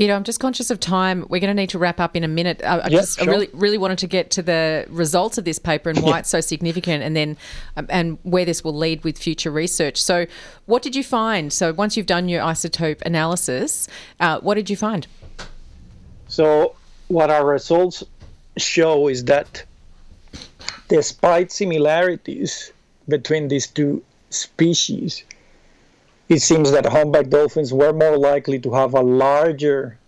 Guido, 0.00 0.16
I'm 0.16 0.24
just 0.24 0.40
conscious 0.40 0.70
of 0.70 0.80
time. 0.80 1.26
We're 1.28 1.40
going 1.40 1.54
to 1.54 1.60
need 1.60 1.68
to 1.70 1.78
wrap 1.78 2.00
up 2.00 2.16
in 2.16 2.24
a 2.24 2.28
minute. 2.28 2.62
I, 2.64 2.78
I 2.78 2.88
Yeah, 2.88 3.00
just 3.00 3.20
I 3.20 3.26
really, 3.26 3.50
really 3.52 3.76
wanted 3.76 3.98
to 3.98 4.06
get 4.06 4.30
to 4.30 4.42
the 4.42 4.86
results 4.88 5.36
of 5.36 5.44
this 5.44 5.58
paper 5.58 5.90
and 5.90 6.00
why 6.00 6.18
it's 6.20 6.30
so 6.30 6.40
significant, 6.40 7.04
and 7.04 7.14
then 7.14 7.36
um, 7.76 7.86
and 7.90 8.18
where 8.22 8.46
this 8.46 8.64
will 8.64 8.74
lead 8.74 9.04
with 9.04 9.18
future 9.18 9.50
research. 9.50 10.00
So, 10.00 10.26
what 10.64 10.82
did 10.82 10.96
you 10.96 11.04
find? 11.04 11.52
So, 11.52 11.74
once 11.74 11.98
you've 11.98 12.06
done 12.06 12.30
your 12.30 12.42
isotope 12.42 13.02
analysis, 13.02 13.88
uh, 14.20 14.40
what 14.40 14.54
did 14.54 14.70
you 14.70 14.76
find? 14.76 15.06
So, 16.28 16.76
what 17.10 17.28
our 17.28 17.44
results 17.44 18.04
show 18.56 19.08
is 19.08 19.24
that 19.24 19.64
despite 20.88 21.50
similarities 21.50 22.72
between 23.08 23.48
these 23.48 23.66
two 23.66 24.02
species, 24.30 25.24
it 26.28 26.38
seems 26.38 26.70
that 26.70 26.86
humpback 26.86 27.28
dolphins 27.28 27.72
were 27.72 27.92
more 27.92 28.16
likely 28.16 28.60
to 28.60 28.72
have 28.72 28.94
a 28.94 29.00
larger 29.00 29.98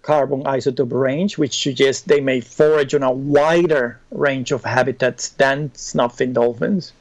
carbon 0.00 0.42
isotope 0.44 0.92
range, 0.92 1.36
which 1.36 1.62
suggests 1.62 2.02
they 2.02 2.20
may 2.20 2.40
forage 2.40 2.94
on 2.94 3.02
a 3.02 3.12
wider 3.12 4.00
range 4.10 4.50
of 4.50 4.64
habitats 4.64 5.28
than 5.30 5.70
snubfin 5.74 6.32
dolphins. 6.32 6.94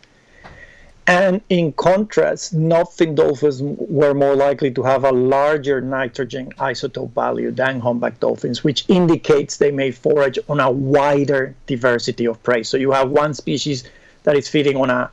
And 1.06 1.42
in 1.50 1.74
contrast, 1.74 2.54
snubfin 2.54 3.16
dolphins 3.16 3.62
were 3.62 4.14
more 4.14 4.36
likely 4.36 4.72
to 4.72 4.84
have 4.84 5.04
a 5.04 5.12
larger 5.12 5.82
nitrogen 5.82 6.54
isotope 6.58 7.12
value 7.12 7.52
than 7.52 7.82
humpback 7.82 8.20
dolphins, 8.22 8.64
which 8.64 8.86
indicates 8.88 9.58
they 9.58 9.72
may 9.72 9.92
forage 9.92 10.40
on 10.48 10.62
a 10.62 10.72
wider 10.72 11.56
diversity 11.68 12.26
of 12.26 12.42
prey. 12.44 12.64
So 12.64 12.78
you 12.78 12.92
have 12.92 13.10
one 13.10 13.34
species 13.34 13.84
that 14.24 14.38
is 14.38 14.48
feeding 14.48 14.78
on 14.78 14.90
a 14.90 15.12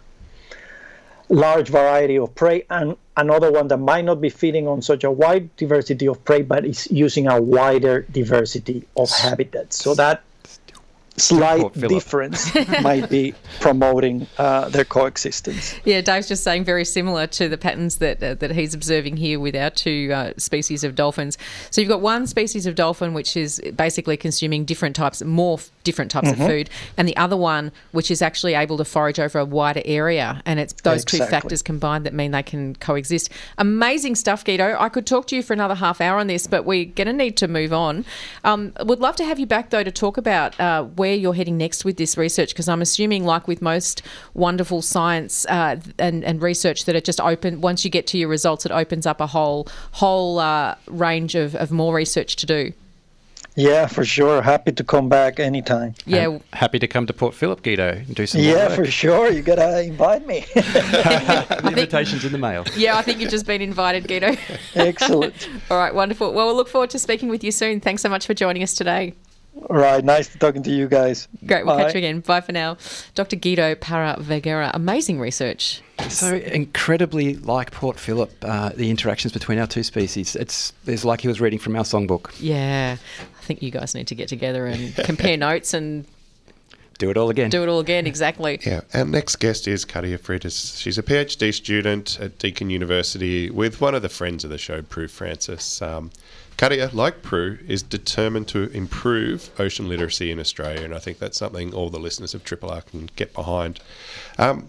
large 1.29 1.69
variety 1.69 2.19
of 2.19 2.35
prey 2.35 2.65
and 2.71 2.97
another 3.17 3.51
one 3.53 3.69
that 3.69 3.77
might 3.77 4.05
not 4.05 4.21
be 4.21 4.29
feeding 4.29 4.67
on 4.67 4.83
such 4.83 5.05
a 5.05 5.11
wide 5.11 5.55
diversity 5.57 6.07
of 6.09 6.23
prey 6.25 6.43
but 6.43 6.65
is 6.65 6.91
using 6.91 7.29
a 7.29 7.41
wider 7.41 8.03
diversity 8.11 8.85
of 8.97 9.09
habitats 9.11 9.77
so 9.77 9.95
that 9.95 10.23
slight 11.21 11.73
difference 11.75 12.55
might 12.83 13.09
be 13.11 13.35
promoting 13.61 14.27
uh, 14.39 14.69
their 14.69 14.85
coexistence 14.85 15.75
Yeah, 15.85 16.01
Dave's 16.01 16.29
just 16.29 16.43
saying 16.43 16.65
very 16.65 16.85
similar 16.85 17.27
to 17.29 17.49
the 17.49 17.59
patterns 17.59 17.97
that 17.97 18.23
uh, 18.23 18.35
that 18.35 18.53
he's 18.53 18.75
observing 18.75 19.17
here 19.17 19.39
with 19.39 19.55
our 19.55 19.71
two 19.71 20.11
uh, 20.13 20.33
species 20.37 20.85
of 20.85 20.95
dolphins. 20.95 21.37
So 21.71 21.81
you've 21.81 21.91
got 21.91 22.01
one 22.01 22.27
species 22.27 22.67
of 22.67 22.75
dolphin 22.75 23.15
which 23.15 23.37
is 23.37 23.61
basically 23.77 24.17
consuming 24.17 24.65
different 24.65 24.97
types, 24.97 25.23
more 25.23 25.59
f- 25.59 25.71
different 25.85 26.11
types 26.11 26.31
of 26.31 26.37
food, 26.37 26.69
and 26.97 27.09
the 27.09 27.17
other 27.17 27.37
one 27.37 27.73
which 27.93 28.11
is 28.11 28.23
actually 28.23 28.55
able 28.55 28.77
to 28.77 28.85
forage 28.85 29.19
over 29.19 29.39
a 29.39 29.45
wider 29.45 29.83
area. 29.85 30.43
And 30.45 30.61
it's 30.61 30.73
those 30.83 31.05
two 31.05 31.19
factors 31.19 31.63
combined 31.63 32.07
that 32.07 32.15
mean 32.15 32.31
they 32.31 32.43
can 32.43 32.77
coexist. 32.77 33.31
Amazing 33.59 34.15
stuff, 34.17 34.45
Guido. 34.45 34.77
I 34.79 34.89
could 34.89 35.07
talk 35.07 35.27
to 35.29 35.37
you 35.37 35.43
for 35.43 35.53
another 35.53 35.75
half 35.75 36.01
hour 36.01 36.19
on 36.19 36.27
this, 36.27 36.47
but 36.47 36.65
we're 36.65 36.85
going 36.85 37.07
to 37.07 37.13
need 37.13 37.37
to 37.39 37.49
move 37.49 37.73
on. 37.73 38.05
Um, 38.45 38.73
would 38.81 39.01
love 39.01 39.17
to 39.17 39.25
have 39.25 39.39
you 39.39 39.47
back 39.47 39.71
though 39.71 39.85
to 39.85 39.91
talk 39.91 40.17
about 40.17 40.59
uh, 40.61 40.85
where 40.85 41.15
you're 41.15 41.35
heading 41.35 41.57
next 41.57 41.85
with 41.85 41.97
this 41.97 42.17
research, 42.17 42.51
because 42.51 42.69
I'm 42.69 42.83
assuming, 42.83 43.25
like 43.25 43.49
with 43.49 43.63
most 43.63 44.03
wonderful 44.35 44.83
science 44.83 45.47
uh, 45.47 45.77
and, 45.99 46.25
and 46.25 46.43
research, 46.43 46.85
that 46.85 46.95
it 46.95 47.05
just 47.05 47.21
open 47.21 47.61
once 47.61 47.85
you 47.85 47.91
get 47.91 48.07
to 48.09 48.19
your 48.19 48.29
results, 48.29 48.67
it 48.67 48.73
opens 48.73 49.07
up 49.07 49.21
a 49.21 49.27
whole 49.27 49.69
whole 49.93 50.39
uh, 50.39 50.75
range 50.87 51.35
of, 51.35 51.55
of 51.55 51.71
more 51.71 51.95
research 51.95 52.37
to 52.37 52.47
do. 52.47 52.73
Yeah 53.61 53.87
for 53.87 54.05
sure 54.05 54.43
happy 54.43 54.73
to 54.73 54.85
come 54.85 55.09
back 55.09 55.39
anytime 55.41 55.95
Yeah, 56.07 56.29
And 56.31 56.43
happy 56.53 56.79
to 56.79 56.87
come 56.89 57.07
to 57.07 57.13
Port 57.13 57.35
Phillip, 57.35 57.63
Guido, 57.63 57.91
and 58.07 58.15
do 58.15 58.27
some 58.27 58.41
more 58.43 58.51
yeah 58.53 58.67
work. 58.69 58.77
for 58.77 58.87
sure 58.87 59.31
you 59.31 59.43
gotta 59.43 59.83
invite 59.83 60.27
me 60.27 60.45
The 60.55 61.63
invitation's 61.69 62.25
in 62.25 62.33
the 62.33 62.39
mail. 62.39 62.65
yeah, 62.77 62.97
I 62.97 63.03
think 63.03 63.21
you've 63.21 63.31
just 63.31 63.47
been 63.47 63.63
invited, 63.63 64.07
Guido. 64.09 64.37
excellent 64.75 65.49
All 65.71 65.79
right, 65.79 65.95
wonderful. 65.95 66.33
Well, 66.33 66.47
we'll 66.47 66.57
look 66.57 66.69
forward 66.69 66.91
to 66.91 66.99
speaking 66.99 67.29
with 67.29 67.43
you 67.45 67.53
soon. 67.53 67.81
Thanks 67.81 68.03
so 68.03 68.09
much 68.09 68.27
for 68.27 68.35
joining 68.35 68.63
us 68.63 68.75
today. 68.75 69.15
all 69.69 69.77
right 69.77 70.05
nice 70.05 70.29
talking 70.39 70.63
to 70.63 70.71
you 70.71 70.87
guys 70.89 71.27
Great. 71.45 71.67
We'll 71.67 71.77
Bye. 71.77 71.85
catch 71.85 71.95
you 71.95 71.99
again. 71.99 72.21
Bye 72.21 72.41
for 72.41 72.53
now. 72.53 72.77
Dr. 73.15 73.37
Guido 73.37 73.75
Parra 73.75 74.17
Vergara. 74.21 74.71
Amazing 74.75 75.19
research. 75.21 75.83
So 76.09 76.37
incredibly 76.37 77.35
like 77.37 77.73
Port 77.73 77.99
Phillip, 77.99 78.33
uh, 78.43 78.71
the 78.75 78.89
interactions 78.91 79.33
between 79.35 79.59
our 79.59 79.67
two 79.67 79.83
species. 79.83 80.35
It's 80.37 80.73
it's 80.87 81.05
like 81.05 81.21
he 81.21 81.29
was 81.29 81.41
reading 81.41 81.59
from 81.59 81.75
our 81.77 81.85
songbook. 81.85 82.31
Yeah. 82.41 82.97
I 83.51 83.53
think 83.53 83.63
you 83.65 83.73
guys 83.73 83.97
need 83.97 84.07
to 84.07 84.15
get 84.15 84.29
together 84.29 84.65
and 84.67 84.95
compare 85.05 85.37
notes 85.37 85.75
and 85.75 86.07
Do 86.99 87.11
it 87.11 87.17
all 87.17 87.31
again. 87.31 87.51
do 87.51 87.65
it 87.65 87.69
all 87.69 87.81
again. 87.81 88.07
Exactly. 88.07 88.61
Yeah, 88.65 88.83
our 88.95 89.05
next 89.05 89.37
guest 89.41 89.67
is 89.67 89.85
Katia 89.85 90.19
Freitas. 90.19 90.81
She's 90.81 90.99
a 90.99 91.03
PhD 91.03 91.53
student 91.53 92.21
at 92.21 92.39
Deakin 92.39 92.71
University 92.71 93.51
with 93.51 93.81
one 93.81 93.97
of 93.97 94.03
the 94.03 94.09
friends 94.09 94.45
of 94.45 94.51
the 94.51 94.59
show, 94.59 94.83
Prue 94.83 95.09
Francis. 95.09 95.83
Um, 95.83 96.13
Katia, 96.59 96.91
like 96.93 97.23
Prue, 97.23 97.59
is 97.67 97.83
determined 97.83 98.47
to 98.49 98.71
improve 98.71 99.51
ocean 99.59 99.89
literacy 99.89 100.31
in 100.31 100.39
Australia, 100.39 100.85
and 100.85 100.95
I 100.95 101.01
think 101.01 101.19
that's 101.19 101.37
something 101.39 101.75
all 101.75 101.91
the 101.91 101.99
listeners 101.99 102.35
of 102.35 102.45
Triple 102.45 102.71
R 102.71 102.83
can 102.83 103.11
get 103.17 103.35
behind, 103.35 103.81
um, 104.39 104.69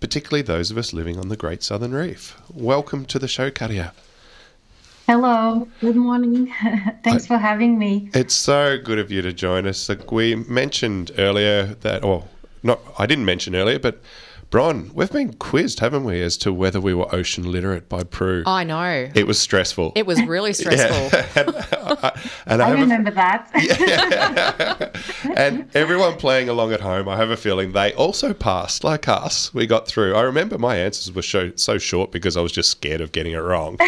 particularly 0.00 0.42
those 0.42 0.72
of 0.72 0.78
us 0.78 0.92
living 0.92 1.16
on 1.16 1.28
the 1.28 1.36
Great 1.36 1.62
Southern 1.62 1.92
Reef. 1.92 2.36
Welcome 2.52 3.04
to 3.04 3.20
the 3.20 3.28
show, 3.28 3.52
Katia. 3.52 3.92
Hello, 5.06 5.68
good 5.80 5.94
morning. 5.94 6.52
Thanks 7.04 7.28
for 7.28 7.38
having 7.38 7.78
me. 7.78 8.10
It's 8.12 8.34
so 8.34 8.76
good 8.76 8.98
of 8.98 9.08
you 9.08 9.22
to 9.22 9.32
join 9.32 9.64
us. 9.64 9.88
Like 9.88 10.10
we 10.10 10.34
mentioned 10.34 11.12
earlier 11.16 11.76
that, 11.82 12.02
or 12.02 12.24
not, 12.64 12.80
I 12.98 13.06
didn't 13.06 13.24
mention 13.24 13.54
earlier, 13.54 13.78
but 13.78 14.00
Bron, 14.48 14.90
we've 14.94 15.10
been 15.10 15.32
quizzed, 15.34 15.80
haven't 15.80 16.04
we, 16.04 16.22
as 16.22 16.36
to 16.38 16.52
whether 16.52 16.80
we 16.80 16.94
were 16.94 17.12
ocean 17.14 17.50
literate 17.50 17.88
by 17.88 18.04
Prue. 18.04 18.44
I 18.46 18.62
know. 18.62 19.10
It 19.14 19.26
was 19.26 19.40
stressful. 19.40 19.92
It 19.96 20.06
was 20.06 20.22
really 20.22 20.52
stressful. 20.54 21.18
and 22.46 22.62
uh, 22.62 22.64
I 22.64 22.68
have 22.68 22.78
a- 22.78 22.80
remember 22.80 23.10
that. 23.10 23.50
and 25.36 25.68
everyone 25.74 26.14
playing 26.16 26.48
along 26.48 26.72
at 26.72 26.80
home, 26.80 27.08
I 27.08 27.16
have 27.16 27.30
a 27.30 27.36
feeling 27.36 27.72
they 27.72 27.92
also 27.94 28.32
passed, 28.32 28.84
like 28.84 29.08
us. 29.08 29.52
We 29.52 29.66
got 29.66 29.88
through. 29.88 30.14
I 30.14 30.22
remember 30.22 30.58
my 30.58 30.76
answers 30.76 31.12
were 31.14 31.22
so, 31.22 31.50
so 31.56 31.76
short 31.78 32.12
because 32.12 32.36
I 32.36 32.40
was 32.40 32.52
just 32.52 32.70
scared 32.70 33.00
of 33.00 33.10
getting 33.12 33.32
it 33.32 33.38
wrong. 33.38 33.78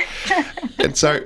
and 0.78 0.96
so, 0.96 1.20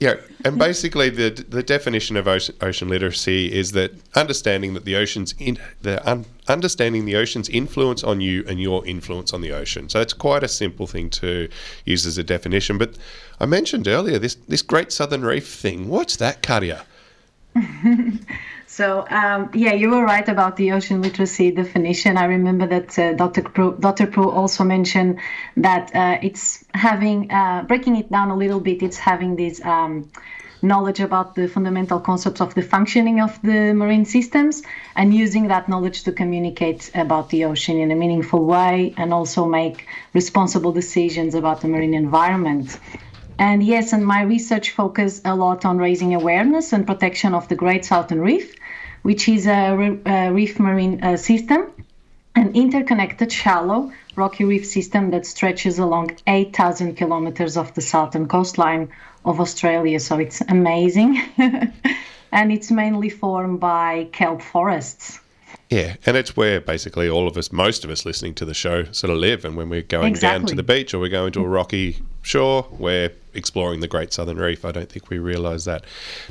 yeah, 0.00 0.14
and 0.44 0.58
basically 0.58 1.08
the 1.08 1.30
the 1.48 1.62
definition 1.62 2.16
of 2.16 2.26
ocean, 2.26 2.88
literacy 2.88 3.52
is 3.52 3.72
that 3.72 3.92
understanding 4.14 4.74
that 4.74 4.84
the 4.84 4.96
ocean's 4.96 5.34
in 5.38 5.58
the 5.82 6.06
un, 6.08 6.26
understanding 6.48 7.04
the 7.04 7.16
ocean's 7.16 7.48
influence 7.48 8.02
on 8.02 8.20
you 8.20 8.44
and 8.48 8.60
your 8.60 8.84
influence 8.86 9.32
on 9.32 9.40
the 9.40 9.52
ocean. 9.52 9.88
So 9.88 10.00
it's 10.00 10.12
quite 10.12 10.42
a 10.42 10.48
simple 10.48 10.86
thing 10.86 11.10
to 11.10 11.48
use 11.84 12.06
as 12.06 12.18
a 12.18 12.24
definition. 12.24 12.76
But 12.76 12.98
I 13.38 13.46
mentioned 13.46 13.86
earlier 13.86 14.18
this 14.18 14.34
this 14.34 14.62
Great 14.62 14.92
Southern 14.92 15.24
Reef 15.24 15.46
thing. 15.46 15.88
What's 15.88 16.16
that, 16.16 16.42
Katia? 16.42 16.84
So, 18.74 19.06
um, 19.08 19.50
yeah, 19.54 19.72
you 19.72 19.88
were 19.90 20.04
right 20.04 20.28
about 20.28 20.56
the 20.56 20.72
ocean 20.72 21.00
literacy 21.00 21.52
definition. 21.52 22.16
I 22.16 22.24
remember 22.24 22.66
that 22.66 22.98
uh, 22.98 23.12
Dr. 23.12 23.42
Prue, 23.42 23.76
Dr. 23.78 24.10
Also 24.20 24.64
mentioned 24.64 25.20
that 25.56 25.94
uh, 25.94 26.18
it's 26.20 26.64
having, 26.74 27.30
uh, 27.30 27.62
breaking 27.68 27.94
it 27.94 28.10
down 28.10 28.32
a 28.32 28.36
little 28.36 28.58
bit, 28.58 28.82
it's 28.82 28.98
having 28.98 29.36
this 29.36 29.64
um, 29.64 30.10
knowledge 30.60 30.98
about 30.98 31.36
the 31.36 31.46
fundamental 31.46 32.00
concepts 32.00 32.40
of 32.40 32.52
the 32.56 32.62
functioning 32.62 33.20
of 33.20 33.40
the 33.42 33.72
marine 33.74 34.04
systems 34.04 34.64
and 34.96 35.14
using 35.14 35.46
that 35.46 35.68
knowledge 35.68 36.02
to 36.02 36.10
communicate 36.10 36.90
about 36.96 37.30
the 37.30 37.44
ocean 37.44 37.78
in 37.78 37.92
a 37.92 37.94
meaningful 37.94 38.44
way 38.44 38.92
and 38.96 39.14
also 39.14 39.46
make 39.46 39.86
responsible 40.14 40.72
decisions 40.72 41.36
about 41.36 41.60
the 41.60 41.68
marine 41.68 41.94
environment. 41.94 42.80
And 43.38 43.62
yes, 43.62 43.92
and 43.92 44.06
my 44.06 44.22
research 44.22 44.70
focused 44.70 45.22
a 45.24 45.34
lot 45.34 45.64
on 45.64 45.78
raising 45.78 46.14
awareness 46.14 46.72
and 46.72 46.86
protection 46.86 47.34
of 47.34 47.48
the 47.48 47.56
Great 47.56 47.84
Southern 47.84 48.20
Reef, 48.20 48.54
which 49.04 49.28
is 49.28 49.46
a, 49.46 49.76
re- 49.76 50.00
a 50.06 50.32
reef 50.32 50.58
marine 50.58 51.04
uh, 51.04 51.16
system, 51.18 51.70
an 52.34 52.54
interconnected, 52.54 53.30
shallow, 53.30 53.92
rocky 54.16 54.44
reef 54.44 54.64
system 54.64 55.10
that 55.10 55.26
stretches 55.26 55.78
along 55.78 56.16
8,000 56.26 56.96
kilometers 56.96 57.58
of 57.58 57.74
the 57.74 57.82
southern 57.82 58.26
coastline 58.26 58.88
of 59.26 59.40
Australia. 59.40 60.00
So 60.00 60.18
it's 60.18 60.40
amazing. 60.48 61.20
and 62.32 62.50
it's 62.50 62.70
mainly 62.70 63.10
formed 63.10 63.60
by 63.60 64.08
kelp 64.10 64.40
forests. 64.40 65.20
Yeah, 65.68 65.96
and 66.06 66.16
it's 66.16 66.34
where 66.34 66.62
basically 66.62 67.06
all 67.06 67.28
of 67.28 67.36
us, 67.36 67.52
most 67.52 67.84
of 67.84 67.90
us 67.90 68.06
listening 68.06 68.34
to 68.36 68.46
the 68.46 68.54
show, 68.54 68.84
sort 68.84 69.10
of 69.10 69.18
live. 69.18 69.44
And 69.44 69.54
when 69.54 69.68
we're 69.68 69.82
going 69.82 70.14
down 70.14 70.46
to 70.46 70.54
the 70.54 70.62
beach 70.62 70.94
or 70.94 70.98
we're 70.98 71.10
going 71.10 71.32
to 71.32 71.44
a 71.44 71.48
rocky 71.48 72.02
shore, 72.24 72.66
we're 72.70 73.12
exploring 73.34 73.80
the 73.80 73.88
Great 73.88 74.12
Southern 74.12 74.38
Reef. 74.38 74.64
I 74.64 74.72
don't 74.72 74.90
think 74.90 75.10
we 75.10 75.18
realise 75.18 75.64
that. 75.66 75.84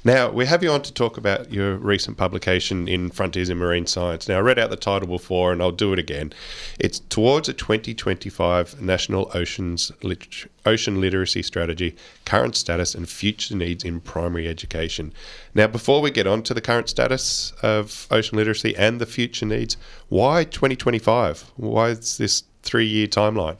Now, 0.03 0.29
we 0.29 0.45
have 0.45 0.63
you 0.63 0.71
on 0.71 0.81
to 0.81 0.93
talk 0.93 1.17
about 1.17 1.51
your 1.51 1.75
recent 1.75 2.17
publication 2.17 2.87
in 2.87 3.11
Frontiers 3.11 3.49
in 3.49 3.57
Marine 3.57 3.85
Science. 3.85 4.27
Now, 4.27 4.37
I 4.37 4.41
read 4.41 4.57
out 4.57 4.69
the 4.71 4.75
title 4.75 5.07
before 5.07 5.51
and 5.51 5.61
I'll 5.61 5.71
do 5.71 5.93
it 5.93 5.99
again. 5.99 6.33
It's 6.79 6.99
Towards 6.99 7.47
a 7.47 7.53
2025 7.53 8.81
National 8.81 9.29
Oceans 9.35 9.91
Lit- 10.01 10.49
Ocean 10.65 10.99
Literacy 10.99 11.43
Strategy, 11.43 11.95
Current 12.25 12.55
Status 12.55 12.95
and 12.95 13.07
Future 13.07 13.55
Needs 13.55 13.83
in 13.83 13.99
Primary 13.99 14.47
Education. 14.47 15.13
Now, 15.53 15.67
before 15.67 16.01
we 16.01 16.09
get 16.09 16.25
on 16.25 16.41
to 16.43 16.53
the 16.53 16.61
current 16.61 16.89
status 16.89 17.53
of 17.61 18.07
ocean 18.09 18.37
literacy 18.37 18.75
and 18.75 18.99
the 18.99 19.05
future 19.05 19.45
needs, 19.45 19.77
why 20.09 20.43
2025? 20.45 21.51
Why 21.57 21.89
is 21.89 22.17
this 22.17 22.43
three 22.63 22.87
year 22.87 23.07
timeline? 23.07 23.57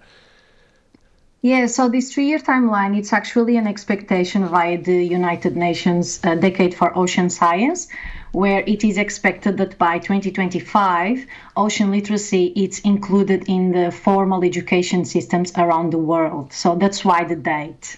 Yeah, 1.44 1.66
so 1.66 1.90
this 1.90 2.14
three 2.14 2.28
year 2.28 2.40
timeline, 2.40 2.98
it's 2.98 3.12
actually 3.12 3.58
an 3.58 3.68
expectation 3.68 4.48
via 4.48 4.82
the 4.82 5.04
United 5.04 5.58
Nations 5.58 6.22
uh, 6.24 6.36
Decade 6.36 6.74
for 6.74 6.98
Ocean 6.98 7.30
Science, 7.30 7.90
where 8.32 8.64
it 8.66 8.86
is 8.86 8.98
expected 8.98 9.58
that 9.58 9.78
by 9.78 10.00
2025, 10.00 11.26
ocean 11.58 11.92
literacy 11.92 12.46
is 12.56 12.80
included 12.86 13.44
in 13.50 13.74
the 13.74 13.92
formal 13.92 14.46
education 14.46 15.04
systems 15.04 15.52
around 15.58 15.92
the 15.92 15.98
world. 15.98 16.54
So 16.54 16.76
that's 16.76 17.04
why 17.04 17.26
the 17.26 17.36
date. 17.36 17.98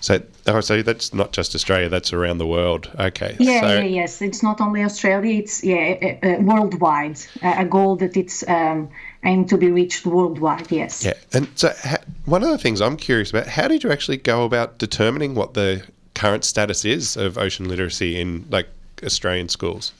So, 0.00 0.20
oh, 0.48 0.60
so 0.60 0.82
that's 0.82 1.14
not 1.14 1.32
just 1.32 1.54
Australia, 1.54 1.88
that's 1.88 2.12
around 2.12 2.38
the 2.38 2.46
world. 2.46 2.90
Okay. 2.98 3.36
Yeah, 3.38 3.60
so, 3.60 3.66
yeah, 3.66 3.84
yes. 3.84 4.20
It's 4.20 4.42
not 4.42 4.60
only 4.60 4.82
Australia, 4.82 5.38
it's 5.38 5.62
yeah, 5.62 6.18
uh, 6.24 6.26
uh, 6.26 6.40
worldwide. 6.40 7.20
Uh, 7.40 7.54
a 7.58 7.64
goal 7.64 7.94
that 7.96 8.16
it's 8.16 8.42
um, 8.48 8.88
aimed 9.24 9.48
to 9.50 9.58
be 9.58 9.70
reached 9.70 10.06
worldwide, 10.06 10.70
yes. 10.70 11.04
Yeah. 11.04 11.14
And 11.32 11.48
so, 11.54 11.72
ha- 11.82 11.98
one 12.24 12.42
of 12.42 12.48
the 12.48 12.58
things 12.58 12.80
I'm 12.80 12.96
curious 12.96 13.30
about, 13.30 13.46
how 13.46 13.68
did 13.68 13.84
you 13.84 13.90
actually 13.90 14.16
go 14.16 14.44
about 14.44 14.78
determining 14.78 15.34
what 15.34 15.54
the 15.54 15.82
current 16.14 16.44
status 16.44 16.84
is 16.84 17.16
of 17.16 17.38
ocean 17.38 17.68
literacy 17.68 18.20
in 18.20 18.46
like 18.50 18.68
Australian 19.02 19.48
schools? 19.48 19.92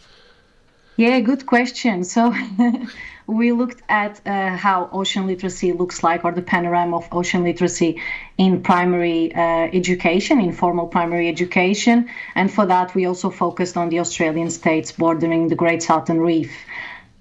Yeah, 0.97 1.19
good 1.21 1.47
question. 1.47 2.05
So 2.05 2.35
we 3.27 3.53
looked 3.53 3.81
at 3.89 4.21
uh, 4.27 4.57
how 4.57 4.91
ocean 4.93 5.27
literacy 5.27 5.73
looks 5.73 6.03
like, 6.03 6.27
or 6.27 6.33
the 6.33 6.43
panorama 6.43 6.99
of 6.99 7.09
ocean 7.11 7.43
literacy 7.43 7.99
in 8.37 8.63
primary 8.63 9.35
uh, 9.35 9.71
education, 9.73 10.41
in 10.41 10.53
formal 10.53 10.87
primary 10.87 11.29
education. 11.29 12.11
And 12.35 12.53
for 12.53 12.67
that, 12.67 12.95
we 12.95 13.07
also 13.07 13.31
focused 13.31 13.79
on 13.79 13.89
the 13.89 14.01
Australian 14.01 14.51
states 14.51 14.93
bordering 14.93 15.49
the 15.49 15.55
Great 15.55 15.83
Southern 15.83 16.21
Reef. 16.21 16.53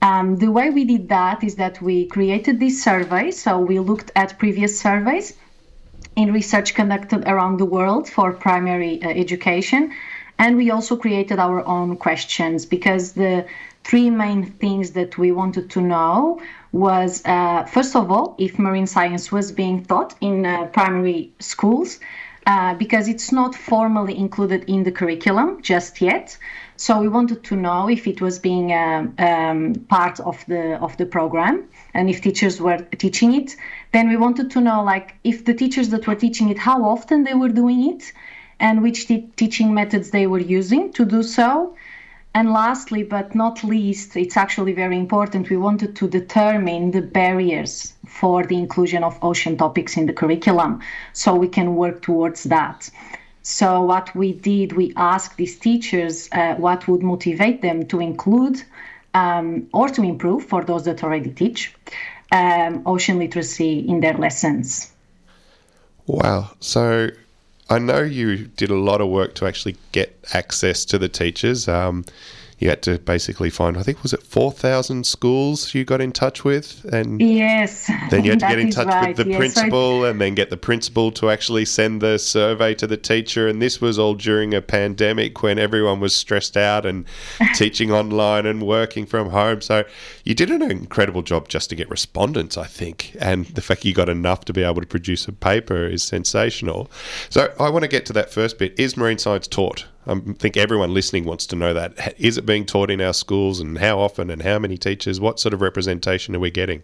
Um, 0.02 0.38
the 0.38 0.52
way 0.52 0.70
we 0.70 0.86
did 0.86 1.10
that 1.10 1.44
is 1.44 1.56
that 1.56 1.82
we 1.82 2.06
created 2.06 2.60
this 2.60 2.84
survey. 2.84 3.32
So 3.32 3.60
we 3.60 3.80
looked 3.80 4.12
at 4.16 4.40
previous 4.40 4.80
surveys 4.80 5.34
in 6.16 6.32
research 6.34 6.74
conducted 6.74 7.28
around 7.28 7.58
the 7.58 7.66
world 7.66 8.08
for 8.10 8.32
primary 8.34 9.02
uh, 9.02 9.10
education. 9.10 9.94
And 10.38 10.56
we 10.56 10.72
also 10.72 10.96
created 10.96 11.38
our 11.38 11.66
own 11.66 11.98
questions 11.98 12.66
because 12.66 13.12
the 13.12 13.46
three 13.84 14.10
main 14.10 14.46
things 14.46 14.92
that 14.92 15.18
we 15.18 15.32
wanted 15.32 15.70
to 15.72 15.82
know 15.82 16.42
was 16.72 17.22
uh, 17.26 17.66
first 17.66 17.96
of 17.96 18.12
all, 18.12 18.36
if 18.38 18.58
marine 18.58 18.88
science 18.88 19.32
was 19.32 19.52
being 19.52 19.84
taught 19.86 20.16
in 20.22 20.46
uh, 20.46 20.66
primary 20.68 21.32
schools, 21.40 22.00
uh, 22.48 22.74
because 22.76 23.08
it's 23.08 23.32
not 23.32 23.54
formally 23.54 24.18
included 24.18 24.64
in 24.70 24.84
the 24.84 24.92
curriculum 24.92 25.62
just 25.62 26.02
yet. 26.02 26.38
So 26.80 26.98
we 26.98 27.10
wanted 27.10 27.44
to 27.44 27.58
know 27.58 27.90
if 27.90 28.08
it 28.08 28.22
was 28.22 28.40
being 28.40 28.72
um, 28.72 29.14
um, 29.20 29.76
part 29.90 30.22
of 30.22 30.46
the 30.48 30.78
of 30.80 30.96
the 30.96 31.06
program 31.06 31.68
and 31.94 32.10
if 32.10 32.22
teachers 32.22 32.62
were 32.62 32.78
teaching 32.78 33.34
it. 33.34 33.58
Then 33.92 34.08
we 34.08 34.16
wanted 34.16 34.50
to 34.52 34.62
know 34.62 34.82
like 34.82 35.16
if 35.26 35.44
the 35.44 35.54
teachers 35.54 35.90
that 35.90 36.08
were 36.08 36.16
teaching 36.16 36.48
it, 36.48 36.58
how 36.58 36.86
often 36.86 37.26
they 37.26 37.34
were 37.34 37.50
doing 37.50 37.82
it, 37.94 38.14
and 38.62 38.82
which 38.82 39.08
te- 39.08 39.28
teaching 39.36 39.74
methods 39.74 40.12
they 40.12 40.26
were 40.26 40.40
using 40.40 40.94
to 40.94 41.04
do 41.04 41.22
so. 41.22 41.76
And 42.34 42.54
lastly, 42.54 43.04
but 43.04 43.36
not 43.36 43.62
least, 43.62 44.16
it's 44.16 44.38
actually 44.38 44.72
very 44.72 44.98
important, 44.98 45.50
we 45.50 45.58
wanted 45.58 45.98
to 45.98 46.08
determine 46.08 46.92
the 46.92 47.02
barriers 47.02 47.94
for 48.08 48.46
the 48.46 48.56
inclusion 48.56 49.04
of 49.04 49.20
ocean 49.22 49.58
topics 49.58 49.98
in 49.98 50.06
the 50.06 50.14
curriculum 50.14 50.80
so 51.12 51.36
we 51.36 51.50
can 51.50 51.76
work 51.76 52.02
towards 52.02 52.44
that. 52.44 52.90
So, 53.42 53.82
what 53.82 54.14
we 54.16 54.34
did, 54.34 54.74
we 54.74 54.94
asked 54.96 55.38
these 55.38 55.58
teachers 55.58 56.30
uh, 56.32 56.56
what 56.56 56.88
would 56.88 57.02
motivate 57.02 57.62
them 57.62 57.86
to 57.88 58.00
include 58.00 58.62
um, 59.14 59.68
or 59.74 59.90
to 59.90 60.04
improve, 60.04 60.46
for 60.46 60.64
those 60.64 60.86
that 60.86 61.04
already 61.04 61.32
teach, 61.32 61.74
um, 62.32 62.84
ocean 62.86 63.18
literacy 63.18 63.80
in 63.80 64.02
their 64.02 64.14
lessons. 64.14 64.92
Wow. 66.06 66.52
So 66.60 67.10
I 67.70 67.80
know 67.80 68.02
you 68.02 68.38
did 68.38 68.72
a 68.72 68.76
lot 68.76 69.02
of 69.02 69.10
work 69.10 69.36
to 69.36 69.46
actually 69.46 69.78
get 69.92 70.18
access 70.34 70.86
to 70.86 70.98
the 70.98 71.10
teachers. 71.10 71.68
Um, 71.68 72.06
you 72.60 72.68
had 72.70 72.82
to 72.84 73.00
basically 73.00 73.50
find, 73.50 73.78
I 73.78 73.84
think, 73.84 74.04
was 74.04 74.12
it 74.14 74.22
4,000 74.22 75.06
schools 75.06 75.74
you 75.74 75.86
got 75.86 76.02
in 76.02 76.12
touch 76.12 76.44
with? 76.44 76.86
And 76.92 77.22
Yes. 77.22 77.90
then 78.12 78.26
you 78.26 78.32
had 78.32 78.42
to 78.42 78.48
get 78.48 78.60
in 78.60 78.70
touch 78.70 78.88
right. 78.88 79.16
with 79.16 79.18
the 79.18 79.32
Yes, 79.32 79.36
so 79.36 79.40
principal 79.62 80.04
and 80.06 80.20
then 80.20 80.36
get 80.36 80.50
the 80.50 80.58
principal 80.58 81.12
to 81.14 81.30
actually 81.30 81.64
send 81.64 82.02
the 82.02 82.20
survey 82.20 82.74
to 82.76 82.86
the 82.86 82.98
teacher. 82.98 83.48
And 83.48 83.62
this 83.62 83.80
was 83.80 83.98
all 83.98 84.14
during 84.14 84.54
a 84.54 84.62
pandemic 84.62 85.42
when 85.42 85.58
everyone 85.58 86.02
was 86.02 86.14
stressed 86.14 86.58
out 86.58 86.86
and 86.86 87.06
teaching 87.56 87.92
online 87.92 88.46
and 88.46 88.62
working 88.68 89.06
from 89.06 89.30
home. 89.30 89.62
So 89.62 89.86
you 90.26 90.36
did 90.36 90.52
an 90.52 90.62
incredible 90.62 91.22
job 91.22 91.48
just 91.48 91.70
to 91.70 91.76
get 91.76 91.90
respondents, 91.90 92.58
I 92.58 92.66
think. 92.66 93.16
And 93.22 93.46
the 93.46 93.62
fact 93.62 93.86
you 93.86 93.94
got 93.94 94.10
enough 94.10 94.44
to 94.46 94.54
be 94.54 94.64
able 94.64 94.82
to 94.82 94.88
produce 94.88 95.28
a 95.30 95.32
paper 95.32 95.86
is 95.88 96.04
sensational. 96.04 96.92
So 97.30 97.54
I 97.58 97.70
want 97.70 97.84
to 97.84 97.88
get 97.90 98.06
to 98.08 98.14
that 98.14 98.32
first 98.32 98.58
bit. 98.58 98.78
Is 98.78 98.98
marine 98.98 99.18
science 99.18 99.48
taught? 99.48 99.86
I 100.10 100.20
think 100.40 100.58
everyone 100.58 100.94
listening 100.94 101.26
wants 101.26 101.46
to 101.48 101.56
know 101.56 101.74
that. 101.74 102.16
Is 102.18 102.38
it 102.38 102.46
being 102.46 102.66
taught 102.66 102.90
in 102.90 103.00
our 103.00 103.14
schools 103.14 103.60
and 103.60 103.78
how 103.78 104.00
often 104.00 104.32
and 104.32 104.42
how 104.42 104.58
many 104.58 104.78
teachers? 104.78 105.20
What 105.20 105.40
sort 105.40 105.54
of 105.54 105.62
representation 105.62 106.36
are 106.36 106.40
we 106.40 106.50
getting? 106.50 106.84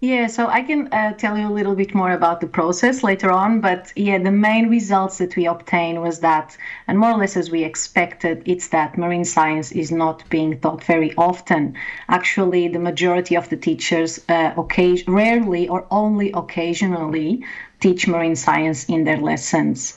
Yeah, 0.00 0.28
so 0.28 0.46
I 0.46 0.62
can 0.62 0.86
uh, 0.92 1.14
tell 1.14 1.36
you 1.36 1.48
a 1.48 1.50
little 1.50 1.74
bit 1.74 1.92
more 1.92 2.12
about 2.12 2.40
the 2.40 2.46
process 2.46 3.02
later 3.02 3.32
on, 3.32 3.60
but 3.60 3.92
yeah, 3.96 4.18
the 4.18 4.30
main 4.30 4.68
results 4.68 5.18
that 5.18 5.34
we 5.34 5.46
obtained 5.46 6.00
was 6.00 6.20
that, 6.20 6.56
and 6.86 7.00
more 7.00 7.10
or 7.10 7.18
less 7.18 7.36
as 7.36 7.50
we 7.50 7.64
expected, 7.64 8.42
it's 8.46 8.68
that 8.68 8.96
marine 8.96 9.24
science 9.24 9.72
is 9.72 9.90
not 9.90 10.22
being 10.30 10.60
taught 10.60 10.84
very 10.84 11.12
often. 11.16 11.74
Actually, 12.08 12.68
the 12.68 12.78
majority 12.78 13.36
of 13.36 13.48
the 13.48 13.56
teachers 13.56 14.20
uh, 14.28 14.52
occasion, 14.56 15.12
rarely 15.12 15.68
or 15.68 15.84
only 15.90 16.30
occasionally 16.30 17.44
teach 17.80 18.06
marine 18.06 18.36
science 18.36 18.84
in 18.84 19.02
their 19.02 19.18
lessons. 19.18 19.96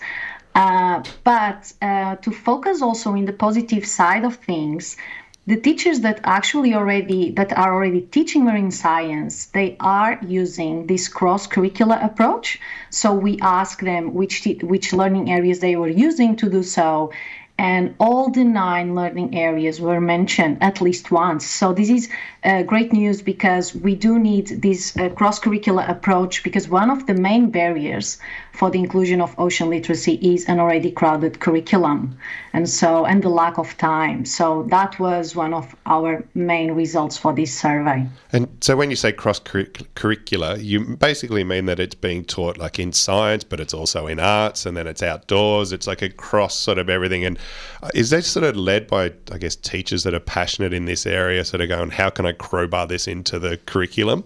Uh, 0.53 1.03
but 1.23 1.71
uh, 1.81 2.15
to 2.17 2.31
focus 2.31 2.81
also 2.81 3.13
in 3.15 3.25
the 3.25 3.33
positive 3.33 3.85
side 3.85 4.25
of 4.25 4.35
things, 4.35 4.97
the 5.47 5.57
teachers 5.57 6.01
that 6.01 6.19
actually 6.23 6.73
already 6.75 7.31
that 7.31 7.51
are 7.57 7.73
already 7.73 8.01
teaching 8.01 8.45
marine 8.45 8.69
science 8.69 9.47
they 9.47 9.75
are 9.79 10.19
using 10.21 10.85
this 10.85 11.07
cross 11.07 11.47
curricular 11.47 11.97
approach 12.05 12.59
so 12.91 13.11
we 13.11 13.39
ask 13.41 13.81
them 13.81 14.13
which 14.13 14.47
which 14.61 14.93
learning 14.93 15.31
areas 15.31 15.59
they 15.59 15.75
were 15.75 15.89
using 15.89 16.35
to 16.35 16.47
do 16.47 16.61
so 16.61 17.11
and 17.61 17.93
all 17.99 18.31
the 18.31 18.43
nine 18.43 18.95
learning 18.95 19.37
areas 19.37 19.79
were 19.79 20.01
mentioned 20.01 20.57
at 20.61 20.81
least 20.81 21.11
once. 21.11 21.45
So 21.45 21.73
this 21.73 21.91
is 21.91 22.09
uh, 22.43 22.63
great 22.63 22.91
news 22.91 23.21
because 23.21 23.75
we 23.75 23.93
do 23.93 24.17
need 24.17 24.47
this 24.63 24.97
uh, 24.97 25.09
cross-curricular 25.09 25.87
approach 25.87 26.43
because 26.43 26.67
one 26.67 26.89
of 26.89 27.05
the 27.05 27.13
main 27.13 27.51
barriers 27.51 28.17
for 28.53 28.69
the 28.69 28.79
inclusion 28.79 29.21
of 29.21 29.33
ocean 29.37 29.69
literacy 29.69 30.15
is 30.15 30.45
an 30.45 30.59
already 30.59 30.91
crowded 30.91 31.39
curriculum, 31.39 32.17
and 32.53 32.69
so 32.69 33.05
and 33.05 33.23
the 33.23 33.29
lack 33.29 33.57
of 33.57 33.77
time. 33.77 34.25
So 34.25 34.63
that 34.69 34.99
was 34.99 35.35
one 35.35 35.53
of 35.53 35.75
our 35.85 36.23
main 36.35 36.73
results 36.73 37.17
for 37.17 37.33
this 37.33 37.57
survey. 37.57 38.05
And 38.33 38.47
so 38.61 38.75
when 38.75 38.89
you 38.89 38.95
say 38.95 39.11
cross-curricular, 39.11 40.63
you 40.63 40.97
basically 40.97 41.43
mean 41.43 41.65
that 41.65 41.79
it's 41.79 41.95
being 41.95 42.25
taught 42.25 42.57
like 42.57 42.79
in 42.79 42.91
science, 42.91 43.43
but 43.43 43.59
it's 43.59 43.73
also 43.73 44.07
in 44.07 44.19
arts, 44.19 44.65
and 44.65 44.75
then 44.75 44.87
it's 44.87 45.01
outdoors. 45.01 45.71
It's 45.71 45.87
like 45.87 46.01
a 46.01 46.09
cross 46.09 46.55
sort 46.55 46.77
of 46.77 46.89
everything 46.89 47.25
and 47.25 47.39
uh, 47.83 47.89
is 47.93 48.09
that 48.11 48.23
sort 48.23 48.43
of 48.43 48.55
led 48.55 48.87
by, 48.87 49.11
I 49.31 49.37
guess, 49.37 49.55
teachers 49.55 50.03
that 50.03 50.13
are 50.13 50.19
passionate 50.19 50.73
in 50.73 50.85
this 50.85 51.05
area, 51.05 51.43
sort 51.45 51.61
of 51.61 51.69
going, 51.69 51.89
how 51.89 52.09
can 52.09 52.25
I 52.25 52.33
crowbar 52.33 52.87
this 52.87 53.07
into 53.07 53.39
the 53.39 53.57
curriculum? 53.57 54.23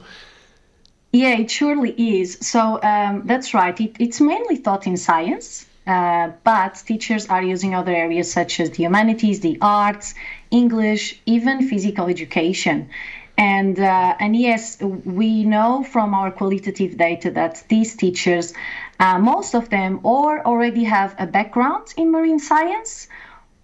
Yeah, 1.16 1.36
it 1.43 1.49
surely 1.49 1.91
is. 2.20 2.38
So 2.41 2.82
um, 2.84 3.22
that's 3.24 3.53
right. 3.53 3.80
It, 3.80 3.95
it's 3.99 4.20
mainly 4.20 4.57
taught 4.57 4.86
in 4.86 4.97
science, 4.97 5.66
uh, 5.88 6.32
but 6.43 6.84
teachers 6.86 7.28
are 7.28 7.41
using 7.41 7.74
other 7.74 7.93
areas 7.93 8.30
such 8.30 8.59
as 8.59 8.72
the 8.72 8.84
humanities, 8.84 9.39
the 9.39 9.57
arts, 9.61 10.13
English, 10.51 11.18
even 11.26 11.70
physical 11.70 12.07
education. 12.07 12.89
And 13.38 13.80
uh, 13.80 14.16
and 14.20 14.36
yes, 14.36 14.78
we 15.22 15.45
know 15.45 15.84
from 15.84 16.13
our 16.13 16.32
qualitative 16.32 16.97
data 16.97 17.32
that 17.32 17.63
these 17.70 17.95
teachers, 17.95 18.53
uh, 18.99 19.18
most 19.18 19.55
of 19.55 19.70
them, 19.70 20.01
or 20.03 20.45
already 20.45 20.84
have 20.84 21.16
a 21.18 21.28
background 21.28 21.93
in 21.95 22.11
marine 22.11 22.39
science, 22.39 23.07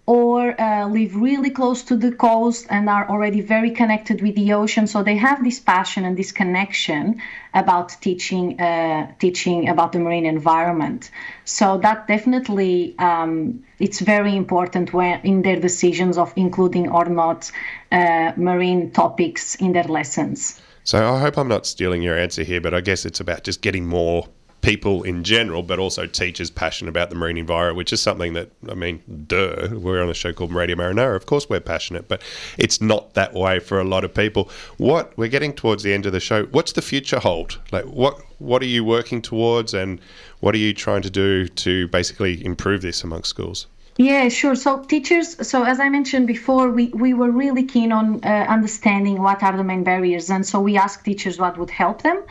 or 0.06 0.60
uh, 0.60 0.88
live 0.88 1.14
really 1.14 1.50
close 1.50 1.82
to 1.84 1.96
the 1.96 2.10
coast 2.10 2.66
and 2.70 2.88
are 2.88 3.08
already 3.08 3.40
very 3.40 3.70
connected 3.70 4.20
with 4.20 4.34
the 4.34 4.52
ocean. 4.52 4.86
So 4.86 5.02
they 5.02 5.16
have 5.16 5.44
this 5.44 5.60
passion 5.60 6.04
and 6.04 6.16
this 6.16 6.32
connection 6.32 7.22
about 7.54 7.96
teaching 8.00 8.60
uh, 8.60 9.12
teaching 9.20 9.68
about 9.68 9.92
the 9.92 10.00
marine 10.00 10.26
environment. 10.26 11.10
So 11.44 11.78
that 11.78 12.08
definitely 12.08 12.96
um, 12.98 13.62
it's 13.78 14.00
very 14.00 14.34
important 14.34 14.92
when 14.92 15.20
in 15.20 15.42
their 15.42 15.60
decisions 15.60 16.18
of 16.18 16.32
including 16.34 16.88
or 16.88 17.04
not 17.04 17.50
uh, 17.92 18.32
marine 18.36 18.90
topics 18.90 19.54
in 19.56 19.72
their 19.72 19.84
lessons. 19.84 20.60
So 20.84 21.14
I 21.14 21.20
hope 21.20 21.38
I'm 21.38 21.46
not 21.46 21.64
stealing 21.64 22.02
your 22.02 22.18
answer 22.18 22.42
here, 22.42 22.60
but 22.60 22.74
I 22.74 22.80
guess 22.80 23.04
it's 23.04 23.20
about 23.20 23.44
just 23.44 23.60
getting 23.62 23.86
more 23.86 24.26
people 24.62 25.02
in 25.02 25.24
general, 25.24 25.62
but 25.62 25.78
also 25.78 26.06
teachers 26.06 26.50
passionate 26.50 26.88
about 26.88 27.10
the 27.10 27.16
marine 27.16 27.36
environment, 27.36 27.76
which 27.76 27.92
is 27.92 28.00
something 28.00 28.32
that, 28.32 28.50
I 28.68 28.74
mean, 28.74 29.02
duh, 29.26 29.68
we're 29.72 30.02
on 30.02 30.08
a 30.08 30.14
show 30.14 30.32
called 30.32 30.52
Radio 30.52 30.76
Marinara. 30.76 31.16
Of 31.16 31.26
course, 31.26 31.48
we're 31.50 31.60
passionate, 31.60 32.08
but 32.08 32.22
it's 32.56 32.80
not 32.80 33.14
that 33.14 33.34
way 33.34 33.58
for 33.58 33.80
a 33.80 33.84
lot 33.84 34.04
of 34.04 34.14
people. 34.14 34.48
What 34.78 35.16
we're 35.18 35.28
getting 35.28 35.52
towards 35.52 35.82
the 35.82 35.92
end 35.92 36.06
of 36.06 36.12
the 36.12 36.20
show, 36.20 36.44
what's 36.46 36.72
the 36.72 36.82
future 36.82 37.18
hold? 37.18 37.58
Like, 37.70 37.84
what 37.84 38.20
what 38.38 38.62
are 38.62 38.66
you 38.66 38.84
working 38.84 39.22
towards, 39.22 39.72
and 39.74 40.00
what 40.40 40.54
are 40.54 40.58
you 40.58 40.74
trying 40.74 41.02
to 41.02 41.10
do 41.10 41.46
to 41.46 41.86
basically 41.88 42.44
improve 42.44 42.82
this 42.82 43.04
amongst 43.04 43.30
schools? 43.30 43.66
Yeah, 43.98 44.28
sure. 44.30 44.54
So 44.54 44.82
teachers, 44.84 45.46
so 45.46 45.64
as 45.64 45.78
I 45.78 45.88
mentioned 45.90 46.26
before, 46.26 46.70
we, 46.70 46.88
we 46.88 47.12
were 47.12 47.30
really 47.30 47.64
keen 47.64 47.92
on 47.92 48.24
uh, 48.24 48.46
understanding 48.48 49.20
what 49.22 49.42
are 49.42 49.56
the 49.56 49.62
main 49.62 49.84
barriers. 49.84 50.30
And 50.30 50.46
so 50.46 50.60
we 50.60 50.78
asked 50.78 51.04
teachers 51.04 51.38
what 51.38 51.58
would 51.58 51.70
help 51.70 52.02
them 52.02 52.22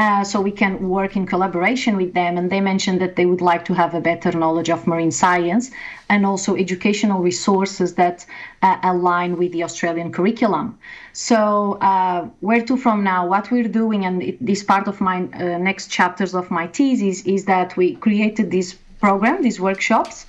uh, 0.00 0.24
so 0.24 0.40
we 0.40 0.50
can 0.50 0.88
work 0.88 1.14
in 1.14 1.26
collaboration 1.26 1.94
with 1.98 2.14
them. 2.14 2.38
And 2.38 2.50
they 2.50 2.62
mentioned 2.62 3.02
that 3.02 3.16
they 3.16 3.26
would 3.26 3.42
like 3.42 3.66
to 3.66 3.74
have 3.74 3.92
a 3.94 4.00
better 4.00 4.32
knowledge 4.32 4.70
of 4.70 4.86
marine 4.86 5.10
science 5.10 5.70
and 6.08 6.24
also 6.24 6.56
educational 6.56 7.20
resources 7.20 7.94
that 7.96 8.24
uh, 8.62 8.78
align 8.82 9.36
with 9.36 9.52
the 9.52 9.62
Australian 9.62 10.10
curriculum. 10.10 10.78
So, 11.12 11.74
uh, 11.92 12.28
where 12.40 12.62
to 12.64 12.78
from 12.78 13.04
now? 13.04 13.26
What 13.26 13.50
we're 13.50 13.72
doing, 13.82 14.06
and 14.06 14.22
it, 14.22 14.36
this 14.40 14.62
part 14.62 14.88
of 14.88 15.02
my 15.02 15.16
uh, 15.34 15.58
next 15.58 15.88
chapters 15.88 16.34
of 16.34 16.50
my 16.50 16.66
thesis, 16.66 17.22
is 17.26 17.44
that 17.44 17.76
we 17.76 17.96
created 17.96 18.50
this 18.50 18.78
program, 19.00 19.42
these 19.42 19.60
workshops, 19.60 20.24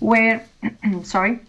where, 0.00 0.44
sorry, 1.02 1.40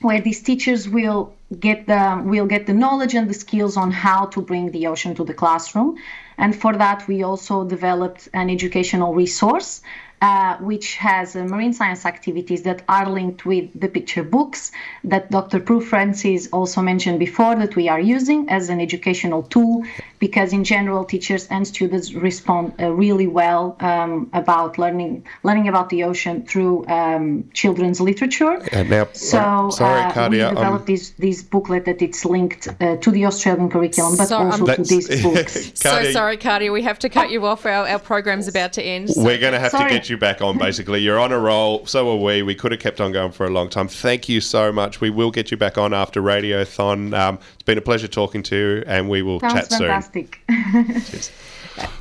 where 0.00 0.20
these 0.20 0.42
teachers 0.42 0.88
will 0.88 1.34
get 1.58 1.86
the 1.88 2.22
will 2.24 2.46
get 2.46 2.66
the 2.66 2.74
knowledge 2.82 3.14
and 3.14 3.28
the 3.28 3.34
skills 3.34 3.76
on 3.76 3.90
how 3.90 4.26
to 4.26 4.40
bring 4.40 4.70
the 4.70 4.86
ocean 4.86 5.14
to 5.14 5.24
the 5.24 5.34
classroom 5.34 5.96
and 6.38 6.54
for 6.54 6.76
that, 6.76 7.06
we 7.08 7.22
also 7.22 7.64
developed 7.64 8.28
an 8.34 8.50
educational 8.50 9.14
resource 9.14 9.82
uh, 10.22 10.56
which 10.58 10.94
has 10.96 11.36
uh, 11.36 11.44
marine 11.44 11.72
science 11.72 12.06
activities 12.06 12.62
that 12.62 12.82
are 12.88 13.08
linked 13.08 13.44
with 13.44 13.68
the 13.78 13.88
picture 13.88 14.22
books 14.22 14.72
that 15.04 15.30
Dr. 15.30 15.60
Prue 15.60 15.80
Francis 15.80 16.48
also 16.52 16.80
mentioned 16.80 17.18
before 17.18 17.54
that 17.56 17.76
we 17.76 17.88
are 17.88 18.00
using 18.00 18.48
as 18.48 18.70
an 18.70 18.80
educational 18.80 19.42
tool 19.42 19.84
because 20.18 20.52
in 20.52 20.64
general 20.64 21.04
teachers 21.04 21.46
and 21.48 21.66
students 21.66 22.12
respond 22.12 22.72
uh, 22.80 22.90
really 22.92 23.26
well 23.26 23.76
um, 23.80 24.30
about 24.32 24.78
learning 24.78 25.24
learning 25.42 25.68
about 25.68 25.88
the 25.90 26.04
ocean 26.04 26.44
through 26.46 26.86
um, 26.86 27.48
children's 27.52 28.00
literature. 28.00 28.58
now, 28.72 29.08
so 29.12 29.70
sorry, 29.70 30.00
uh, 30.00 30.28
we 30.28 30.38
developed 30.38 30.80
um, 30.80 30.84
this 30.86 31.10
this 31.18 31.42
booklet 31.42 31.84
that 31.84 32.02
it's 32.02 32.24
linked 32.24 32.68
uh, 32.80 32.96
to 32.96 33.10
the 33.10 33.26
Australian 33.26 33.70
curriculum, 33.70 34.16
but 34.16 34.30
also 34.32 34.66
to 34.66 34.82
these 34.82 35.22
books. 35.22 35.72
so 35.74 36.10
sorry, 36.12 36.36
Katia, 36.36 36.72
we 36.72 36.82
have 36.82 36.98
to 37.00 37.08
cut 37.08 37.30
you 37.30 37.44
off. 37.46 37.66
Our, 37.66 37.88
our 37.88 37.98
program's 37.98 38.48
about 38.48 38.72
to 38.74 38.82
end. 38.82 39.10
So. 39.10 39.22
We're 39.22 39.38
going 39.38 39.52
to 39.52 39.58
have 39.58 39.72
sorry. 39.72 39.90
to 39.90 39.96
get 39.96 40.08
you 40.08 40.16
back 40.16 40.40
on. 40.40 40.58
Basically, 40.66 41.00
you're 41.00 41.18
on 41.18 41.32
a 41.32 41.38
roll. 41.38 41.86
So 41.86 42.10
are 42.10 42.16
we. 42.16 42.42
We 42.42 42.54
could 42.54 42.72
have 42.72 42.80
kept 42.80 43.00
on 43.00 43.12
going 43.12 43.32
for 43.32 43.46
a 43.46 43.50
long 43.50 43.68
time. 43.68 43.88
Thank 43.88 44.28
you 44.28 44.40
so 44.40 44.72
much. 44.72 45.00
We 45.00 45.10
will 45.10 45.30
get 45.30 45.50
you 45.50 45.56
back 45.56 45.78
on 45.78 45.92
after 45.92 46.22
Radiothon. 46.22 47.16
Um, 47.16 47.38
it's 47.54 47.62
been 47.62 47.78
a 47.78 47.82
pleasure 47.82 48.08
talking 48.08 48.42
to 48.44 48.56
you, 48.56 48.84
and 48.86 49.08
we 49.08 49.22
will 49.22 49.40
Sounds 49.40 49.54
chat 49.54 49.68
fantastic. 49.68 50.04
soon. 50.04 50.05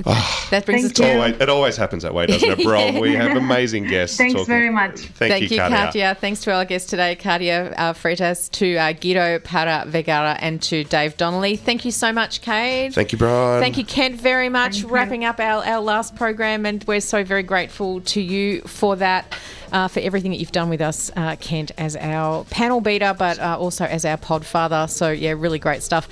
Oh, 0.06 0.47
that 0.51 0.66
brings 0.66 0.82
Thank 0.82 0.86
us 0.86 0.97
to 0.99 1.14
always, 1.14 1.41
it 1.41 1.49
always 1.49 1.78
happens 1.78 2.03
that 2.03 2.14
way, 2.14 2.26
doesn't 2.28 2.49
it, 2.49 2.64
Bron? 2.64 2.93
yeah. 2.93 2.99
We 2.99 3.14
have 3.14 3.36
amazing 3.36 3.88
guests. 3.88 4.18
Thanks 4.18 4.34
talking. 4.34 4.47
very 4.47 4.70
much. 4.70 4.99
Thank, 4.99 5.32
Thank 5.32 5.51
you, 5.51 5.58
Katia. 5.58 5.78
Katia. 5.78 6.16
Thanks 6.16 6.41
to 6.41 6.53
our 6.53 6.66
guests 6.66 6.89
today, 6.89 7.16
Katia 7.16 7.74
uh, 7.76 7.93
Freitas, 7.93 8.49
to 8.51 8.76
uh, 8.78 8.93
Guido 8.93 9.39
Parra 9.39 9.84
Vergara, 9.88 10.38
and 10.39 10.62
to 10.64 10.84
Dave 10.86 11.18
Donnelly. 11.18 11.58
Thank 11.58 11.86
you 11.86 11.91
so 11.91 12.14
much, 12.14 12.41
Kate. 12.41 12.93
Thank 12.93 13.12
you, 13.12 13.18
Bron. 13.18 13.62
Thank 13.62 13.78
you, 13.78 13.86
Kent, 13.86 14.16
very 14.20 14.49
much. 14.49 14.82
Thank 14.82 14.91
Wrapping 14.91 15.22
you. 15.24 15.30
up 15.30 15.39
our, 15.39 15.66
our 15.66 15.82
last 15.82 16.16
program, 16.16 16.66
and 16.66 16.84
we're 16.86 17.01
so 17.01 17.24
very 17.24 17.43
grateful 17.43 18.01
to 18.01 18.22
you 18.22 18.62
for 18.62 18.95
that. 18.97 19.26
Uh, 19.72 19.89
for 19.89 19.99
everything 19.99 20.32
that 20.32 20.38
you've 20.38 20.53
done 20.53 20.70
with 20.70 20.80
us, 20.80 21.12
uh, 21.18 21.36
Kent, 21.38 21.72
as 21.78 21.97
our 21.97 22.45
panel 22.45 22.80
beater, 22.80 23.14
but 23.18 23.39
uh, 23.39 23.58
also 23.60 23.84
as 23.84 24.06
our 24.06 24.16
pod 24.16 24.45
father. 24.45 24.88
So, 24.88 25.10
yeah, 25.10 25.32
really 25.32 25.60
great 25.60 25.84
stuff. 25.84 26.08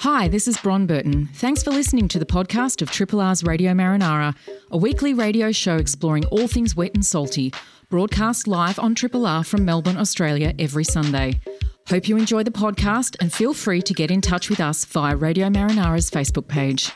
Hi, 0.00 0.28
this 0.28 0.46
is 0.46 0.58
Bron 0.58 0.86
Burton. 0.86 1.30
Thanks 1.32 1.62
for 1.62 1.70
listening 1.70 2.06
to 2.08 2.18
the 2.18 2.26
podcast 2.26 2.82
of 2.82 2.90
Triple 2.90 3.18
R's 3.18 3.42
Radio 3.42 3.72
Marinara, 3.72 4.36
a 4.70 4.76
weekly 4.76 5.14
radio 5.14 5.50
show 5.52 5.76
exploring 5.78 6.26
all 6.26 6.46
things 6.46 6.76
wet 6.76 6.94
and 6.94 7.04
salty, 7.04 7.50
broadcast 7.88 8.46
live 8.46 8.78
on 8.78 8.94
Triple 8.94 9.24
R 9.24 9.42
from 9.42 9.64
Melbourne, 9.64 9.96
Australia 9.96 10.52
every 10.58 10.84
Sunday. 10.84 11.40
Hope 11.88 12.08
you 12.08 12.18
enjoy 12.18 12.42
the 12.42 12.50
podcast 12.50 13.16
and 13.20 13.32
feel 13.32 13.54
free 13.54 13.80
to 13.80 13.94
get 13.94 14.10
in 14.10 14.20
touch 14.20 14.50
with 14.50 14.60
us 14.60 14.84
via 14.84 15.16
Radio 15.16 15.48
Marinara's 15.48 16.10
Facebook 16.10 16.46
page. 16.46 16.92